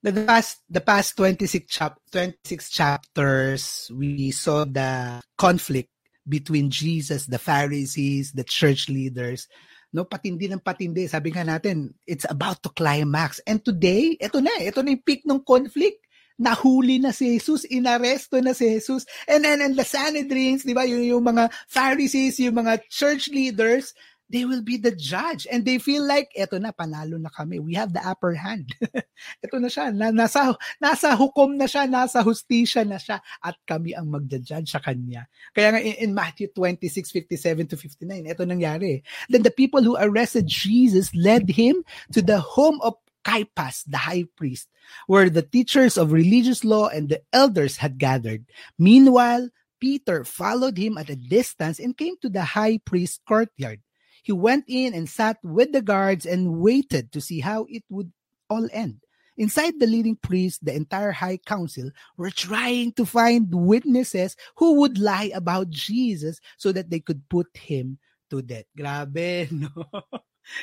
the 0.02 0.12
past 0.12 0.62
the 0.70 0.80
past 0.80 1.16
26 1.18 1.66
chap 1.66 1.98
26 2.14 2.70
chapters 2.70 3.90
we 3.90 4.30
saw 4.30 4.62
the 4.62 5.18
conflict 5.34 5.90
between 6.28 6.68
Jesus, 6.68 7.26
the 7.26 7.40
Pharisees, 7.40 8.32
the 8.36 8.44
church 8.44 8.88
leaders. 8.88 9.48
No, 9.88 10.04
patindi 10.04 10.52
ng 10.52 10.60
patindi. 10.60 11.08
Sabi 11.08 11.32
nga 11.32 11.42
natin, 11.42 11.96
it's 12.04 12.28
about 12.28 12.60
to 12.60 12.68
climax. 12.68 13.40
And 13.48 13.64
today, 13.64 14.20
ito 14.20 14.44
na, 14.44 14.52
ito 14.60 14.84
na 14.84 14.92
yung 14.92 15.04
peak 15.04 15.24
ng 15.24 15.40
conflict. 15.40 16.04
Nahuli 16.38 17.02
na 17.02 17.10
si 17.10 17.34
Jesus, 17.34 17.66
inaresto 17.66 18.38
na 18.38 18.54
si 18.54 18.68
Jesus. 18.78 19.08
And 19.26 19.42
then, 19.42 19.58
and 19.64 19.74
the 19.74 19.82
Sanhedrins, 19.82 20.62
di 20.62 20.76
ba, 20.76 20.86
yung, 20.86 21.02
yung 21.02 21.24
mga 21.24 21.50
Pharisees, 21.66 22.38
yung 22.38 22.60
mga 22.60 22.84
church 22.92 23.32
leaders, 23.32 23.96
they 24.28 24.44
will 24.44 24.62
be 24.62 24.76
the 24.76 24.92
judge. 24.92 25.48
And 25.50 25.64
they 25.64 25.78
feel 25.80 26.04
like 26.06 26.28
eto 26.36 26.60
na 26.60 26.72
panalo 26.72 27.16
na 27.16 27.32
kami. 27.32 27.58
We 27.58 27.74
have 27.74 27.92
the 27.92 28.04
upper 28.04 28.34
hand. 28.36 28.76
Eto 29.44 29.56
na 29.56 29.72
siya. 29.72 29.88
Na, 29.90 30.12
nasa 30.12 30.54
nasa 30.76 31.16
hukom 31.16 31.56
na 31.56 31.64
siya 31.64 31.88
nasa 31.88 32.20
hustisya 32.20 32.84
na 32.84 33.00
siya. 33.00 33.20
At 33.40 33.56
kami 33.64 33.96
ang 33.96 34.12
magja-judge 34.12 34.68
sa 34.68 34.84
kanya. 34.84 35.26
Kaya 35.56 35.72
nga 35.72 35.80
in, 35.80 35.96
in 35.98 36.10
Matthew 36.12 36.52
26:57 36.52 37.72
to 37.72 37.76
59 37.76 38.28
eto 38.28 38.44
nangyari. 38.44 39.00
Then 39.32 39.42
the 39.42 39.54
people 39.54 39.80
who 39.80 39.96
arrested 39.96 40.46
Jesus 40.46 41.10
led 41.16 41.48
him 41.48 41.80
to 42.12 42.20
the 42.20 42.38
home 42.38 42.78
of 42.84 43.00
Caiaphas, 43.24 43.84
the 43.84 43.98
high 43.98 44.24
priest, 44.36 44.68
where 45.04 45.28
the 45.28 45.44
teachers 45.44 45.96
of 45.96 46.12
religious 46.12 46.64
law 46.64 46.88
and 46.88 47.08
the 47.08 47.20
elders 47.32 47.76
had 47.76 47.98
gathered. 48.00 48.44
Meanwhile, 48.78 49.52
Peter 49.80 50.24
followed 50.24 50.76
him 50.76 50.96
at 50.96 51.10
a 51.10 51.16
distance 51.16 51.78
and 51.78 51.96
came 51.96 52.16
to 52.18 52.28
the 52.28 52.56
high 52.56 52.78
priest's 52.82 53.20
courtyard. 53.26 53.80
He 54.28 54.36
went 54.36 54.68
in 54.68 54.92
and 54.92 55.08
sat 55.08 55.40
with 55.40 55.72
the 55.72 55.80
guards 55.80 56.28
and 56.28 56.60
waited 56.60 57.16
to 57.16 57.20
see 57.24 57.40
how 57.40 57.64
it 57.72 57.80
would 57.88 58.12
all 58.52 58.68
end. 58.76 59.00
Inside 59.40 59.80
the 59.80 59.88
leading 59.88 60.20
priests, 60.20 60.60
the 60.60 60.76
entire 60.76 61.16
high 61.16 61.40
council 61.40 61.88
were 62.20 62.28
trying 62.28 62.92
to 63.00 63.08
find 63.08 63.48
witnesses 63.48 64.36
who 64.60 64.84
would 64.84 65.00
lie 65.00 65.32
about 65.32 65.72
Jesus 65.72 66.44
so 66.60 66.76
that 66.76 66.92
they 66.92 67.00
could 67.00 67.24
put 67.32 67.48
him 67.56 67.96
to 68.28 68.44
death. 68.44 68.68
Grabe, 68.76 69.48
no? 69.64 69.72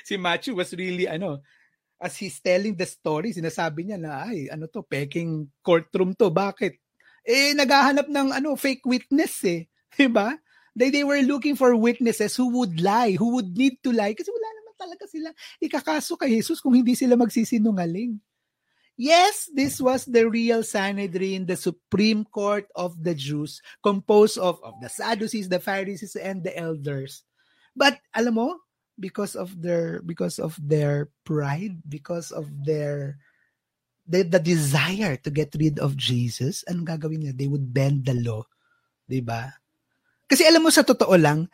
si 0.06 0.14
Matthew 0.14 0.54
was 0.54 0.70
really, 0.78 1.10
ano, 1.10 1.42
as 1.98 2.22
he's 2.22 2.38
telling 2.38 2.78
the 2.78 2.86
story, 2.86 3.34
sinasabi 3.34 3.90
niya 3.90 3.98
na, 3.98 4.30
ay, 4.30 4.46
ano 4.54 4.70
to, 4.70 4.86
peking 4.86 5.50
courtroom 5.66 6.14
to. 6.14 6.30
Bakit? 6.30 6.78
Eh, 7.26 7.58
naghahanap 7.58 8.14
ng, 8.14 8.30
ano, 8.30 8.54
fake 8.54 8.86
witness 8.86 9.42
eh. 9.42 9.66
Diba? 9.98 10.38
They, 10.76 10.92
they 10.92 11.08
were 11.08 11.24
looking 11.24 11.56
for 11.56 11.76
witnesses 11.76 12.36
who 12.36 12.52
would 12.60 12.84
lie, 12.84 13.16
who 13.16 13.34
would 13.36 13.56
need 13.56 13.80
to 13.88 13.96
lie. 13.96 14.14
Kasi 14.14 14.28
wala 14.28 14.50
naman 14.52 14.74
talaga 14.76 15.06
sila 15.08 15.30
ikakaso 15.64 16.20
kay 16.20 16.36
Jesus 16.36 16.60
kung 16.60 16.76
hindi 16.76 16.94
sila 16.94 17.16
magsisinungaling. 17.16 18.20
Yes, 18.96 19.52
this 19.52 19.84
was 19.84 20.08
the 20.08 20.24
real 20.24 20.64
Sanhedrin, 20.64 21.48
the 21.48 21.60
Supreme 21.60 22.24
Court 22.24 22.64
of 22.80 22.96
the 23.04 23.12
Jews, 23.12 23.60
composed 23.84 24.40
of, 24.40 24.64
of 24.64 24.72
the 24.80 24.88
Sadducees, 24.88 25.52
the 25.52 25.60
Pharisees, 25.60 26.16
and 26.16 26.44
the 26.44 26.56
elders. 26.56 27.24
But 27.76 28.00
alam 28.16 28.40
mo, 28.40 28.56
because 28.96 29.36
of 29.36 29.52
their 29.60 30.00
because 30.00 30.40
of 30.40 30.56
their 30.64 31.12
pride, 31.28 31.84
because 31.88 32.32
of 32.32 32.48
their 32.64 33.20
the, 34.08 34.24
the 34.24 34.40
desire 34.40 35.20
to 35.28 35.30
get 35.30 35.52
rid 35.60 35.80
of 35.80 36.00
Jesus, 36.00 36.64
anong 36.72 36.88
gagawin 36.88 37.20
nila? 37.20 37.36
They 37.36 37.52
would 37.52 37.76
bend 37.76 38.08
the 38.08 38.16
law. 38.16 38.48
'Di 39.12 39.20
ba? 39.20 39.52
Kasi 40.26 40.46
alam 40.46 40.66
mo 40.66 40.74
sa 40.74 40.82
totoo 40.82 41.14
lang, 41.18 41.46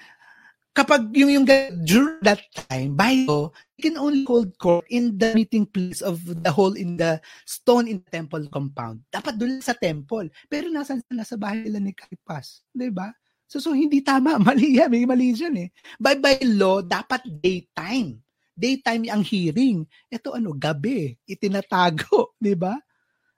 kapag 0.71 1.11
yung 1.11 1.31
yung 1.31 1.47
during 1.83 2.23
that 2.23 2.39
time, 2.71 2.95
by 2.95 3.27
law, 3.27 3.51
you 3.75 3.83
can 3.83 3.99
only 3.99 4.23
hold 4.23 4.55
court 4.55 4.87
in 4.87 5.19
the 5.19 5.35
meeting 5.35 5.67
place 5.67 5.99
of 5.99 6.23
the 6.23 6.51
hole 6.51 6.75
in 6.79 6.95
the 6.95 7.19
stone 7.43 7.87
in 7.87 7.99
the 7.99 8.09
temple 8.09 8.43
compound. 8.47 9.03
Dapat 9.11 9.35
doon 9.35 9.59
sa 9.59 9.75
temple. 9.75 10.31
Pero 10.47 10.71
nasan 10.71 11.03
sila 11.03 11.27
sa 11.27 11.35
bahay 11.35 11.67
nila 11.67 11.83
ni 11.83 11.91
Caiaphas? 11.91 12.63
'Di 12.71 12.87
ba? 12.87 13.11
So, 13.51 13.59
so 13.59 13.75
hindi 13.75 13.99
tama. 13.99 14.39
Mali 14.47 14.79
yan. 14.79 14.87
May 14.87 15.03
mali 15.03 15.35
dyan 15.35 15.67
eh. 15.67 15.69
By, 15.99 16.23
by 16.23 16.39
law, 16.55 16.79
dapat 16.79 17.27
daytime. 17.27 18.23
Daytime 18.55 19.11
ang 19.11 19.27
hearing. 19.27 19.83
Ito 20.07 20.39
ano, 20.39 20.55
gabi. 20.55 21.19
Itinatago. 21.27 22.31
Di 22.39 22.55
ba? 22.55 22.79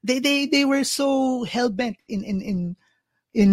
They, 0.05 0.21
they, 0.21 0.45
they 0.45 0.69
were 0.69 0.85
so 0.85 1.41
hell-bent 1.49 1.97
in, 2.05 2.21
in, 2.21 2.45
in, 2.45 2.59
in 3.33 3.51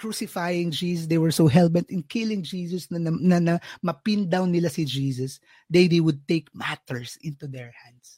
crucifying 0.00 0.72
Jesus. 0.72 1.04
They 1.04 1.20
were 1.20 1.30
so 1.30 1.44
hell-bent 1.44 1.92
in 1.92 2.08
killing 2.08 2.40
Jesus 2.40 2.88
na, 2.88 2.96
na, 2.96 3.12
na, 3.12 3.38
na 3.38 3.54
mapin 3.84 4.32
down 4.32 4.48
nila 4.48 4.72
si 4.72 4.88
Jesus. 4.88 5.36
They, 5.68 5.84
they 5.84 6.00
would 6.00 6.24
take 6.24 6.48
matters 6.56 7.20
into 7.20 7.44
their 7.44 7.68
hands. 7.76 8.16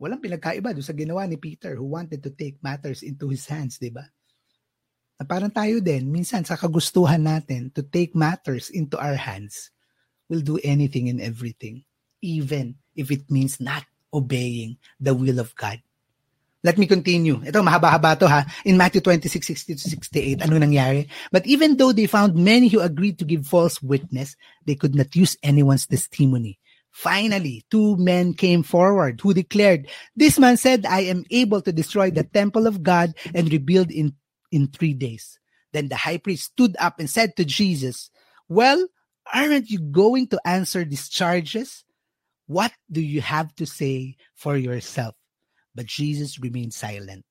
Walang 0.00 0.24
pinagkaiba 0.24 0.72
doon 0.72 0.82
sa 0.88 0.96
ginawa 0.96 1.28
ni 1.28 1.36
Peter 1.36 1.76
who 1.76 1.92
wanted 1.92 2.24
to 2.24 2.32
take 2.32 2.56
matters 2.64 3.04
into 3.04 3.28
his 3.28 3.44
hands, 3.44 3.76
di 3.76 3.92
ba? 3.92 4.08
na 5.18 5.24
parang 5.24 5.50
tayo 5.50 5.78
din, 5.78 6.10
minsan 6.10 6.42
sa 6.42 6.58
kagustuhan 6.58 7.22
natin 7.22 7.70
to 7.70 7.82
take 7.86 8.12
matters 8.18 8.70
into 8.70 8.98
our 8.98 9.14
hands, 9.14 9.70
we'll 10.26 10.42
do 10.42 10.58
anything 10.66 11.06
and 11.06 11.22
everything, 11.22 11.86
even 12.18 12.74
if 12.98 13.10
it 13.14 13.24
means 13.30 13.62
not 13.62 13.86
obeying 14.10 14.78
the 14.98 15.14
will 15.14 15.38
of 15.38 15.54
God. 15.54 15.78
Let 16.64 16.80
me 16.80 16.88
continue. 16.88 17.44
Ito, 17.44 17.60
mahaba-haba 17.60 18.18
to 18.24 18.26
ha. 18.26 18.48
In 18.64 18.80
Matthew 18.80 19.04
26, 19.04 19.46
60 19.46 19.74
to 19.76 19.84
68, 19.84 20.42
ano 20.48 20.56
nangyari? 20.56 21.12
But 21.28 21.44
even 21.44 21.76
though 21.76 21.92
they 21.92 22.08
found 22.08 22.40
many 22.40 22.72
who 22.72 22.80
agreed 22.80 23.20
to 23.20 23.28
give 23.28 23.44
false 23.44 23.84
witness, 23.84 24.34
they 24.64 24.74
could 24.74 24.96
not 24.96 25.12
use 25.12 25.36
anyone's 25.44 25.84
testimony. 25.84 26.58
Finally, 26.88 27.66
two 27.70 28.00
men 28.00 28.32
came 28.32 28.62
forward 28.62 29.20
who 29.20 29.34
declared, 29.36 29.90
This 30.16 30.38
man 30.38 30.56
said, 30.56 30.86
I 30.86 31.00
am 31.12 31.28
able 31.28 31.60
to 31.60 31.72
destroy 31.72 32.10
the 32.10 32.24
temple 32.24 32.66
of 32.66 32.82
God 32.82 33.12
and 33.34 33.52
rebuild 33.52 33.90
in 33.90 34.16
in 34.50 34.68
three 34.72 34.94
days. 34.94 35.38
Then 35.74 35.88
the 35.92 36.00
high 36.00 36.16
priest 36.16 36.54
stood 36.54 36.76
up 36.80 36.96
and 36.96 37.10
said 37.10 37.36
to 37.36 37.44
Jesus, 37.44 38.08
Well, 38.48 38.86
aren't 39.28 39.68
you 39.68 39.80
going 39.80 40.28
to 40.28 40.40
answer 40.46 40.84
these 40.84 41.10
charges? 41.10 41.84
What 42.46 42.72
do 42.88 43.02
you 43.02 43.20
have 43.20 43.52
to 43.56 43.66
say 43.66 44.16
for 44.32 44.56
yourself? 44.56 45.14
But 45.74 45.86
Jesus 45.86 46.38
remained 46.38 46.74
silent. 46.74 47.24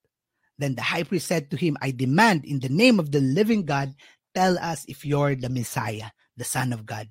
Then 0.58 0.76
the 0.76 0.82
high 0.82 1.04
priest 1.04 1.28
said 1.28 1.50
to 1.52 1.58
him, 1.58 1.78
I 1.82 1.92
demand 1.92 2.46
in 2.46 2.60
the 2.60 2.70
name 2.70 3.00
of 3.00 3.12
the 3.12 3.22
living 3.22 3.66
God, 3.66 3.96
tell 4.36 4.58
us 4.60 4.86
if 4.88 5.06
you're 5.06 5.36
the 5.36 5.50
Messiah, 5.50 6.12
the 6.38 6.44
Son 6.44 6.74
of 6.74 6.86
God. 6.86 7.10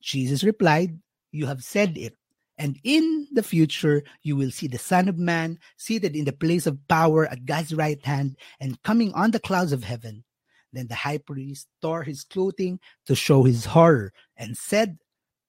Jesus 0.00 0.44
replied, 0.44 0.98
You 1.32 1.46
have 1.46 1.64
said 1.64 1.96
it. 1.96 2.14
And 2.58 2.78
in 2.84 3.28
the 3.32 3.42
future, 3.42 4.02
you 4.22 4.36
will 4.36 4.50
see 4.50 4.66
the 4.66 4.78
Son 4.78 5.08
of 5.08 5.18
Man 5.18 5.58
seated 5.76 6.16
in 6.16 6.24
the 6.24 6.32
place 6.32 6.66
of 6.66 6.86
power 6.88 7.26
at 7.26 7.44
God's 7.44 7.74
right 7.74 8.02
hand 8.04 8.36
and 8.60 8.82
coming 8.82 9.12
on 9.12 9.30
the 9.30 9.40
clouds 9.40 9.72
of 9.72 9.84
heaven. 9.84 10.24
Then 10.72 10.88
the 10.88 10.94
high 10.94 11.18
priest 11.18 11.68
tore 11.82 12.02
his 12.02 12.24
clothing 12.24 12.80
to 13.06 13.14
show 13.14 13.42
his 13.42 13.64
horror 13.64 14.12
and 14.36 14.56
said, 14.56 14.98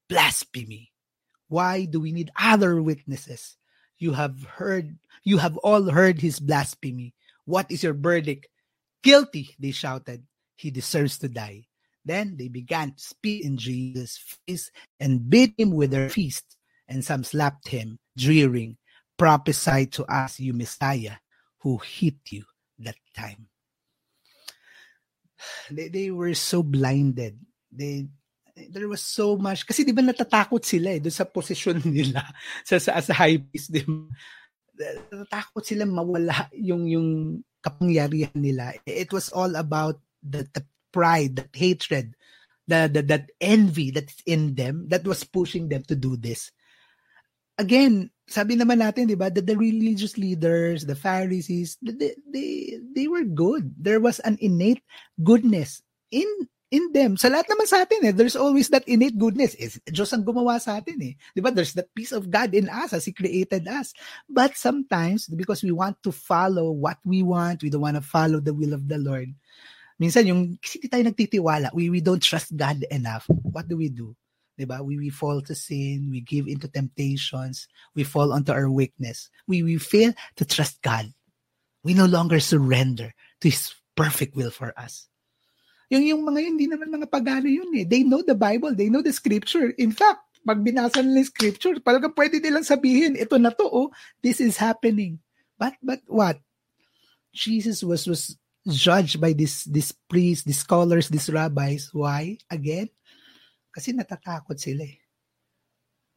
Blasphemy! 0.10 0.92
Why 1.50 1.86
do 1.86 2.00
we 2.00 2.12
need 2.12 2.32
other 2.38 2.82
witnesses? 2.82 3.57
You 3.98 4.14
have 4.14 4.44
heard, 4.44 4.98
you 5.24 5.38
have 5.38 5.58
all 5.58 5.90
heard 5.90 6.22
his 6.22 6.40
blasphemy. 6.40 7.14
What 7.46 7.72
is 7.72 7.84
your 7.84 7.94
verdict? 7.94 8.48
Guilty, 9.04 9.56
they 9.60 9.72
shouted. 9.72 10.24
He 10.56 10.72
deserves 10.72 11.18
to 11.20 11.30
die. 11.30 11.66
Then 12.06 12.38
they 12.38 12.48
began 12.48 12.92
to 12.94 13.04
spit 13.04 13.44
in 13.44 13.58
Jesus' 13.58 14.18
face 14.48 14.72
and 15.00 15.30
beat 15.30 15.54
him 15.58 15.72
with 15.72 15.92
their 15.92 16.10
fists 16.10 16.58
and 16.88 17.04
some 17.04 17.24
slapped 17.24 17.68
him, 17.68 18.00
jeering, 18.18 18.78
Prophesy 19.18 19.88
to 19.88 20.06
us, 20.06 20.40
you 20.40 20.54
Messiah, 20.54 21.18
who 21.60 21.80
hit 21.80 22.16
you 22.30 22.46
that 22.80 22.96
time. 23.16 23.48
They, 25.72 25.90
they 25.90 26.12
were 26.12 26.34
so 26.34 26.64
blinded. 26.64 27.38
They 27.72 28.08
there 28.74 28.90
was 28.90 29.06
so 29.06 29.38
much 29.38 29.64
kasi 29.70 29.86
di 29.86 29.94
ba 29.94 30.02
natatakot 30.02 30.66
sila 30.66 30.98
eh 30.98 31.02
doon 31.02 31.14
sa 31.14 31.30
posisyon 31.30 31.78
nila 31.94 32.26
sa 32.66 32.82
sa 32.82 32.98
as 32.98 33.08
a 33.10 33.16
high 33.16 33.38
priest 33.38 33.70
di 33.70 33.86
natatakot 34.78 35.64
sila 35.66 35.86
mawala 35.86 36.50
yung 36.54 36.86
yung 36.86 37.42
kapangyarihan 37.68 38.38
nila. 38.38 38.78
It 38.86 39.12
was 39.12 39.34
all 39.34 39.56
about 39.58 40.00
the, 40.24 40.48
the 40.54 40.64
pride 40.94 41.36
that 41.36 41.52
hatred 41.52 42.16
the, 42.68 42.88
the 42.92 43.02
that 43.04 43.32
envy 43.42 43.92
that's 43.92 44.22
in 44.26 44.56
them 44.56 44.88
that 44.88 45.04
was 45.04 45.24
pushing 45.24 45.68
them 45.68 45.84
to 45.88 45.96
do 45.96 46.16
this. 46.16 46.52
Again, 47.58 48.14
sabi 48.30 48.54
naman 48.54 48.86
natin, 48.86 49.10
di 49.10 49.18
ba, 49.18 49.34
that 49.34 49.50
the 49.50 49.58
religious 49.58 50.14
leaders, 50.14 50.86
the 50.86 50.94
Pharisees, 50.94 51.82
they, 51.82 52.14
they, 52.30 52.78
they 52.94 53.08
were 53.10 53.26
good. 53.26 53.74
There 53.82 53.98
was 53.98 54.22
an 54.22 54.38
innate 54.38 54.86
goodness 55.26 55.82
in 56.14 56.28
in 56.72 56.92
them. 56.92 57.16
Sa 57.16 57.32
lahat 57.32 57.48
naman 57.48 57.68
sa 57.68 57.84
atin, 57.84 58.12
eh, 58.12 58.14
there's 58.14 58.36
always 58.36 58.68
that 58.70 58.88
innate 58.88 59.16
goodness. 59.16 59.56
Is 59.56 59.80
Diyos 59.88 60.12
ang 60.12 60.28
gumawa 60.28 60.60
sa 60.60 60.80
atin 60.80 61.00
eh. 61.00 61.14
Di 61.32 61.40
ba? 61.40 61.52
There's 61.52 61.74
that 61.80 61.94
peace 61.96 62.12
of 62.12 62.28
God 62.28 62.52
in 62.52 62.68
us 62.68 62.92
as 62.92 63.08
He 63.08 63.16
created 63.16 63.68
us. 63.68 63.96
But 64.28 64.60
sometimes, 64.60 65.28
because 65.32 65.64
we 65.64 65.72
want 65.72 66.02
to 66.04 66.12
follow 66.12 66.72
what 66.72 67.00
we 67.08 67.24
want, 67.24 67.64
we 67.64 67.72
don't 67.72 67.86
want 67.86 67.96
to 67.96 68.04
follow 68.04 68.40
the 68.44 68.54
will 68.54 68.76
of 68.76 68.88
the 68.88 69.00
Lord. 69.00 69.32
Minsan, 69.98 70.30
yung, 70.30 70.42
kasi 70.62 70.78
di 70.78 70.88
tayo 70.92 71.04
nagtitiwala, 71.08 71.74
we, 71.74 71.90
we 71.90 72.04
don't 72.04 72.22
trust 72.22 72.54
God 72.54 72.84
enough. 72.92 73.26
What 73.32 73.66
do 73.66 73.78
we 73.80 73.90
do? 73.90 74.14
Diba? 74.60 74.82
We, 74.82 74.98
we 74.98 75.10
fall 75.10 75.42
to 75.42 75.54
sin, 75.54 76.10
we 76.10 76.22
give 76.22 76.48
into 76.48 76.68
temptations, 76.68 77.68
we 77.94 78.04
fall 78.04 78.34
onto 78.34 78.52
our 78.52 78.70
weakness. 78.70 79.30
We, 79.48 79.64
we 79.64 79.78
fail 79.78 80.14
to 80.38 80.46
trust 80.46 80.82
God. 80.82 81.14
We 81.84 81.94
no 81.94 82.06
longer 82.06 82.40
surrender 82.40 83.14
to 83.42 83.50
His 83.50 83.74
perfect 83.96 84.36
will 84.36 84.52
for 84.52 84.74
us. 84.78 85.08
Yung, 85.88 86.04
yung 86.04 86.22
mga 86.24 86.40
yun, 86.44 86.54
hindi 86.60 86.68
naman 86.68 86.92
mga 86.92 87.08
pagano 87.08 87.48
yun 87.48 87.72
eh. 87.72 87.88
They 87.88 88.04
know 88.04 88.20
the 88.20 88.36
Bible, 88.36 88.76
they 88.76 88.92
know 88.92 89.00
the 89.00 89.16
scripture. 89.16 89.72
In 89.80 89.96
fact, 89.96 90.20
pag 90.44 90.60
binasa 90.60 91.00
nila 91.00 91.24
yung 91.24 91.32
scripture, 91.32 91.76
talagang 91.80 92.16
pwede 92.16 92.44
nilang 92.44 92.68
sabihin, 92.68 93.16
ito 93.16 93.40
na 93.40 93.52
to, 93.52 93.64
oh, 93.68 93.90
this 94.20 94.44
is 94.44 94.60
happening. 94.60 95.20
But, 95.56 95.80
but 95.80 96.04
what? 96.08 96.44
Jesus 97.32 97.84
was, 97.84 98.04
was 98.08 98.36
judged 98.68 99.24
by 99.24 99.32
this, 99.32 99.64
this 99.64 99.96
priests, 100.12 100.44
these 100.44 100.60
scholars, 100.60 101.08
these 101.08 101.32
rabbis. 101.32 101.92
Why? 101.96 102.36
Again, 102.52 102.92
kasi 103.72 103.96
natatakot 103.96 104.60
sila 104.60 104.84
eh. 104.84 105.00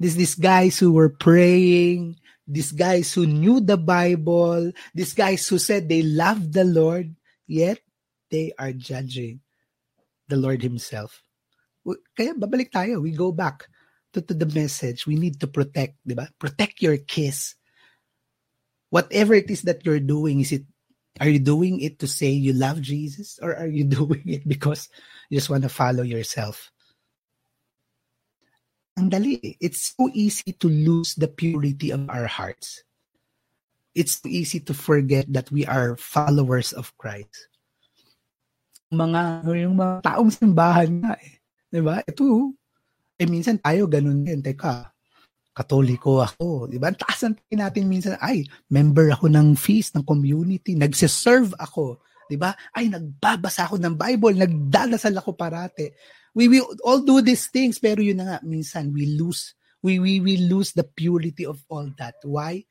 This, 0.01 0.17
these 0.17 0.35
guys 0.35 0.81
who 0.81 0.97
were 0.97 1.13
praying, 1.13 2.19
these 2.49 2.73
guys 2.73 3.13
who 3.13 3.29
knew 3.29 3.61
the 3.61 3.77
Bible, 3.77 4.73
these 4.95 5.13
guys 5.13 5.47
who 5.47 5.61
said 5.61 5.87
they 5.87 6.03
loved 6.03 6.57
the 6.57 6.65
Lord, 6.65 7.15
yet 7.47 7.79
they 8.33 8.51
are 8.59 8.73
judging 8.73 9.45
the 10.31 10.39
Lord 10.39 10.63
Himself. 10.63 11.23
Kaya 12.15 12.39
babalik 12.39 12.71
tayo. 12.71 13.03
We 13.03 13.13
go 13.13 13.33
back 13.35 13.67
to, 14.15 14.23
to 14.23 14.35
the 14.35 14.47
message. 14.47 15.07
We 15.07 15.17
need 15.17 15.41
to 15.41 15.49
protect, 15.51 15.99
di 16.07 16.15
ba? 16.15 16.31
Protect 16.39 16.79
your 16.83 16.97
kiss. 16.97 17.59
Whatever 18.91 19.35
it 19.35 19.51
is 19.51 19.63
that 19.67 19.83
you're 19.87 20.03
doing, 20.03 20.41
is 20.41 20.53
it 20.53 20.67
are 21.19 21.29
you 21.29 21.43
doing 21.43 21.81
it 21.81 21.99
to 22.01 22.07
say 22.07 22.31
you 22.31 22.55
love 22.55 22.81
Jesus 22.81 23.39
or 23.43 23.57
are 23.57 23.69
you 23.69 23.85
doing 23.99 24.23
it 24.27 24.47
because 24.47 24.89
you 25.29 25.39
just 25.39 25.51
want 25.51 25.63
to 25.65 25.73
follow 25.73 26.03
yourself? 26.03 26.71
Ang 28.99 29.11
dali. 29.11 29.57
It's 29.61 29.95
so 29.97 30.11
easy 30.13 30.53
to 30.61 30.69
lose 30.69 31.15
the 31.15 31.29
purity 31.29 31.91
of 31.91 32.07
our 32.11 32.27
hearts. 32.27 32.85
It's 33.95 34.23
so 34.23 34.29
easy 34.29 34.61
to 34.61 34.75
forget 34.75 35.27
that 35.35 35.51
we 35.51 35.67
are 35.67 35.97
followers 35.97 36.73
of 36.73 36.95
Christ. 36.99 37.50
Mga, 38.91 39.23
yung 39.55 39.77
mga 39.79 39.95
taong 40.03 40.31
simbahan 40.31 40.91
nga 41.03 41.15
eh. 41.19 41.39
Diba? 41.71 42.03
Ito, 42.03 42.55
eh 43.17 43.29
minsan 43.31 43.63
tayo 43.63 43.87
ganun 43.87 44.27
din. 44.27 44.43
Teka, 44.43 44.91
katoliko 45.55 46.27
ako. 46.27 46.67
Diba? 46.67 46.91
Taas 46.91 47.23
natin 47.51 47.85
minsan, 47.87 48.19
ay, 48.19 48.43
member 48.67 49.15
ako 49.15 49.31
ng 49.31 49.55
feast, 49.55 49.95
ng 49.95 50.03
community, 50.03 50.75
nagsiserve 50.75 51.55
ako. 51.59 52.03
Diba? 52.27 52.55
Ay, 52.75 52.91
nagbabasa 52.91 53.71
ako 53.71 53.79
ng 53.79 53.95
Bible, 53.95 54.35
nagdadasal 54.35 55.15
ako 55.15 55.39
parate 55.39 55.95
we 56.35 56.49
will 56.49 56.67
all 56.85 57.03
do 57.03 57.21
these 57.21 57.51
things 57.51 57.79
pero 57.79 57.99
yun 58.03 58.23
na 58.23 58.37
nga 58.37 58.39
minsan 58.47 58.95
we 58.95 59.07
lose 59.19 59.55
we 59.83 59.99
we 59.99 60.23
we 60.23 60.39
lose 60.47 60.73
the 60.73 60.85
purity 60.85 61.43
of 61.43 61.59
all 61.69 61.89
that 61.99 62.15
why 62.23 62.63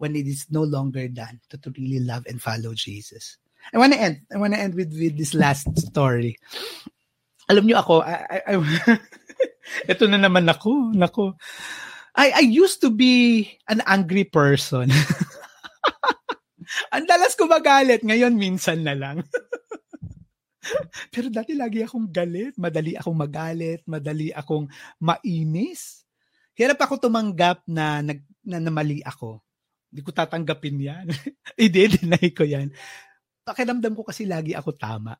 when 0.00 0.16
it 0.16 0.26
is 0.26 0.48
no 0.48 0.64
longer 0.64 1.06
done 1.06 1.38
to, 1.46 1.60
to 1.60 1.70
really 1.76 2.02
love 2.02 2.24
and 2.26 2.42
follow 2.42 2.74
Jesus 2.74 3.38
I 3.72 3.78
want 3.78 3.92
to 3.92 4.00
end 4.00 4.24
I 4.32 4.40
want 4.40 4.56
to 4.56 4.60
end 4.60 4.74
with 4.74 4.90
with 4.96 5.20
this 5.20 5.36
last 5.36 5.68
story 5.76 6.40
alam 7.50 7.66
niyo 7.66 7.82
ako 7.82 8.02
I, 8.02 8.14
I, 8.48 8.54
I 8.54 8.98
Ito 9.90 10.06
na 10.10 10.18
naman 10.18 10.46
ako. 10.48 10.94
Nako. 10.94 11.36
I, 12.16 12.42
I 12.42 12.44
used 12.44 12.82
to 12.82 12.90
be 12.90 13.46
an 13.70 13.82
angry 13.86 14.26
person. 14.26 14.90
Ang 16.94 17.04
dalas 17.06 17.38
ko 17.38 17.46
magalit. 17.46 18.02
Ngayon, 18.02 18.34
minsan 18.34 18.82
na 18.82 18.98
lang. 18.98 19.22
Pero 21.14 21.30
dati 21.30 21.54
lagi 21.54 21.86
akong 21.86 22.10
galit. 22.10 22.58
Madali 22.58 22.98
akong 22.98 23.18
magalit. 23.18 23.82
Madali 23.86 24.34
akong 24.34 24.66
mainis. 24.98 26.02
Hirap 26.58 26.82
ako 26.82 27.08
tumanggap 27.08 27.62
na, 27.70 28.02
nag, 28.02 28.20
na, 28.42 28.58
na 28.58 28.72
mali 28.74 29.00
ako. 29.06 29.38
Hindi 29.90 30.00
ko 30.02 30.10
tatanggapin 30.14 30.78
yan. 30.78 31.06
I-deny 31.62 32.30
ko 32.34 32.46
yan. 32.46 32.70
Pakiramdam 33.50 33.98
ko 33.98 34.06
kasi 34.06 34.30
lagi 34.30 34.54
ako 34.54 34.78
tama. 34.78 35.18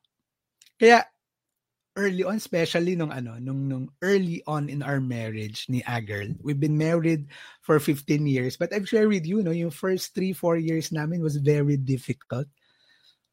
Kaya 0.79 1.03
early 1.99 2.23
on, 2.23 2.39
especially 2.39 2.95
nung 2.95 3.11
ano, 3.11 3.35
nung, 3.39 3.67
nung 3.67 3.85
early 3.99 4.39
on 4.47 4.71
in 4.71 4.79
our 4.79 5.03
marriage 5.03 5.67
ni 5.67 5.83
Agirl. 5.83 6.31
We've 6.39 6.59
been 6.59 6.79
married 6.79 7.27
for 7.59 7.79
15 7.79 8.23
years. 8.27 8.55
But 8.55 8.71
I've 8.71 8.87
shared 8.87 9.11
with 9.11 9.27
you, 9.27 9.43
no, 9.43 9.51
yung 9.51 9.75
first 9.75 10.15
3, 10.15 10.31
4 10.31 10.57
years 10.57 10.95
namin 10.95 11.19
was 11.19 11.35
very 11.35 11.75
difficult. 11.75 12.47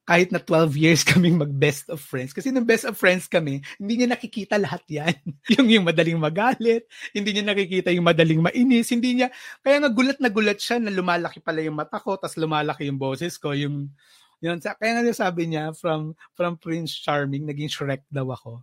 Kahit 0.09 0.33
na 0.33 0.41
12 0.41 0.75
years 0.75 1.05
kaming 1.07 1.39
mag-best 1.39 1.87
of 1.93 2.03
friends. 2.03 2.35
Kasi 2.35 2.51
nung 2.51 2.67
best 2.67 2.89
of 2.89 2.99
friends 2.99 3.31
kami, 3.31 3.63
hindi 3.79 4.03
niya 4.03 4.09
nakikita 4.11 4.59
lahat 4.59 4.83
yan. 4.91 5.15
yung, 5.55 5.69
yung 5.69 5.85
madaling 5.87 6.19
magalit, 6.19 6.91
hindi 7.15 7.31
niya 7.37 7.45
nakikita 7.47 7.95
yung 7.95 8.09
madaling 8.09 8.43
mainis, 8.43 8.91
hindi 8.91 9.23
niya, 9.23 9.29
kaya 9.63 9.79
nga 9.79 9.91
gulat 9.93 10.19
na 10.19 10.33
gulat 10.33 10.59
siya 10.59 10.83
na 10.83 10.91
lumalaki 10.91 11.39
pala 11.45 11.63
yung 11.63 11.79
mata 11.79 12.01
ko, 12.03 12.17
tas 12.19 12.35
lumalaki 12.41 12.89
yung 12.89 12.99
boses 12.99 13.37
ko, 13.37 13.53
yung, 13.53 13.93
yun, 14.39 14.59
kaya 14.63 15.03
nga 15.03 15.15
sabi 15.15 15.51
niya, 15.51 15.75
from, 15.75 16.15
from 16.35 16.55
Prince 16.59 16.95
Charming, 16.95 17.47
naging 17.47 17.71
Shrek 17.71 18.07
daw 18.11 18.31
ako. 18.31 18.63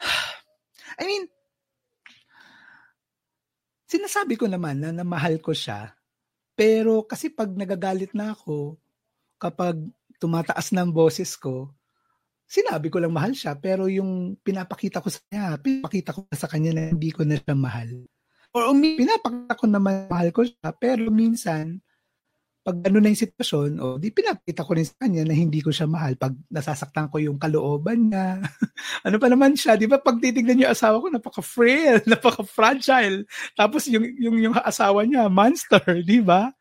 I 1.00 1.04
mean, 1.04 1.28
sinasabi 3.90 4.38
ko 4.40 4.46
naman 4.46 4.80
na, 4.80 4.90
na 4.94 5.04
mahal 5.04 5.42
ko 5.42 5.50
siya, 5.50 5.92
pero 6.54 7.04
kasi 7.04 7.32
pag 7.32 7.50
nagagalit 7.52 8.14
na 8.14 8.32
ako, 8.36 8.78
kapag 9.40 9.80
tumataas 10.20 10.70
ng 10.76 10.92
boses 10.92 11.32
ko, 11.34 11.72
sinabi 12.44 12.92
ko 12.92 13.00
lang 13.00 13.16
mahal 13.16 13.32
siya, 13.32 13.56
pero 13.56 13.88
yung 13.88 14.36
pinapakita 14.44 15.00
ko 15.00 15.08
sa 15.08 15.20
kanya, 15.26 15.56
pinapakita 15.56 16.10
ko 16.12 16.20
sa 16.30 16.48
kanya 16.50 16.76
na 16.76 16.82
hindi 16.92 17.10
ko 17.10 17.24
na 17.24 17.40
siya 17.40 17.56
mahal. 17.56 17.90
Or 18.52 18.74
umi, 18.74 18.98
pinapakita 18.98 19.54
ko 19.54 19.64
naman 19.70 20.10
mahal 20.10 20.28
ko 20.34 20.42
siya, 20.44 20.74
pero 20.74 21.08
minsan, 21.08 21.80
pag 22.60 22.76
ano 22.84 23.00
na 23.00 23.08
yung 23.08 23.22
sitwasyon, 23.24 23.70
o 23.80 23.96
di 23.96 24.12
pinapakita 24.12 24.68
ko 24.68 24.76
rin 24.76 24.84
sa 24.84 24.96
kanya 25.00 25.24
na 25.24 25.32
hindi 25.32 25.64
ko 25.64 25.72
siya 25.72 25.88
mahal 25.88 26.12
pag 26.20 26.36
nasasaktan 26.52 27.08
ko 27.08 27.16
yung 27.16 27.40
kalooban 27.40 28.12
niya. 28.12 28.36
ano 29.06 29.16
pa 29.16 29.28
naman 29.32 29.56
siya, 29.56 29.80
di 29.80 29.88
ba 29.88 29.96
pag 29.96 30.20
titignan 30.20 30.60
yung 30.60 30.72
asawa 30.72 31.00
ko, 31.00 31.08
napaka-frail, 31.08 32.04
napaka-fragile. 32.12 33.24
Tapos 33.56 33.88
yung, 33.88 34.04
yung, 34.20 34.36
yung 34.36 34.54
asawa 34.60 35.08
niya, 35.08 35.32
monster, 35.32 35.80
di 36.04 36.20
ba? 36.20 36.52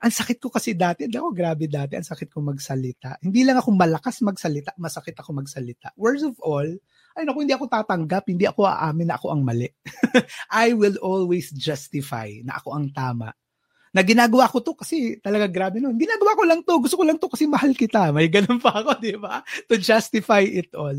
Ang 0.00 0.10
sakit 0.10 0.40
ko 0.40 0.50
kasi 0.50 0.74
dati, 0.74 1.06
ako 1.06 1.30
grabe 1.30 1.68
dati, 1.70 1.94
ang 1.94 2.08
sakit 2.08 2.32
ko 2.32 2.40
magsalita. 2.42 3.20
Hindi 3.22 3.46
lang 3.46 3.60
ako 3.60 3.76
malakas 3.76 4.24
magsalita, 4.24 4.74
masakit 4.80 5.14
ako 5.14 5.44
magsalita. 5.44 5.92
Worst 5.94 6.26
of 6.26 6.40
all, 6.42 6.66
ay 7.14 7.22
naku, 7.22 7.44
hindi 7.44 7.54
ako 7.54 7.68
tatanggap, 7.68 8.24
hindi 8.26 8.48
ako 8.48 8.66
aamin 8.66 9.12
na 9.12 9.20
ako 9.20 9.26
ang 9.30 9.42
mali. 9.44 9.68
I 10.50 10.72
will 10.74 10.96
always 11.04 11.52
justify 11.52 12.32
na 12.42 12.58
ako 12.58 12.68
ang 12.74 12.86
tama. 12.96 13.30
Na 13.90 14.06
ginagawa 14.06 14.46
ko 14.46 14.62
to 14.62 14.78
kasi 14.78 15.18
talaga 15.18 15.50
grabe 15.50 15.82
no. 15.82 15.90
Ginagawa 15.90 16.38
ko 16.38 16.42
lang 16.46 16.60
to, 16.62 16.78
gusto 16.78 16.96
ko 16.98 17.04
lang 17.06 17.18
to 17.18 17.26
kasi 17.26 17.50
mahal 17.50 17.74
kita. 17.74 18.14
May 18.14 18.30
ganun 18.30 18.62
pa 18.62 18.78
ako, 18.78 19.02
di 19.02 19.18
ba? 19.18 19.42
To 19.66 19.74
justify 19.74 20.46
it 20.46 20.70
all. 20.78 20.94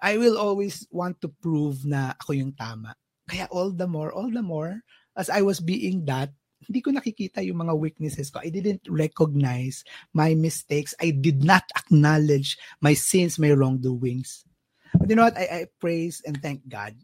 I 0.00 0.16
will 0.16 0.38
always 0.38 0.86
want 0.94 1.20
to 1.20 1.28
prove 1.28 1.84
na 1.84 2.14
ako 2.22 2.38
yung 2.38 2.52
tama. 2.54 2.94
Kaya 3.28 3.44
all 3.52 3.74
the 3.74 3.84
more, 3.84 4.08
all 4.14 4.30
the 4.30 4.44
more, 4.44 4.80
as 5.18 5.28
I 5.28 5.42
was 5.42 5.60
being 5.60 6.06
that, 6.08 6.32
hindi 6.64 6.80
ko 6.80 6.90
nakikita 6.90 7.44
yung 7.44 7.60
mga 7.66 7.76
weaknesses 7.76 8.30
ko. 8.30 8.40
I 8.40 8.50
didn't 8.50 8.82
recognize 8.88 9.84
my 10.14 10.32
mistakes. 10.34 10.94
I 10.98 11.12
did 11.12 11.44
not 11.44 11.66
acknowledge 11.76 12.56
my 12.80 12.94
sins, 12.94 13.38
my 13.38 13.52
wrongdoings. 13.52 14.48
But 14.96 15.10
you 15.10 15.16
know 15.16 15.28
what? 15.28 15.36
I, 15.36 15.44
I 15.44 15.60
praise 15.78 16.22
and 16.24 16.40
thank 16.40 16.64
God. 16.68 16.96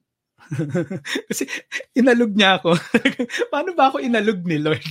Kasi 1.28 1.44
inalog 1.96 2.32
niya 2.36 2.60
ako. 2.60 2.76
Paano 3.52 3.72
ba 3.72 3.90
ako 3.90 4.02
inalog 4.02 4.44
ni 4.44 4.60
Lord? 4.60 4.84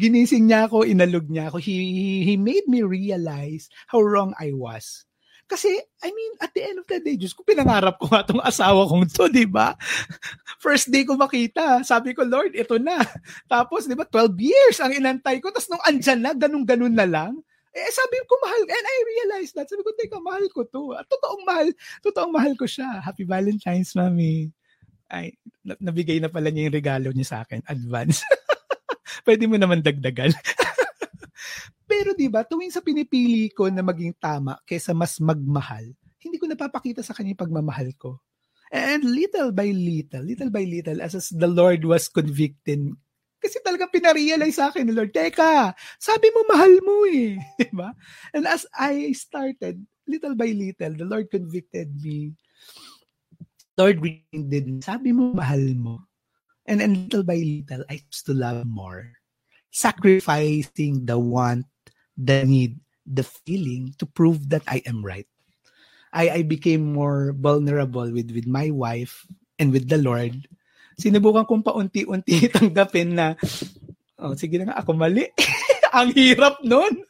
Ginising 0.00 0.48
niya 0.48 0.66
ako, 0.68 0.84
inalog 0.84 1.28
niya 1.28 1.52
ako. 1.52 1.58
He, 1.60 2.24
he 2.24 2.34
made 2.40 2.64
me 2.66 2.82
realize 2.82 3.68
how 3.88 4.00
wrong 4.00 4.32
I 4.40 4.52
was. 4.56 5.04
Kasi, 5.44 5.68
I 6.00 6.08
mean, 6.08 6.32
at 6.40 6.56
the 6.56 6.62
end 6.64 6.80
of 6.80 6.88
the 6.88 7.04
day, 7.04 7.20
Diyos 7.20 7.36
ko, 7.36 7.44
pinangarap 7.44 8.00
ko 8.00 8.08
nga 8.08 8.24
itong 8.24 8.40
asawa 8.40 8.88
kong 8.88 9.04
to, 9.12 9.28
di 9.28 9.44
ba? 9.44 9.76
First 10.64 10.88
day 10.88 11.04
ko 11.04 11.20
makita, 11.20 11.84
sabi 11.84 12.16
ko, 12.16 12.24
Lord, 12.24 12.56
ito 12.56 12.80
na. 12.80 13.04
Tapos, 13.44 13.84
di 13.84 13.92
ba, 13.92 14.08
12 14.08 14.40
years 14.40 14.80
ang 14.80 14.96
inantay 14.96 15.44
ko. 15.44 15.52
Tapos 15.52 15.68
nung 15.68 15.84
andyan 15.84 16.20
na, 16.24 16.32
ganun-ganun 16.32 16.96
na 16.96 17.04
lang. 17.04 17.36
Eh, 17.74 17.90
sabi 17.92 18.16
ko, 18.24 18.38
mahal. 18.40 18.62
And 18.64 18.86
I 18.86 18.96
realized 19.04 19.52
that. 19.58 19.68
Sabi 19.68 19.84
ko, 19.84 19.92
teka, 19.98 20.16
mahal 20.22 20.46
ko 20.48 20.64
to. 20.64 20.96
At 20.96 21.10
totoong 21.10 21.44
mahal, 21.44 21.68
totoong 22.00 22.32
mahal 22.32 22.54
ko 22.56 22.64
siya. 22.64 23.02
Happy 23.04 23.26
Valentine's, 23.28 23.92
Mami. 23.98 24.48
Ay, 25.08 25.36
nabigay 25.62 26.18
na 26.18 26.32
pala 26.32 26.48
niya 26.48 26.68
yung 26.68 26.76
regalo 26.76 27.08
niya 27.12 27.26
sa 27.28 27.38
akin. 27.44 27.60
Advance. 27.68 28.24
Pwede 29.26 29.44
mo 29.46 29.60
naman 29.60 29.84
dagdagan. 29.84 30.32
Pero 31.90 32.16
'di 32.16 32.32
ba, 32.32 32.42
tuwing 32.42 32.72
sa 32.72 32.80
pinipili 32.80 33.52
ko 33.52 33.68
na 33.68 33.84
maging 33.84 34.16
tama 34.16 34.56
kaysa 34.64 34.96
mas 34.96 35.20
magmahal, 35.20 35.84
hindi 36.24 36.40
ko 36.40 36.48
napapakita 36.48 37.04
sa 37.04 37.12
kanya 37.12 37.36
yung 37.36 37.44
pagmamahal 37.44 37.92
ko. 38.00 38.24
And 38.72 39.04
little 39.04 39.52
by 39.52 39.70
little, 39.70 40.24
little 40.24 40.50
by 40.50 40.64
little, 40.66 40.98
as, 40.98 41.14
as 41.14 41.30
the 41.30 41.46
Lord 41.46 41.84
was 41.84 42.10
convicting, 42.10 42.96
kasi 43.44 43.60
talaga 43.60 43.92
pinarealize 43.92 44.56
sa 44.56 44.72
akin 44.72 44.88
ni 44.88 44.96
Lord, 44.96 45.12
teka, 45.12 45.76
sabi 46.00 46.32
mo 46.32 46.48
mahal 46.48 46.72
mo 46.80 47.04
eh. 47.04 47.36
Diba? 47.60 47.92
And 48.32 48.48
as 48.48 48.64
I 48.72 49.12
started, 49.12 49.84
little 50.08 50.32
by 50.32 50.48
little, 50.56 50.96
the 50.96 51.04
Lord 51.04 51.28
convicted 51.28 51.92
me. 52.00 52.32
Lord 53.74 53.98
reminded 53.98 54.64
me, 54.70 54.80
sabi 54.82 55.10
mo 55.10 55.34
mahal 55.34 55.62
mo. 55.74 56.06
And, 56.64 56.80
and 56.80 57.10
little 57.10 57.26
by 57.26 57.36
little, 57.36 57.84
I 57.90 58.00
used 58.00 58.24
to 58.26 58.34
love 58.34 58.64
more. 58.64 59.12
Sacrificing 59.68 61.04
the 61.04 61.18
want 61.18 61.66
the 62.16 62.46
need, 62.46 62.78
the 63.04 63.26
feeling 63.26 63.92
to 63.98 64.06
prove 64.06 64.48
that 64.50 64.62
I 64.66 64.80
am 64.86 65.04
right. 65.04 65.26
I, 66.14 66.30
I 66.30 66.42
became 66.46 66.94
more 66.94 67.34
vulnerable 67.34 68.06
with, 68.06 68.30
with 68.30 68.46
my 68.46 68.70
wife 68.70 69.26
and 69.58 69.74
with 69.74 69.90
the 69.90 69.98
Lord. 69.98 70.46
Sinubukan 70.94 71.44
kong 71.44 71.66
paunti-unti 71.66 72.48
tanggapin 72.54 73.18
na, 73.18 73.34
oh, 74.22 74.38
sige 74.38 74.62
na 74.62 74.70
nga, 74.70 74.78
ako 74.78 74.94
mali. 74.94 75.26
Ang 75.98 76.14
hirap 76.14 76.62
nun. 76.62 77.02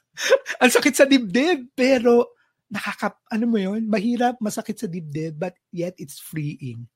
Ang 0.61 0.71
sakit 0.73 0.97
sa 0.97 1.05
dibdib. 1.05 1.69
Pero, 1.77 2.34
nakaka, 2.75 3.15
ano 3.31 3.47
mo 3.47 3.59
yun, 3.63 3.87
mahirap, 3.87 4.35
masakit 4.43 4.75
sa 4.75 4.91
dibdib, 4.91 5.39
but 5.39 5.55
yet 5.71 5.95
it's 6.03 6.19
freeing. 6.19 6.91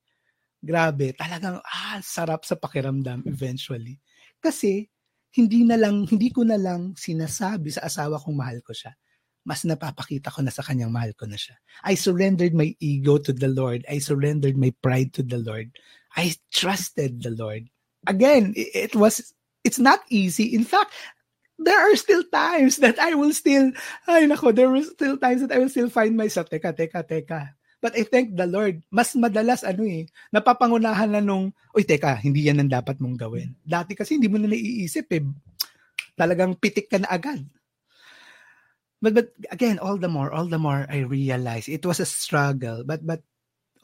Grabe, 0.59 1.15
talagang, 1.15 1.63
ah, 1.63 2.03
sarap 2.03 2.43
sa 2.43 2.59
pakiramdam 2.59 3.23
eventually. 3.31 4.03
Kasi, 4.43 4.91
hindi 5.39 5.63
na 5.63 5.79
lang, 5.79 6.03
hindi 6.11 6.35
ko 6.35 6.43
na 6.43 6.59
lang 6.59 6.99
sinasabi 6.99 7.71
sa 7.71 7.87
asawa 7.87 8.19
kong 8.19 8.35
mahal 8.35 8.59
ko 8.67 8.75
siya. 8.75 8.91
Mas 9.47 9.63
napapakita 9.63 10.35
ko 10.35 10.43
na 10.43 10.51
sa 10.51 10.67
kanyang 10.67 10.91
mahal 10.91 11.15
ko 11.15 11.31
na 11.31 11.39
siya. 11.39 11.55
I 11.87 11.95
surrendered 11.95 12.59
my 12.59 12.75
ego 12.83 13.23
to 13.23 13.31
the 13.31 13.49
Lord. 13.49 13.87
I 13.87 14.03
surrendered 14.03 14.59
my 14.59 14.75
pride 14.83 15.15
to 15.15 15.23
the 15.23 15.39
Lord. 15.39 15.71
I 16.19 16.35
trusted 16.51 17.23
the 17.23 17.33
Lord. 17.39 17.71
Again, 18.11 18.53
it 18.57 18.99
was, 18.99 19.31
it's 19.63 19.79
not 19.79 20.03
easy. 20.11 20.53
In 20.59 20.67
fact, 20.67 20.91
there 21.59 21.79
are 21.79 21.95
still 21.99 22.23
times 22.31 22.79
that 22.79 22.97
I 23.03 23.19
will 23.19 23.35
still, 23.35 23.75
ay 24.07 24.31
nako, 24.31 24.55
there 24.55 24.71
are 24.71 24.87
still 24.87 25.19
times 25.19 25.43
that 25.43 25.53
I 25.53 25.59
will 25.59 25.69
still 25.71 25.91
find 25.91 26.15
myself, 26.15 26.47
teka, 26.47 26.73
teka, 26.73 27.03
teka. 27.03 27.59
But 27.79 27.95
I 27.95 28.03
thank 28.07 28.35
the 28.35 28.47
Lord. 28.47 28.83
Mas 28.91 29.15
madalas 29.15 29.63
ano 29.63 29.87
eh, 29.87 30.11
napapangunahan 30.35 31.15
na 31.15 31.23
nung, 31.23 31.55
uy 31.75 31.83
teka, 31.87 32.19
hindi 32.19 32.47
yan 32.47 32.63
ang 32.63 32.71
dapat 32.71 32.99
mong 32.99 33.19
gawin. 33.19 33.55
Dati 33.63 33.95
kasi 33.95 34.19
hindi 34.19 34.31
mo 34.31 34.39
na 34.39 34.51
naiisip 34.51 35.07
eh. 35.15 35.23
Talagang 36.19 36.59
pitik 36.59 36.91
ka 36.91 36.99
na 36.99 37.11
agad. 37.11 37.43
But, 38.99 39.15
but 39.15 39.29
again, 39.55 39.79
all 39.79 39.95
the 39.95 40.11
more, 40.11 40.35
all 40.35 40.51
the 40.51 40.59
more 40.59 40.91
I 40.91 41.07
realize 41.07 41.71
it 41.71 41.87
was 41.87 42.03
a 42.03 42.09
struggle. 42.09 42.83
But, 42.83 43.07
but 43.07 43.23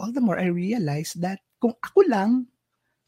all 0.02 0.10
the 0.10 0.22
more 0.22 0.42
I 0.42 0.50
realize 0.50 1.14
that 1.22 1.38
kung 1.62 1.78
ako 1.78 2.02
lang, 2.10 2.50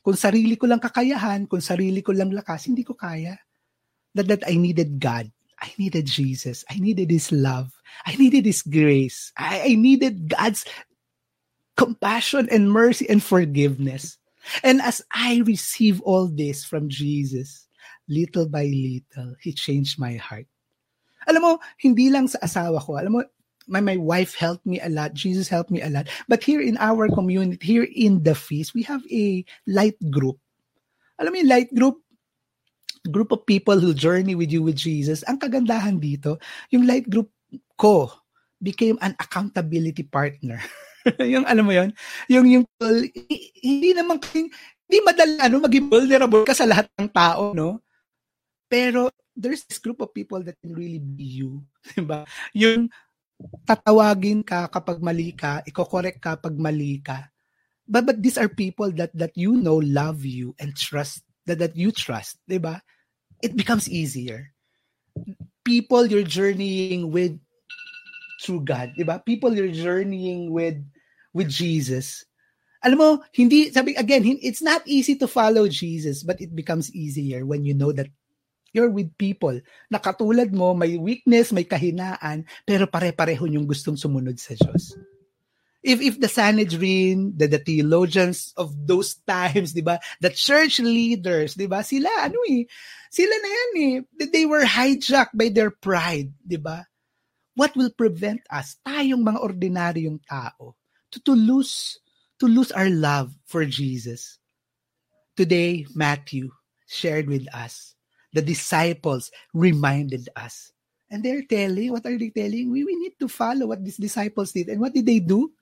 kung 0.06 0.14
sarili 0.14 0.54
ko 0.54 0.70
lang 0.70 0.78
kakayahan, 0.78 1.50
kung 1.50 1.58
sarili 1.58 1.98
ko 1.98 2.14
lang 2.14 2.30
lakas, 2.30 2.70
hindi 2.70 2.86
ko 2.86 2.94
kaya. 2.94 3.34
That, 4.16 4.28
that 4.32 4.48
I 4.48 4.56
needed 4.56 4.98
God 4.98 5.30
I 5.60 5.72
needed 5.78 6.06
Jesus. 6.06 6.64
I 6.70 6.76
needed 6.76 7.10
His 7.10 7.32
love. 7.32 7.72
I 8.04 8.16
needed 8.16 8.44
His 8.44 8.62
grace. 8.62 9.32
I, 9.36 9.72
I 9.72 9.74
needed 9.74 10.28
God's 10.28 10.64
compassion 11.76 12.48
and 12.50 12.70
mercy 12.70 13.08
and 13.08 13.22
forgiveness. 13.22 14.18
And 14.62 14.80
as 14.80 15.02
I 15.12 15.42
receive 15.44 16.00
all 16.02 16.28
this 16.28 16.64
from 16.64 16.88
Jesus, 16.88 17.66
little 18.08 18.48
by 18.48 18.64
little, 18.64 19.34
He 19.40 19.52
changed 19.52 19.98
my 19.98 20.14
heart. 20.16 20.46
Alam 21.26 21.42
mo, 21.42 21.52
hindi 21.82 22.10
lang 22.10 22.28
sa 22.28 22.38
asawa 22.38 22.78
ko. 22.78 23.00
Alam 23.00 23.12
mo, 23.18 23.22
my 23.66 23.82
my 23.82 23.96
wife 23.98 24.38
helped 24.38 24.62
me 24.62 24.78
a 24.78 24.86
lot. 24.86 25.10
Jesus 25.10 25.50
helped 25.50 25.74
me 25.74 25.82
a 25.82 25.90
lot. 25.90 26.06
But 26.30 26.44
here 26.44 26.62
in 26.62 26.78
our 26.78 27.10
community, 27.10 27.58
here 27.58 27.82
in 27.82 28.22
the 28.22 28.36
feast, 28.38 28.78
we 28.78 28.86
have 28.86 29.02
a 29.10 29.42
light 29.66 29.98
group. 30.06 30.38
Alam 31.18 31.34
mo 31.34 31.36
yung 31.42 31.50
light 31.50 31.72
group? 31.74 32.05
Group 33.08 33.30
of 33.30 33.46
people 33.46 33.78
who 33.78 33.94
journey 33.94 34.34
with 34.34 34.50
you 34.50 34.62
with 34.62 34.76
Jesus. 34.76 35.22
Ang 35.30 35.38
kagandahan 35.38 36.02
dito, 36.02 36.42
yung 36.74 36.84
light 36.84 37.06
group 37.06 37.30
ko 37.78 38.10
became 38.60 38.98
an 39.04 39.14
accountability 39.20 40.02
partner. 40.02 40.58
yung 41.32 41.46
alam 41.46 41.64
mo 41.66 41.72
yon 41.74 41.90
yung 42.26 42.46
yung 42.50 42.64
hindi 43.62 43.90
naman 43.94 44.18
hindi 44.86 44.98
madali 45.02 45.38
ano 45.38 45.62
maging 45.62 45.86
vulnerable 45.86 46.42
ka 46.42 46.54
sa 46.54 46.66
lahat 46.66 46.90
ng 46.98 47.10
tao 47.10 47.54
no 47.54 47.82
pero 48.66 49.10
there's 49.34 49.62
this 49.66 49.78
group 49.78 50.02
of 50.02 50.10
people 50.10 50.42
that 50.42 50.58
can 50.58 50.74
really 50.74 50.98
be 50.98 51.42
you 51.42 51.62
diba 51.94 52.26
yung 52.54 52.90
tatawagin 53.68 54.42
ka 54.42 54.66
kapag 54.66 54.98
mali 54.98 55.30
ka 55.36 55.62
iko-correct 55.62 56.18
ka 56.18 56.40
pag 56.40 56.56
mali 56.56 56.98
ka 56.98 57.30
but 57.86 58.02
but 58.02 58.18
these 58.18 58.40
are 58.40 58.50
people 58.50 58.90
that 58.90 59.12
that 59.14 59.34
you 59.38 59.54
know 59.54 59.78
love 59.78 60.26
you 60.26 60.56
and 60.58 60.74
trust 60.74 61.22
that 61.46 61.62
that 61.62 61.76
you 61.78 61.94
trust 61.94 62.42
diba 62.48 62.82
it 63.42 63.56
becomes 63.56 63.88
easier 63.88 64.52
people 65.66 66.06
you're 66.06 66.22
journeying 66.22 67.10
with 67.10 67.34
through 68.38 68.62
God, 68.62 68.94
'di 68.94 69.02
ba? 69.02 69.18
People 69.26 69.50
you're 69.50 69.74
journeying 69.74 70.54
with 70.54 70.78
with 71.34 71.50
Jesus. 71.50 72.22
Alam 72.86 72.98
mo, 73.02 73.10
hindi 73.34 73.74
sabi 73.74 73.98
again, 73.98 74.22
it's 74.38 74.62
not 74.62 74.86
easy 74.86 75.18
to 75.18 75.26
follow 75.26 75.66
Jesus, 75.66 76.22
but 76.22 76.38
it 76.38 76.54
becomes 76.54 76.94
easier 76.94 77.42
when 77.42 77.66
you 77.66 77.74
know 77.74 77.90
that 77.90 78.06
you're 78.70 78.92
with 78.92 79.10
people 79.18 79.58
na 79.90 79.98
katulad 79.98 80.54
mo, 80.54 80.76
may 80.76 80.94
weakness, 80.94 81.50
may 81.50 81.64
kahinaan, 81.66 82.46
pero 82.62 82.86
pare-pareho 82.86 83.48
yung 83.50 83.66
gustong 83.66 83.98
sumunod 83.98 84.36
sa 84.38 84.54
Diyos. 84.54 84.94
If 85.82 86.00
if 86.00 86.18
the 86.18 86.28
Sanhedrin, 86.28 87.34
the, 87.36 87.46
the 87.46 87.62
theologians 87.62 88.52
of 88.56 88.74
those 88.74 89.14
times, 89.26 89.72
'di 89.72 89.82
ba? 89.86 90.00
The 90.20 90.30
church 90.30 90.80
leaders, 90.80 91.54
'di 91.54 91.66
ba? 91.70 91.84
Sila 91.86 92.10
ano 92.26 92.40
eh, 92.50 92.66
sila 93.10 93.34
na 93.34 93.48
yan 93.48 93.72
eh. 93.76 94.26
They 94.32 94.46
were 94.46 94.64
hijacked 94.66 95.36
by 95.36 95.48
their 95.52 95.70
pride, 95.70 96.34
'di 96.42 96.58
ba? 96.58 96.86
What 97.56 97.72
will 97.72 97.90
prevent 97.94 98.44
us, 98.52 98.76
tayong 98.84 99.24
mga 99.24 99.40
ordinaryong 99.40 100.20
tao, 100.28 100.76
to, 101.12 101.18
to 101.24 101.32
lose 101.32 101.96
to 102.42 102.44
lose 102.44 102.68
our 102.72 102.90
love 102.90 103.32
for 103.48 103.64
Jesus? 103.64 104.36
Today, 105.36 105.86
Matthew 105.94 106.50
shared 106.88 107.28
with 107.28 107.44
us. 107.52 107.94
The 108.32 108.42
disciples 108.42 109.30
reminded 109.52 110.28
us. 110.36 110.72
And 111.10 111.22
they're 111.22 111.44
telling, 111.44 111.92
what 111.92 112.04
are 112.04 112.18
they 112.18 112.30
telling? 112.30 112.72
We, 112.72 112.84
we 112.84 112.96
need 112.96 113.14
to 113.20 113.28
follow 113.28 113.68
what 113.68 113.84
these 113.84 113.96
disciples 113.96 114.52
did. 114.52 114.68
And 114.68 114.80
what 114.80 114.92
did 114.92 115.06
they 115.06 115.20
do? 115.20 115.52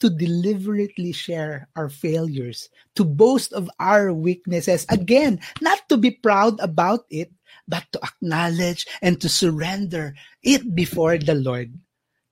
To 0.00 0.10
deliberately 0.10 1.10
share 1.10 1.68
our 1.74 1.88
failures, 1.88 2.68
to 2.94 3.04
boast 3.04 3.52
of 3.52 3.68
our 3.80 4.12
weaknesses. 4.12 4.86
Again, 4.88 5.40
not 5.60 5.88
to 5.88 5.96
be 5.96 6.12
proud 6.12 6.60
about 6.60 7.04
it, 7.10 7.32
but 7.66 7.84
to 7.92 8.00
acknowledge 8.02 8.86
and 9.02 9.20
to 9.20 9.28
surrender 9.28 10.14
it 10.42 10.74
before 10.74 11.18
the 11.18 11.34
Lord. 11.34 11.74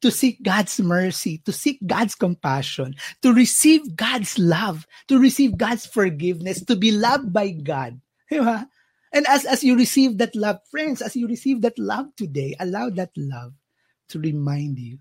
To 0.02 0.10
seek 0.10 0.42
God's 0.42 0.78
mercy, 0.78 1.42
to 1.44 1.52
seek 1.52 1.80
God's 1.84 2.14
compassion, 2.14 2.94
to 3.22 3.32
receive 3.32 3.96
God's 3.96 4.38
love, 4.38 4.86
to 5.08 5.18
receive 5.18 5.58
God's 5.58 5.86
forgiveness, 5.86 6.62
to 6.64 6.76
be 6.76 6.92
loved 6.92 7.32
by 7.32 7.50
God. 7.50 8.00
And 9.12 9.26
as, 9.28 9.46
as 9.46 9.64
you 9.64 9.76
receive 9.76 10.18
that 10.18 10.36
love, 10.36 10.58
friends, 10.70 11.00
as 11.00 11.16
you 11.16 11.26
receive 11.26 11.62
that 11.62 11.78
love 11.78 12.14
today, 12.16 12.54
allow 12.60 12.90
that 12.90 13.12
love 13.16 13.54
to 14.10 14.18
remind 14.18 14.78
you, 14.78 14.98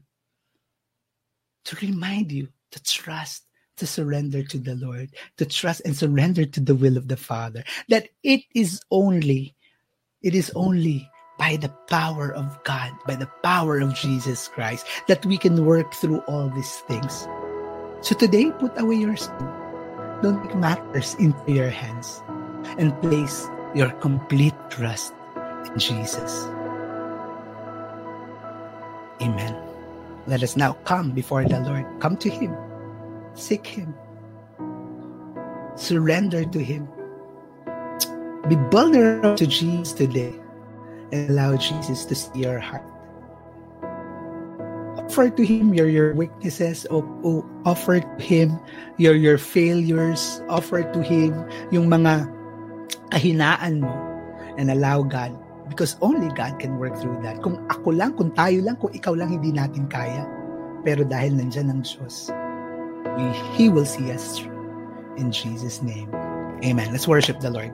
to 1.65 1.75
remind 1.85 2.31
you 2.31 2.47
to 2.75 2.83
trust, 2.83 3.47
to 3.77 3.87
surrender 3.87 4.43
to 4.43 4.59
the 4.59 4.75
Lord, 4.75 5.15
to 5.37 5.45
trust 5.45 5.81
and 5.87 5.95
surrender 5.95 6.43
to 6.43 6.59
the 6.59 6.75
will 6.75 6.97
of 6.97 7.07
the 7.07 7.15
Father. 7.15 7.63
That 7.87 8.09
it 8.21 8.43
is 8.53 8.83
only, 8.91 9.55
it 10.21 10.35
is 10.35 10.51
only 10.55 11.09
by 11.39 11.55
the 11.55 11.71
power 11.87 12.33
of 12.35 12.63
God, 12.63 12.91
by 13.07 13.15
the 13.15 13.31
power 13.43 13.79
of 13.79 13.95
Jesus 13.95 14.47
Christ, 14.47 14.85
that 15.07 15.25
we 15.25 15.37
can 15.37 15.65
work 15.65 15.93
through 15.93 16.19
all 16.27 16.49
these 16.49 16.83
things. 16.87 17.27
So 18.01 18.15
today, 18.15 18.51
put 18.51 18.77
away 18.79 18.95
your 18.95 19.15
sin. 19.15 19.35
Don't 20.21 20.43
take 20.43 20.55
matters 20.55 21.15
into 21.15 21.39
your 21.47 21.69
hands 21.69 22.23
and 22.77 22.91
place 23.01 23.47
your 23.73 23.89
complete 24.03 24.55
trust 24.69 25.13
in 25.67 25.79
Jesus. 25.79 26.45
Amen. 29.21 29.55
Let 30.27 30.43
us 30.43 30.55
now 30.55 30.73
come 30.83 31.11
before 31.11 31.43
the 31.45 31.59
Lord. 31.59 31.85
Come 31.99 32.17
to 32.17 32.29
Him. 32.29 32.55
Seek 33.35 33.67
Him. 33.67 33.93
Surrender 35.75 36.47
to 36.47 36.59
Him. 36.59 36.87
Be 38.47 38.55
vulnerable 38.71 39.35
to 39.35 39.45
Jesus 39.45 39.91
today 39.91 40.33
and 41.11 41.29
allow 41.29 41.55
Jesus 41.57 42.05
to 42.05 42.15
see 42.15 42.47
your 42.47 42.59
heart. 42.59 42.85
Offer 44.97 45.29
to 45.35 45.43
Him 45.45 45.73
your, 45.73 45.89
your 45.89 46.15
weaknesses, 46.15 46.87
o, 46.89 47.03
o, 47.23 47.45
offer 47.65 47.99
to 47.99 48.23
Him 48.23 48.57
your, 48.97 49.15
your 49.15 49.37
failures, 49.37 50.41
offer 50.49 50.83
to 50.83 51.01
Him 51.03 51.35
yung 51.71 51.91
mga 51.91 52.31
kahinaan 53.11 53.83
mo, 53.83 53.93
and 54.57 54.71
allow 54.71 55.03
God 55.03 55.35
because 55.69 55.97
only 56.01 56.29
God 56.33 56.59
can 56.59 56.77
work 56.77 56.95
through 56.97 57.19
that. 57.25 57.41
Kung 57.41 57.59
ako 57.69 57.91
lang, 57.91 58.13
kung 58.15 58.31
tayo 58.33 58.61
lang, 58.61 58.77
kung 58.77 58.93
ikaw 58.93 59.17
lang 59.17 59.33
hindi 59.33 59.51
natin 59.51 59.89
kaya, 59.89 60.25
pero 60.85 61.01
dahil 61.03 61.37
nandyan 61.37 61.73
ang 61.73 61.81
Diyos, 61.81 62.29
we, 63.17 63.23
He 63.55 63.69
will 63.69 63.85
see 63.85 64.11
us 64.11 64.37
through. 64.37 64.53
In 65.17 65.31
Jesus' 65.31 65.81
name, 65.81 66.13
Amen. 66.63 66.91
Let's 66.91 67.07
worship 67.07 67.39
the 67.41 67.49
Lord. 67.51 67.73